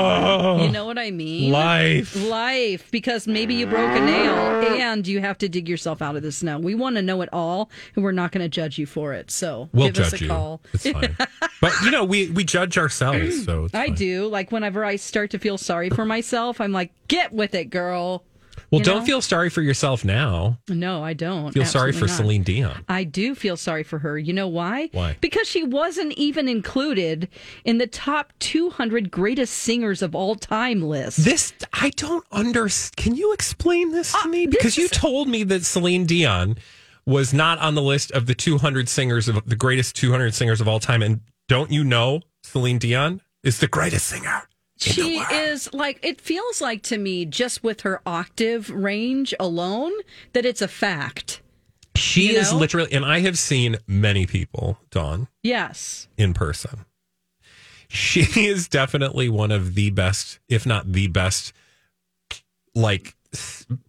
on? 0.56 0.60
You 0.64 0.72
know 0.72 0.86
what 0.86 0.98
I 0.98 1.12
mean? 1.12 1.52
life. 1.52 2.16
Life, 2.16 2.90
because 2.90 3.28
maybe 3.28 3.54
you 3.54 3.68
broke 3.68 3.96
a 3.96 4.00
nail 4.04 4.34
and 4.82 5.06
you 5.06 5.22
have 5.22 5.38
to 5.38 5.48
dig 5.50 5.70
yourself 5.70 6.02
out 6.02 6.16
of 6.16 6.24
the 6.24 6.32
snow. 6.32 6.58
We 6.58 6.74
want 6.74 6.96
to 6.96 7.04
know 7.04 7.22
it 7.22 7.30
all, 7.32 7.70
and 7.96 8.04
we're 8.04 8.12
not 8.12 8.32
going 8.32 8.44
to 8.44 8.50
judge 8.50 8.80
you 8.80 8.88
for 8.88 9.14
it. 9.14 9.30
So 9.30 9.70
We'll 9.72 9.92
give 9.92 10.00
us 10.08 10.14
a 10.14 10.18
you. 10.20 10.28
call. 10.30 10.62
It's 10.74 10.90
fine. 10.90 11.16
but, 11.62 11.74
you 11.84 11.92
know, 11.92 12.04
we, 12.04 12.30
we 12.32 12.44
judge 12.44 12.78
ourselves. 12.80 13.46
So 13.46 13.66
I 13.66 13.88
fine. 13.90 13.96
do. 13.96 14.26
Like 14.28 14.52
whenever 14.52 14.84
I 14.84 14.96
start 14.96 15.30
to 15.32 15.38
feel 15.40 15.60
sorry 15.60 15.92
for 15.92 16.06
myself, 16.06 16.60
I'm 16.60 16.72
like, 16.72 16.92
get 17.08 17.34
with 17.34 17.54
it, 17.54 17.66
girl. 17.66 18.24
Well, 18.72 18.80
You 18.80 18.86
don't 18.86 19.00
know? 19.00 19.06
feel 19.06 19.22
sorry 19.22 19.50
for 19.50 19.62
yourself 19.62 20.06
now. 20.06 20.58
No, 20.70 21.04
I 21.04 21.12
don't. 21.14 21.52
Feel 21.52 21.66
sorry 21.66 21.92
for 21.92 22.06
not. 22.06 22.16
Celine 22.16 22.44
Dion. 22.44 22.86
I 22.88 23.04
do 23.04 23.36
feel 23.36 23.58
sorry 23.58 23.84
for 23.84 24.00
her. 24.00 24.18
You 24.18 24.32
know 24.32 24.48
why? 24.48 24.90
Why? 24.94 25.18
Because 25.20 25.46
she 25.46 25.62
wasn't 25.62 26.14
even 26.14 26.48
included 26.48 27.28
in 27.66 27.80
the 27.80 27.88
top 27.88 28.32
200 28.40 29.12
greatest 29.12 29.56
singers 29.56 30.02
of 30.02 30.16
all 30.16 30.36
time 30.36 30.82
list. 30.82 31.26
This 31.26 31.52
I 31.74 31.90
don't 31.92 32.26
understand. 32.32 32.96
Can 32.96 33.16
you 33.16 33.34
explain 33.34 33.92
this 33.92 34.14
to 34.14 34.20
uh, 34.20 34.28
me? 34.28 34.48
Because 34.48 34.78
you 34.78 34.88
told 34.88 35.28
me 35.28 35.44
that 35.44 35.66
Celine 35.66 36.06
Dion 36.06 36.58
was 37.06 37.34
not 37.34 37.60
on 37.60 37.76
the 37.76 37.82
list 37.82 38.12
of 38.12 38.26
the 38.26 38.36
200 38.36 38.88
singers 38.88 39.28
of 39.28 39.44
the 39.46 39.56
greatest 39.58 39.98
200 39.98 40.34
singers 40.34 40.62
of 40.62 40.70
all 40.70 40.80
time. 40.80 41.02
And 41.02 41.20
don't 41.50 41.72
you 41.72 41.84
know 41.84 42.22
Celine 42.44 42.78
Dion 42.78 43.20
is 43.44 43.60
the 43.60 43.68
greatest 43.68 44.08
singer? 44.08 44.44
She 44.82 45.20
is 45.20 45.74
like, 45.74 46.00
it 46.04 46.20
feels 46.20 46.60
like 46.62 46.82
to 46.84 46.98
me, 46.98 47.26
just 47.26 47.64
with 47.64 47.82
her 47.82 48.02
octave 48.06 48.70
range 48.70 49.34
alone, 49.40 49.92
that 50.34 50.46
it's 50.46 50.62
a 50.62 50.68
fact. 50.68 51.42
She 51.96 52.32
You 52.34 52.40
is 52.40 52.52
know? 52.52 52.58
literally, 52.58 52.92
and 52.94 53.06
I 53.06 53.20
have 53.20 53.38
seen 53.38 53.78
many 53.86 54.26
people, 54.26 54.80
Dawn, 54.90 55.28
Yes. 55.44 56.08
in 56.18 56.34
person. 56.34 56.86
She 57.90 58.22
is 58.48 58.68
definitely 58.68 59.30
one 59.30 59.52
of 59.52 59.76
the 59.76 59.90
best, 59.92 60.40
if 60.50 60.66
not 60.66 60.92
the 60.94 61.08
best, 61.08 61.54
like 62.74 63.16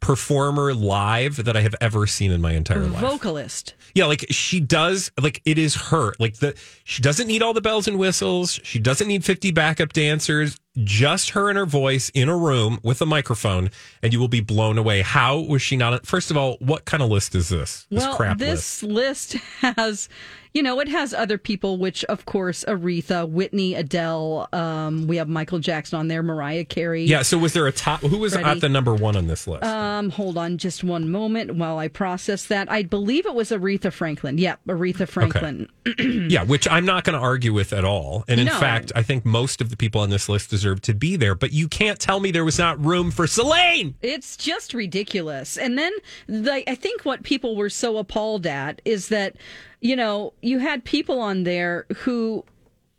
performer 0.01 0.73
live 0.75 1.45
that 1.45 1.57
I 1.57 1.61
have 1.63 1.75
ever 1.81 2.07
seen 2.07 2.31
in 2.31 2.41
my 2.41 2.53
entire 2.53 2.81
life. 2.87 3.01
Vocalist. 3.01 3.75
Yeah, 3.95 4.07
like 4.07 4.25
she 4.31 4.61
does, 4.61 5.11
like 5.21 5.41
it 5.45 5.59
is 5.59 5.75
her. 5.75 6.13
Like 6.19 6.37
the 6.37 6.55
she 6.85 7.03
doesn't 7.03 7.27
need 7.27 7.43
all 7.43 7.53
the 7.53 7.61
bells 7.61 7.89
and 7.89 7.99
whistles. 7.99 8.61
She 8.63 8.79
doesn't 8.79 9.07
need 9.09 9.25
50 9.25 9.51
backup 9.53 9.93
dancers. 9.93 10.57
Just 10.79 11.31
her 11.31 11.51
and 11.51 11.59
her 11.59 11.67
voice 11.67 12.09
in 12.15 12.31
a 12.31 12.37
room 12.37 12.79
with 12.83 13.03
a 13.03 13.07
microphone, 13.07 13.71
and 14.03 14.13
you 14.13 14.19
will 14.19 14.29
be 14.29 14.41
blown 14.41 14.79
away. 14.79 15.03
How 15.03 15.39
was 15.39 15.61
she 15.61 15.77
not? 15.77 16.07
First 16.07 16.31
of 16.31 16.37
all, 16.37 16.57
what 16.61 16.87
kind 16.87 17.03
of 17.03 17.11
list 17.11 17.35
is 17.35 17.51
this? 17.51 17.87
This 17.91 18.05
well, 18.05 18.17
crap 18.17 18.41
list. 18.41 18.81
this 18.81 18.83
list 18.83 19.33
has, 19.61 20.09
you 20.55 20.63
know, 20.63 20.81
it 20.81 20.89
has 20.89 21.15
other 21.15 21.39
people, 21.39 21.79
which 21.79 22.05
of 22.05 22.25
course 22.27 22.65
Aretha, 22.69 23.29
Whitney, 23.29 23.75
Adele. 23.75 24.49
Um, 24.53 25.07
we 25.07 25.17
have 25.17 25.29
Michael 25.29 25.59
Jackson 25.59 25.99
on 25.99 26.09
there, 26.09 26.23
Mariah 26.23 26.65
Carey. 26.65 27.05
Yeah. 27.05 27.23
So 27.23 27.39
was 27.39 27.53
there 27.53 27.67
a 27.67 27.73
top? 27.73 28.01
Who 28.01 28.19
was 28.19 28.35
Freddie. 28.35 28.49
at 28.49 28.61
the 28.61 28.69
number 28.69 28.95
one 28.95 29.17
on 29.17 29.27
this 29.27 29.47
list? 29.47 29.65
Um, 29.65 30.11
hold 30.11 30.37
on 30.37 30.59
just 30.59 30.85
one 30.85 31.11
moment 31.11 31.55
while 31.55 31.79
I 31.79 31.89
process 31.89 32.47
that. 32.47 32.71
I 32.71 32.83
believe 32.83 33.27
it 33.27 33.35
was 33.35 33.51
Aretha 33.51 33.93
Franklin. 33.93 34.39
Yep, 34.39 34.61
Aretha 34.69 35.09
Franklin. 35.09 35.69
Okay. 35.87 36.27
yeah, 36.29 36.43
which 36.45 36.69
I'm 36.69 36.85
not 36.85 37.05
going 37.05 37.15
to 37.19 37.23
argue 37.25 37.53
with 37.53 37.73
at 37.73 37.85
all. 37.85 38.25
And 38.29 38.39
in 38.39 38.47
No. 38.47 38.59
fact, 38.59 38.93
I 38.95 39.03
think 39.03 39.25
most 39.25 39.61
of 39.61 39.71
the 39.71 39.77
people 39.77 40.01
on 40.01 40.11
this 40.11 40.29
list 40.29 40.51
deserve 40.51 40.81
to 40.83 40.95
be 40.95 41.17
there. 41.17 41.35
But 41.35 41.53
you 41.53 41.67
can't 41.69 41.99
tell 41.99 42.21
me 42.21 42.31
there 42.31 42.45
was 42.45 42.59
not 42.59 42.83
room 42.85 43.11
for 43.11 43.27
Celine. 43.27 43.95
It's 44.03 44.37
just 44.37 44.75
ridiculous. 44.75 45.57
And 45.57 45.79
then 45.79 45.93
the, 46.27 46.69
I 46.71 46.75
think 46.75 47.05
what 47.05 47.23
people 47.23 47.57
were 47.57 47.71
so 47.71 47.97
appalled 47.97 48.47
at 48.47 48.83
is 48.85 49.09
that, 49.09 49.37
you 49.83 49.95
know, 49.97 50.33
you 50.41 50.59
had 50.61 50.85
people 50.85 51.21
on 51.21 51.43
there 51.45 51.85
who, 51.99 52.45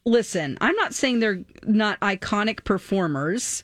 listen, 0.05 0.57
I'm 0.61 0.75
not 0.75 0.93
saying 0.93 1.19
they're 1.19 1.43
not 1.65 1.99
iconic 2.01 2.63
performers 2.65 3.63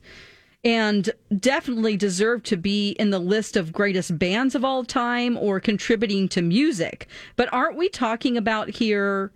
and 0.63 1.09
definitely 1.37 1.95
deserve 1.97 2.43
to 2.43 2.57
be 2.57 2.91
in 2.91 3.11
the 3.11 3.19
list 3.19 3.55
of 3.55 3.71
greatest 3.71 4.17
bands 4.17 4.55
of 4.55 4.65
all 4.65 4.83
time 4.83 5.37
or 5.37 5.59
contributing 5.59 6.27
to 6.29 6.41
music. 6.41 7.07
But 7.35 7.51
aren't 7.53 7.77
we 7.77 7.89
talking 7.89 8.35
about 8.37 8.69
here? 8.69 9.31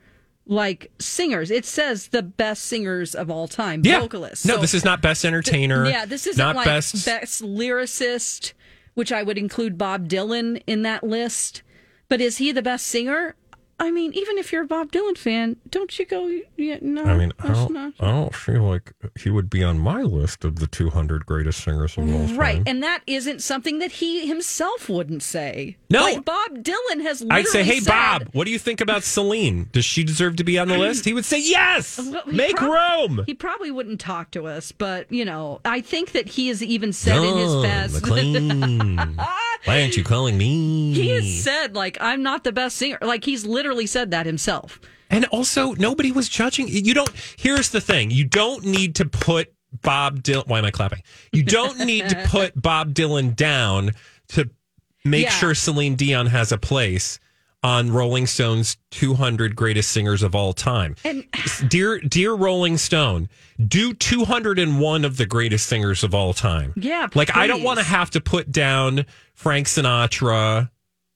Like 0.45 0.91
singers, 0.99 1.49
it 1.51 1.63
says 1.63 2.07
the 2.09 2.21
best 2.21 2.63
singers 2.65 3.15
of 3.15 3.29
all 3.31 3.47
time, 3.47 3.81
Yeah. 3.85 4.01
vocalists. 4.01 4.45
No, 4.45 4.55
So- 4.55 4.61
this 4.61 4.73
is 4.73 4.83
not 4.83 5.01
best 5.01 5.23
entertainer. 5.23 5.85
yeah, 5.87 6.05
this 6.05 6.27
isn't 6.27 6.37
not 6.45 6.57
like 6.57 6.65
best. 6.65 7.05
best. 7.05 7.41
lyricist, 7.41 8.51
which 8.93 9.13
I 9.13 9.23
would 9.23 9.37
include 9.37 9.77
Bob 9.77 10.09
Dylan 10.09 10.61
in 10.67 10.81
that 10.81 11.01
list. 11.05 11.61
But 12.09 12.19
is 12.19 12.37
he 12.39 12.51
the 12.51 12.61
best 12.61 12.85
singer? 12.87 13.35
I 13.79 13.91
mean, 13.91 14.13
even 14.13 14.37
if 14.37 14.51
you're 14.51 14.63
a 14.63 14.67
Bob 14.67 14.91
Dylan 14.91 15.17
fan, 15.17 15.57
don't 15.69 15.97
you 15.99 16.05
go? 16.05 16.27
Yeah, 16.57 16.77
no, 16.81 17.03
I 17.03 17.17
mean, 17.17 17.33
I 17.39 17.47
don't, 17.53 17.71
not. 17.71 17.93
I 17.99 18.11
don't 18.11 18.33
feel 18.35 18.61
like 18.63 18.93
he 19.19 19.29
would 19.29 19.49
be 19.49 19.63
on 19.63 19.79
my 19.79 20.01
list 20.01 20.45
of 20.45 20.57
the 20.59 20.67
200 20.67 21.25
greatest 21.25 21.63
singers 21.63 21.97
of 21.97 22.03
all 22.13 22.27
time. 22.27 22.37
Right, 22.37 22.61
and 22.65 22.81
that 22.83 23.01
isn't 23.07 23.41
something 23.41 23.79
that 23.79 23.93
he 23.93 24.27
himself 24.27 24.87
wouldn't 24.89 25.23
say. 25.23 25.77
No. 25.89 26.03
like 26.03 26.23
Bob 26.23 26.51
Dylan 26.63 27.01
has. 27.01 27.21
Literally 27.21 27.41
I'd 27.41 27.47
say, 27.47 27.63
hey, 27.63 27.79
said- 27.79 27.89
Bob, 27.91 28.29
what 28.33 28.45
do 28.45 28.51
you 28.51 28.59
think 28.59 28.79
about 28.79 29.03
Celine? 29.03 29.69
Does 29.71 29.85
she 29.85 30.03
deserve 30.03 30.37
to 30.37 30.43
be 30.43 30.57
on 30.59 30.67
the 30.67 30.77
list? 30.77 31.03
He 31.05 31.13
would 31.13 31.25
say, 31.25 31.39
yes, 31.41 31.97
Well, 31.99 32.23
make 32.27 32.55
prob- 32.55 33.09
room. 33.17 33.23
He 33.25 33.33
probably 33.33 33.71
wouldn't 33.71 33.99
talk 33.99 34.31
to 34.31 34.47
us, 34.47 34.71
but 34.71 35.11
you 35.11 35.25
know, 35.25 35.59
I 35.65 35.81
think 35.81 36.11
that 36.13 36.27
he 36.29 36.47
has 36.49 36.63
even 36.63 36.93
said 36.93 37.17
in 37.21 37.37
his 37.37 37.55
best. 37.63 38.03
McClain. 39.63 39.67
Why 39.67 39.81
aren't 39.81 39.97
you 39.97 40.03
calling 40.03 40.37
me? 40.37 40.93
He 40.93 41.09
has 41.09 41.43
said 41.43 41.75
like 41.75 41.97
I'm 42.01 42.23
not 42.23 42.43
the 42.43 42.51
best 42.51 42.77
singer. 42.77 42.97
Like 43.01 43.25
he's 43.25 43.45
literally 43.45 43.85
said 43.87 44.11
that 44.11 44.25
himself. 44.25 44.79
And 45.09 45.25
also, 45.25 45.73
nobody 45.73 46.11
was 46.11 46.27
judging. 46.29 46.67
You 46.67 46.93
don't. 46.93 47.11
Here's 47.37 47.69
the 47.69 47.81
thing: 47.81 48.09
you 48.11 48.25
don't 48.25 48.63
need 48.65 48.95
to 48.95 49.05
put 49.05 49.53
Bob 49.81 50.23
Dylan. 50.23 50.47
Why 50.47 50.59
am 50.59 50.65
I 50.65 50.71
clapping? 50.71 51.03
You 51.31 51.43
don't 51.43 51.79
need 51.79 52.09
to 52.09 52.23
put 52.27 52.59
Bob 52.59 52.93
Dylan 52.93 53.35
down 53.35 53.91
to 54.29 54.49
make 55.05 55.25
Yeah. 55.25 55.29
sure 55.31 55.53
Celine 55.53 55.95
Dion 55.95 56.27
has 56.27 56.51
a 56.51 56.57
place 56.57 57.19
on 57.63 57.91
Rolling 57.91 58.27
Stone's 58.27 58.77
200 58.91 59.55
greatest 59.55 59.91
singers 59.91 60.21
of 60.21 60.35
all 60.35 60.53
time. 60.53 60.95
And 61.05 61.23
dear, 61.69 61.99
dear 61.99 62.33
Rolling 62.33 62.77
Stone, 62.77 63.29
do 63.65 63.93
201 63.93 65.05
of 65.05 65.17
the 65.17 65.25
greatest 65.25 65.67
singers 65.67 66.03
of 66.03 66.13
all 66.13 66.33
time. 66.33 66.73
Yeah, 66.75 67.07
like 67.15 67.35
I 67.35 67.47
don't 67.47 67.63
want 67.63 67.79
to 67.79 67.85
have 67.85 68.09
to 68.11 68.21
put 68.21 68.51
down 68.51 69.05
Frank 69.33 69.67
Sinatra. 69.67 70.69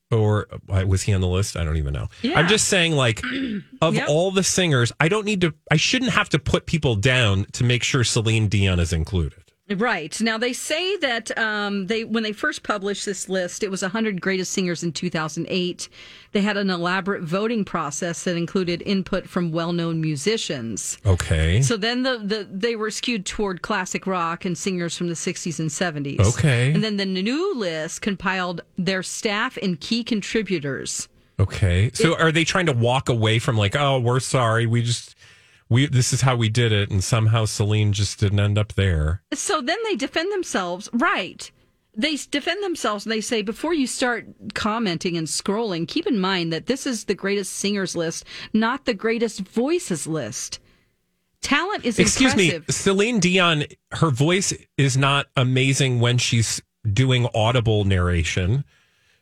Or 0.10 0.48
was 0.86 1.02
he 1.02 1.14
on 1.14 1.20
the 1.20 1.28
list? 1.28 1.58
I 1.58 1.66
don't 1.66 1.76
even 1.76 1.91
know. 1.91 2.08
Yeah. 2.22 2.39
I'm 2.39 2.48
just 2.48 2.70
saying, 2.70 2.93
like, 2.93 3.22
of 3.82 3.93
Yep. 3.93 4.08
all 4.08 4.32
the 4.32 4.41
singers, 4.41 4.93
I 5.02 5.10
don't 5.10 5.26
need 5.26 5.41
to, 5.41 5.54
I 5.70 5.76
shouldn't 5.76 6.12
have 6.12 6.30
to 6.30 6.39
put 6.39 6.66
people 6.66 6.95
down 6.95 7.43
to 7.52 7.66
make 7.66 7.84
sure 7.84 8.06
Celine 8.06 8.48
Dion 8.48 8.80
is 8.80 8.93
included. 8.93 9.47
Right. 9.76 10.20
Now 10.22 10.38
they 10.38 10.53
say 10.53 10.95
that 10.97 11.38
um, 11.38 11.88
they 11.88 12.05
when 12.05 12.24
they 12.24 12.32
first 12.32 12.63
published 12.63 13.05
this 13.05 13.28
list, 13.28 13.63
it 13.63 13.72
was 13.72 13.82
100 13.82 14.22
greatest 14.22 14.53
singers 14.53 14.82
in 14.82 14.93
2008. 14.93 15.89
They 16.32 16.41
had 16.41 16.55
an 16.55 16.70
elaborate 16.70 17.24
voting 17.24 17.65
process 17.65 18.24
that 18.24 18.38
included 18.38 18.82
input 18.86 19.28
from 19.28 19.51
well-known 19.51 19.99
musicians. 19.99 20.97
Okay. 21.05 21.61
So 21.61 21.76
then 21.76 22.03
the, 22.03 22.18
the 22.18 22.47
they 22.49 22.78
were 22.78 22.91
skewed 22.91 23.26
toward 23.26 23.61
classic 23.61 24.07
rock 24.07 24.45
and 24.45 24.57
singers 24.57 24.95
from 24.95 25.09
the 25.09 25.15
60s 25.15 25.59
and 25.59 25.70
70s. 25.70 26.38
Okay. 26.38 26.72
And 26.72 26.82
then 26.82 26.95
the 26.95 27.05
new 27.05 27.53
list 27.55 28.01
compiled 28.01 28.61
their 28.78 29.03
staff 29.03 29.57
and 29.61 29.80
key 29.80 30.03
contributors. 30.03 31.09
Okay. 31.39 31.91
So 31.93 32.18
are 32.18 32.32
they 32.32 32.43
trying 32.43 32.65
to 32.65 32.74
walk 32.74 33.09
away 33.09 33.39
from, 33.39 33.57
like, 33.57 33.76
oh, 33.76 33.99
we're 33.99 34.20
sorry. 34.20 34.65
We 34.65 34.82
just, 34.82 35.15
we, 35.70 35.88
this 35.88 36.13
is 36.13 36.22
how 36.22 36.36
we 36.36 36.49
did 36.49 36.72
it. 36.72 36.89
And 36.89 37.03
somehow 37.03 37.45
Celine 37.45 37.93
just 37.93 38.20
didn't 38.20 38.39
end 38.39 38.57
up 38.57 38.74
there. 38.74 39.22
So 39.34 39.61
then 39.61 39.78
they 39.86 39.95
defend 39.95 40.32
themselves, 40.32 40.89
right? 40.93 41.49
They 41.95 42.15
defend 42.15 42.63
themselves 42.63 43.05
and 43.05 43.11
they 43.11 43.22
say 43.22 43.41
before 43.41 43.74
you 43.74 43.88
start 43.88 44.28
commenting 44.53 45.18
and 45.18 45.28
scrolling, 45.28 45.88
keep 45.88 46.05
in 46.05 46.20
mind 46.20 46.53
that 46.53 46.68
this 46.68 46.86
is 46.86 47.05
the 47.05 47.15
greatest 47.15 47.53
singers 47.53 47.95
list, 47.95 48.24
not 48.53 48.86
the 48.86 48.93
greatest 48.93 49.39
voices 49.41 50.05
list. 50.05 50.59
Talent 51.41 51.86
is 51.86 51.97
Excuse 51.97 52.34
impressive. 52.34 52.68
me. 52.68 52.74
Celine 52.74 53.20
Dion, 53.20 53.63
her 53.93 54.09
voice 54.09 54.53
is 54.78 54.97
not 54.97 55.28
amazing 55.36 55.99
when 55.99 56.18
she's 56.18 56.61
doing 56.91 57.28
audible 57.34 57.84
narration. 57.84 58.63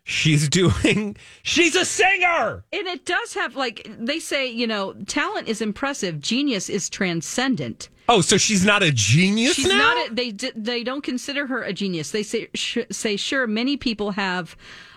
She's 0.08 0.47
doing, 0.47 1.18
she's 1.43 1.76
a 1.76 1.84
singer. 1.84 2.64
And 2.72 2.88
it 2.88 3.06
does 3.06 3.34
have 3.34 3.56
like 3.56 3.89
they 3.99 4.20
say, 4.20 4.47
you 4.47 4.68
know, 4.68 4.93
talent 5.08 5.47
is 5.47 5.62
impressive, 5.62 6.22
genius 6.22 6.70
is 6.70 6.89
transcendent. 6.89 7.89
Oh, 8.08 8.22
so 8.22 8.38
she's 8.38 8.64
not 8.64 8.84
a 8.84 8.91
genius 8.91 9.56
She's 9.56 9.68
now? 9.68 9.78
not. 9.95 10.12
A, 10.12 10.14
they 10.14 10.30
they 10.56 10.84
don't 10.84 11.03
consider 11.03 11.47
her 11.47 11.64
a 11.64 11.74
genius. 11.74 12.12
They 12.12 12.22
say 12.22 12.47
sh- 12.53 12.78
say 12.91 13.16
sure. 13.18 13.47
Many 13.47 13.78
people 13.78 14.12
have 14.12 14.56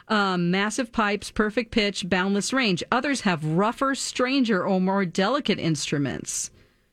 um, 0.09 0.51
massive 0.51 0.93
pipes, 0.93 1.31
perfect 1.31 1.71
pitch, 1.71 2.07
boundless 2.09 2.53
range. 2.53 2.83
Others 2.93 3.23
have 3.23 3.43
rougher, 3.45 3.95
stranger, 3.95 4.63
or 4.63 4.79
more 4.79 5.07
delicate 5.07 5.59
instruments. 5.59 6.51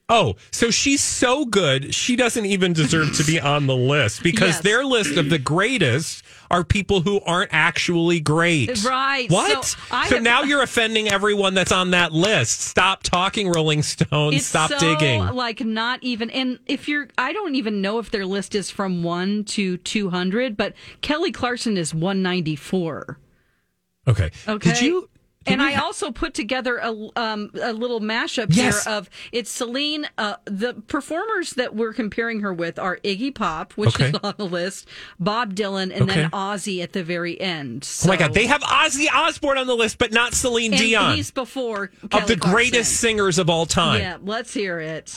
Oh, 0.08 0.36
so 0.52 0.70
she's 0.70 1.02
so 1.02 1.46
good, 1.46 1.94
she 1.96 2.16
doesn't 2.16 2.46
even 2.46 2.74
deserve 2.74 3.16
to 3.18 3.24
be 3.24 3.40
on 3.54 3.66
the 3.68 3.76
list 3.76 4.22
because 4.24 4.50
Yes. 4.50 4.62
their 4.62 4.86
list 4.86 5.18
of 5.18 5.30
the 5.32 5.40
greatest 5.40 6.24
are 6.52 6.64
people 6.64 7.02
who 7.02 7.20
aren't 7.22 7.54
actually 7.54 8.20
great. 8.20 8.84
Right. 8.84 9.30
What? 9.30 9.66
So 9.66 9.78
So 9.90 10.16
have- 10.16 10.22
now 10.22 10.44
you're 10.44 10.62
offending 10.62 11.08
everyone 11.08 11.54
that's 11.54 11.72
on 11.72 11.92
that 11.92 12.12
list. 12.14 12.62
Stop 12.62 13.04
talking, 13.04 13.50
Rolling 13.50 13.84
Stone. 13.84 14.40
Stop 14.40 14.72
so, 14.72 14.80
digging. 14.80 15.22
Like 15.22 15.64
not 15.64 16.00
even. 16.04 16.30
And 16.30 16.60
if 16.66 16.88
you're, 16.88 17.08
I 17.18 17.34
don't 17.34 17.56
even 17.56 17.82
know 17.82 18.00
if 18.00 18.12
their 18.12 18.26
list 18.26 18.56
is 18.56 18.70
from 18.70 19.04
one 19.04 19.44
to 19.46 19.78
two 19.78 20.10
hundred. 20.10 20.58
But 20.58 20.74
Kelly 21.02 21.32
Clarkson 21.32 21.78
is 21.78 21.94
one 21.94 22.22
ninety 22.22 22.56
four. 22.56 23.20
Okay. 24.08 24.32
Okay. 24.48 24.72
Did 24.72 24.82
you? 24.82 25.10
And 25.48 25.62
I 25.62 25.72
ha- 25.72 25.84
also 25.86 26.12
put 26.12 26.34
together 26.34 26.78
a 26.78 26.90
um, 27.16 27.52
a 27.62 27.74
little 27.74 28.00
mashup 28.02 28.48
Yes. 28.50 28.84
here 28.86 28.94
of 28.94 29.10
it's 29.32 29.50
Celine. 29.52 30.08
Uh, 30.18 30.36
the 30.46 30.74
performers 30.88 31.52
that 31.54 31.76
we're 31.76 31.94
comparing 31.94 32.40
her 32.42 32.54
with 32.54 32.80
are 32.80 32.98
Iggy 33.04 33.34
Pop, 33.34 33.74
which 33.74 33.96
Okay. 33.96 34.10
is 34.10 34.16
on 34.24 34.34
the 34.38 34.46
list, 34.46 34.88
Bob 35.20 35.56
Dylan, 35.56 35.92
and 35.94 36.04
Okay. 36.10 36.22
then 36.22 36.30
Ozzy 36.32 36.82
at 36.82 36.94
the 36.94 37.04
very 37.04 37.40
end. 37.40 37.88
Oh 38.04 38.08
my 38.08 38.18
God, 38.18 38.34
they 38.34 38.48
have 38.48 38.62
Ozzy 38.62 39.08
Osbourne 39.14 39.58
on 39.58 39.68
the 39.68 39.76
list, 39.76 39.98
but 39.98 40.12
not 40.12 40.34
Celine 40.34 40.74
and 40.74 40.82
Dion. 40.82 41.16
He's 41.16 41.32
before 41.32 41.92
Of 42.04 42.10
Kelly 42.10 42.26
the 42.26 42.36
greatest 42.36 43.00
singers 43.00 43.38
of 43.38 43.50
all 43.50 43.66
time. 43.66 44.02
Yeah, 44.02 44.18
let's 44.22 44.54
hear 44.54 44.80
it. 44.80 45.16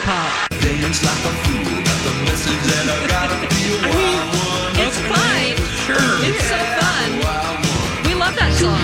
Pop. 0.00 0.48
Dance 0.62 1.04
like 1.04 1.20
a 1.20 1.32
fool, 1.44 1.62
the 1.68 2.12
message 2.24 2.64
that 2.72 2.86
I 2.88 2.96
gotta 3.12 3.36
feel. 3.52 3.76
I 3.76 3.92
mean, 3.92 4.24
it's 4.80 4.96
fine. 5.04 5.56
Sure. 5.84 6.16
It's 6.24 6.40
so 6.48 6.56
fun. 6.80 7.10
We 8.08 8.14
love 8.14 8.34
that 8.36 8.52
song. 8.56 8.80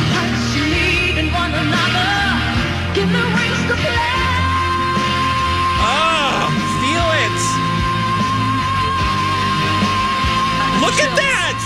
Ah, 5.80 6.52
feel 6.76 7.08
it. 7.24 7.40
Look 10.84 10.98
at 11.00 11.12
that! 11.16 11.56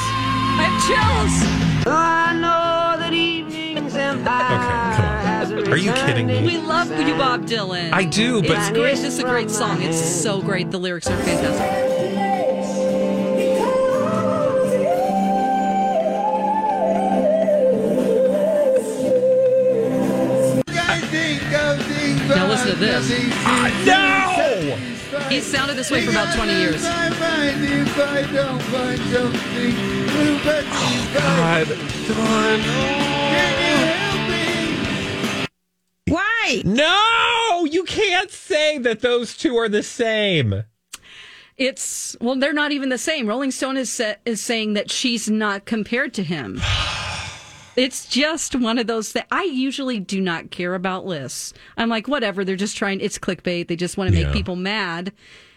I 0.58 0.70
have 0.70 0.78
chills. 0.86 1.51
Are 5.72 5.78
you 5.78 5.92
kidding 5.94 6.26
me? 6.26 6.44
We 6.44 6.58
love 6.58 6.90
you, 6.90 7.14
Bob 7.14 7.46
Dylan. 7.46 7.94
I 7.94 8.04
do, 8.04 8.42
but- 8.42 8.50
it's 8.50 8.70
great. 8.72 8.98
It's 8.98 9.18
a 9.18 9.22
great 9.22 9.50
song. 9.50 9.80
It's 9.80 9.96
so 9.96 10.42
great. 10.42 10.70
The 10.70 10.76
lyrics 10.76 11.08
are 11.08 11.16
fantastic. 11.16 11.88
Now 22.28 22.48
listen 22.48 22.68
to 22.68 22.76
this. 22.76 23.08
no! 23.86 24.76
He 25.30 25.40
sounded 25.40 25.76
this 25.76 25.90
way 25.90 26.04
for 26.04 26.10
about 26.10 26.36
20 26.36 26.52
years. 26.52 26.82
Oh, 26.84 26.88
God, 31.14 31.66
oh, 31.70 33.01
Why? 36.62 36.62
No, 36.64 37.64
you 37.64 37.84
can't 37.84 38.30
say 38.30 38.78
that 38.78 39.00
those 39.00 39.36
two 39.36 39.56
are 39.56 39.68
the 39.68 39.82
same. 39.82 40.64
It's 41.56 42.16
well, 42.20 42.36
they're 42.36 42.52
not 42.52 42.72
even 42.72 42.88
the 42.88 42.98
same. 42.98 43.26
Rolling 43.28 43.50
Stone 43.50 43.76
is 43.76 43.90
sa- 43.92 44.14
is 44.24 44.40
saying 44.40 44.72
that 44.74 44.90
she's 44.90 45.30
not 45.30 45.64
compared 45.64 46.14
to 46.14 46.22
him. 46.22 46.60
It's 47.74 48.04
just 48.06 48.54
one 48.54 48.76
of 48.76 48.86
those 48.86 49.12
that 49.14 49.26
I 49.32 49.44
usually 49.44 49.98
do 49.98 50.20
not 50.20 50.50
care 50.50 50.74
about 50.74 51.06
lists. 51.06 51.54
I'm 51.78 51.88
like, 51.88 52.06
whatever. 52.06 52.44
They're 52.44 52.54
just 52.54 52.76
trying. 52.76 53.00
It's 53.00 53.18
clickbait. 53.18 53.68
They 53.68 53.76
just 53.76 53.96
want 53.96 54.10
to 54.10 54.14
make 54.14 54.26
Yeah. 54.26 54.32
people 54.34 54.56
mad. 54.56 55.10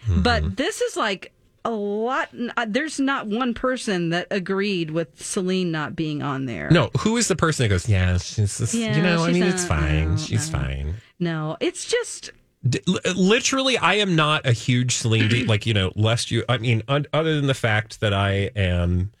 Mm-hmm. 0.08 0.22
But 0.22 0.56
this 0.56 0.80
is 0.80 0.96
like 0.96 1.34
a 1.66 1.70
lot. 1.70 2.28
uh, 2.56 2.66
There's 2.68 2.98
not 3.00 3.26
one 3.26 3.52
person 3.54 4.10
that 4.10 4.26
agreed 4.30 4.90
with 4.90 5.20
Celine 5.22 5.70
not 5.72 5.94
being 5.96 6.22
on 6.22 6.46
there. 6.46 6.70
No, 6.70 6.90
who 7.00 7.16
is 7.16 7.28
the 7.28 7.36
person 7.36 7.64
that 7.64 7.68
goes, 7.68 7.88
yeah, 7.88 8.16
she's 8.18 8.58
just, 8.58 8.72
Yeah, 8.74 8.96
you 8.96 9.02
know, 9.02 9.24
I 9.24 9.32
mean, 9.32 9.40
not- 9.40 9.48
it's 9.50 9.64
fine. 9.66 10.10
no, 10.12 10.16
she's 10.16 10.50
no. 10.52 10.58
fine. 10.58 10.94
no. 11.18 11.56
It's 11.60 11.84
just 11.84 12.30
D- 12.68 12.80
literally, 13.14 13.76
I 13.78 13.94
am 13.94 14.16
not 14.16 14.44
a 14.46 14.52
huge 14.52 14.96
Celine 14.96 15.46
like, 15.46 15.66
you 15.66 15.74
know, 15.74 15.92
lest 15.94 16.30
you, 16.30 16.42
I 16.48 16.58
mean, 16.58 16.82
un- 16.88 17.06
other 17.12 17.36
than 17.36 17.46
the 17.46 17.54
fact 17.54 18.00
that 18.00 18.12
I 18.14 18.50
am, 18.56 19.12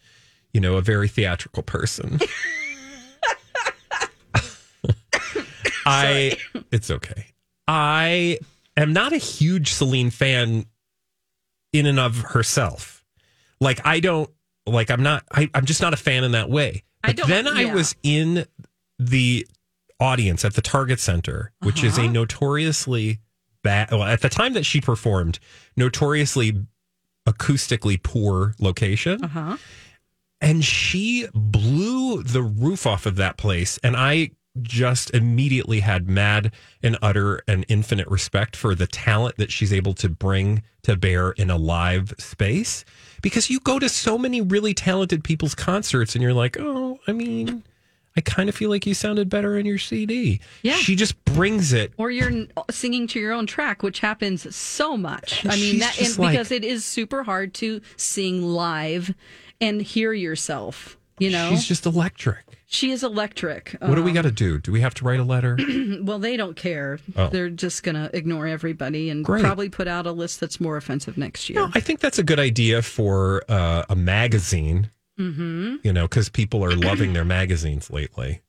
you 0.52 0.60
know, 0.60 0.76
a 0.76 0.82
very 0.82 1.06
theatrical 1.08 1.62
person. 1.62 2.18
I, 5.86 6.36
it's 6.72 6.90
okay. 6.90 7.26
I 7.68 8.38
am 8.76 8.92
not 8.92 9.12
a 9.12 9.18
huge 9.18 9.72
Celine 9.72 10.10
fan 10.10 10.66
in 11.72 11.86
and 11.86 11.98
of 12.00 12.16
herself. 12.18 13.04
Like, 13.60 13.80
I 13.86 14.00
don't, 14.00 14.30
like, 14.66 14.90
I'm 14.90 15.02
not, 15.02 15.24
I, 15.32 15.48
I'm 15.54 15.64
just 15.64 15.80
not 15.82 15.92
a 15.94 15.96
fan 15.96 16.24
in 16.24 16.32
that 16.32 16.50
way. 16.50 16.84
I 17.04 17.08
But 17.08 17.16
don't- 17.16 17.28
then 17.30 17.46
I 17.48 17.72
was 17.74 17.94
in 18.02 18.46
the 18.98 19.46
audience 20.00 20.44
at 20.44 20.54
the 20.54 20.62
Target 20.62 21.00
Center, 21.00 21.52
which 21.60 21.82
is 21.84 21.96
a 21.98 22.02
Uh-huh. 22.02 22.12
notoriously 22.12 23.20
bad, 23.62 23.90
well, 23.90 24.02
at 24.04 24.20
the 24.20 24.28
time 24.28 24.52
that 24.54 24.64
she 24.66 24.80
performed, 24.80 25.38
notoriously 25.76 26.66
acoustically 27.26 28.02
poor 28.02 28.54
location. 28.60 29.24
uh 29.24 29.28
huh. 29.28 29.56
And 30.40 30.62
she 30.64 31.26
blew 31.34 32.22
the 32.22 32.42
roof 32.42 32.86
off 32.86 33.06
of 33.06 33.16
that 33.16 33.38
place. 33.38 33.78
And 33.82 33.96
I 33.96 34.30
just 34.62 35.10
immediately 35.10 35.80
had 35.80 36.08
mad 36.08 36.52
and 36.82 36.96
utter 37.02 37.42
and 37.48 37.64
infinite 37.68 38.08
respect 38.08 38.56
for 38.56 38.74
the 38.74 38.86
talent 38.86 39.36
that 39.36 39.50
she's 39.52 39.72
able 39.72 39.94
to 39.94 40.08
bring 40.08 40.62
to 40.82 40.96
bear 40.96 41.30
in 41.32 41.50
a 41.50 41.56
live 41.56 42.14
space. 42.18 42.84
Because 43.22 43.50
you 43.50 43.60
go 43.60 43.78
to 43.78 43.88
so 43.88 44.16
many 44.18 44.40
really 44.40 44.74
talented 44.74 45.24
people's 45.24 45.54
concerts 45.54 46.14
and 46.14 46.22
you're 46.22 46.32
like, 46.34 46.56
oh, 46.60 46.98
I 47.08 47.12
mean, 47.12 47.64
I 48.16 48.20
kind 48.20 48.48
of 48.48 48.54
feel 48.54 48.70
like 48.70 48.86
you 48.86 48.94
sounded 48.94 49.28
better 49.28 49.58
in 49.58 49.66
your 49.66 49.78
CD. 49.78 50.40
Yeah. 50.62 50.74
She 50.76 50.94
just 50.96 51.22
brings 51.24 51.72
it. 51.72 51.92
or 51.98 52.10
you're 52.10 52.46
singing 52.70 53.06
to 53.08 53.20
your 53.20 53.32
own 53.32 53.46
track, 53.46 53.82
which 53.82 54.00
happens 54.00 54.54
so 54.54 54.96
much. 54.96 55.42
And 55.42 55.52
I 55.52 55.56
mean, 55.56 55.78
that 55.80 56.00
and 56.00 56.18
like- 56.18 56.32
because 56.32 56.50
it 56.52 56.64
is 56.64 56.84
super 56.84 57.24
hard 57.24 57.52
to 57.54 57.80
sing 57.96 58.42
live 58.42 59.14
and 59.60 59.82
hear 59.82 60.12
yourself. 60.12 60.96
You 61.18 61.30
know, 61.30 61.50
She's 61.50 61.66
just 61.66 61.86
electric. 61.86 62.44
She 62.76 62.90
is 62.90 63.02
electric. 63.02 63.74
What 63.80 63.94
do 63.96 64.02
we 64.02 64.10
Um, 64.10 64.14
got 64.14 64.22
to 64.22 64.30
do? 64.30 64.58
Do 64.58 64.70
we 64.70 64.80
have 64.82 64.94
to 64.94 65.04
write 65.04 65.20
a 65.20 65.24
letter? 65.24 65.56
Well, 66.06 66.18
they 66.18 66.36
don't 66.36 66.56
care. 66.56 66.98
Oh. 67.16 67.28
They're 67.28 67.50
just 67.50 67.82
gonna 67.82 68.10
ignore 68.12 68.46
everybody 68.46 69.10
and 69.10 69.24
Great. 69.24 69.42
probably 69.42 69.68
put 69.68 69.88
out 69.88 70.06
a 70.06 70.12
list 70.12 70.40
that's 70.40 70.60
more 70.60 70.76
offensive 70.76 71.16
next 71.16 71.48
year. 71.48 71.60
No, 71.60 71.70
I 71.74 71.80
think 71.80 72.00
that's 72.00 72.18
a 72.18 72.22
good 72.22 72.38
idea 72.38 72.82
for 72.82 73.42
uh, 73.48 73.84
a 73.88 73.96
magazine. 73.96 74.90
Mm-hmm. 75.18 75.76
You 75.82 75.92
know, 75.92 76.04
because 76.06 76.28
people 76.28 76.62
are 76.64 76.76
loving 76.76 77.12
their 77.14 77.24
magazines 77.24 77.90
lately. 77.90 78.42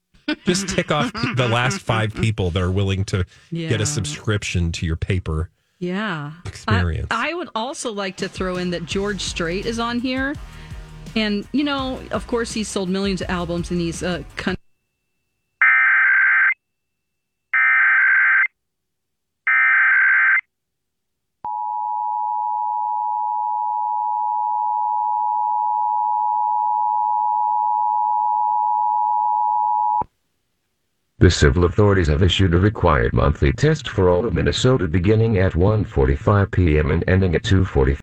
Just 0.46 0.68
tick 0.76 0.92
off 0.92 1.12
the 1.36 1.48
last 1.48 1.80
five 1.80 2.14
people 2.14 2.52
that 2.52 2.62
are 2.62 2.72
willing 2.72 3.06
to 3.06 3.26
get 3.52 3.80
a 3.80 3.86
subscription 3.86 4.72
to 4.74 4.86
your 4.86 4.98
paper. 4.98 5.50
Yeah. 5.80 6.34
Experience. 6.46 7.08
I, 7.12 7.32
I 7.32 7.34
would 7.34 7.50
also 7.56 7.94
like 7.94 8.18
to 8.18 8.28
throw 8.28 8.58
in 8.58 8.72
that 8.72 8.86
George 8.86 9.22
Strait 9.22 9.66
is 9.66 9.80
on 9.80 10.00
here. 10.00 10.36
And, 11.18 11.48
you 11.52 11.64
know, 11.64 12.00
of 12.12 12.28
course, 12.28 12.54
he's 12.54 12.68
sold 12.68 12.90
millions 12.90 13.22
of 13.22 13.30
albums 13.32 13.72
and 13.72 13.82
he's 13.82 14.04
a 14.04 14.20
uh, 14.20 14.24
country. 14.36 14.62
The 31.20 31.32
civil 31.32 31.66
authorities 31.66 32.10
have 32.10 32.22
issued 32.22 32.54
a 32.54 32.60
required 32.60 33.12
monthly 33.12 33.52
test 33.52 33.90
for 33.90 34.08
all 34.08 34.24
of 34.28 34.36
Minnesota 34.36 34.88
beginning 34.88 35.40
at 35.40 35.54
1:45 35.54 36.52
p.m. 36.52 36.92
and 36.92 37.04
ending 37.08 37.34
at 37.34 37.42
2:45 37.42 37.96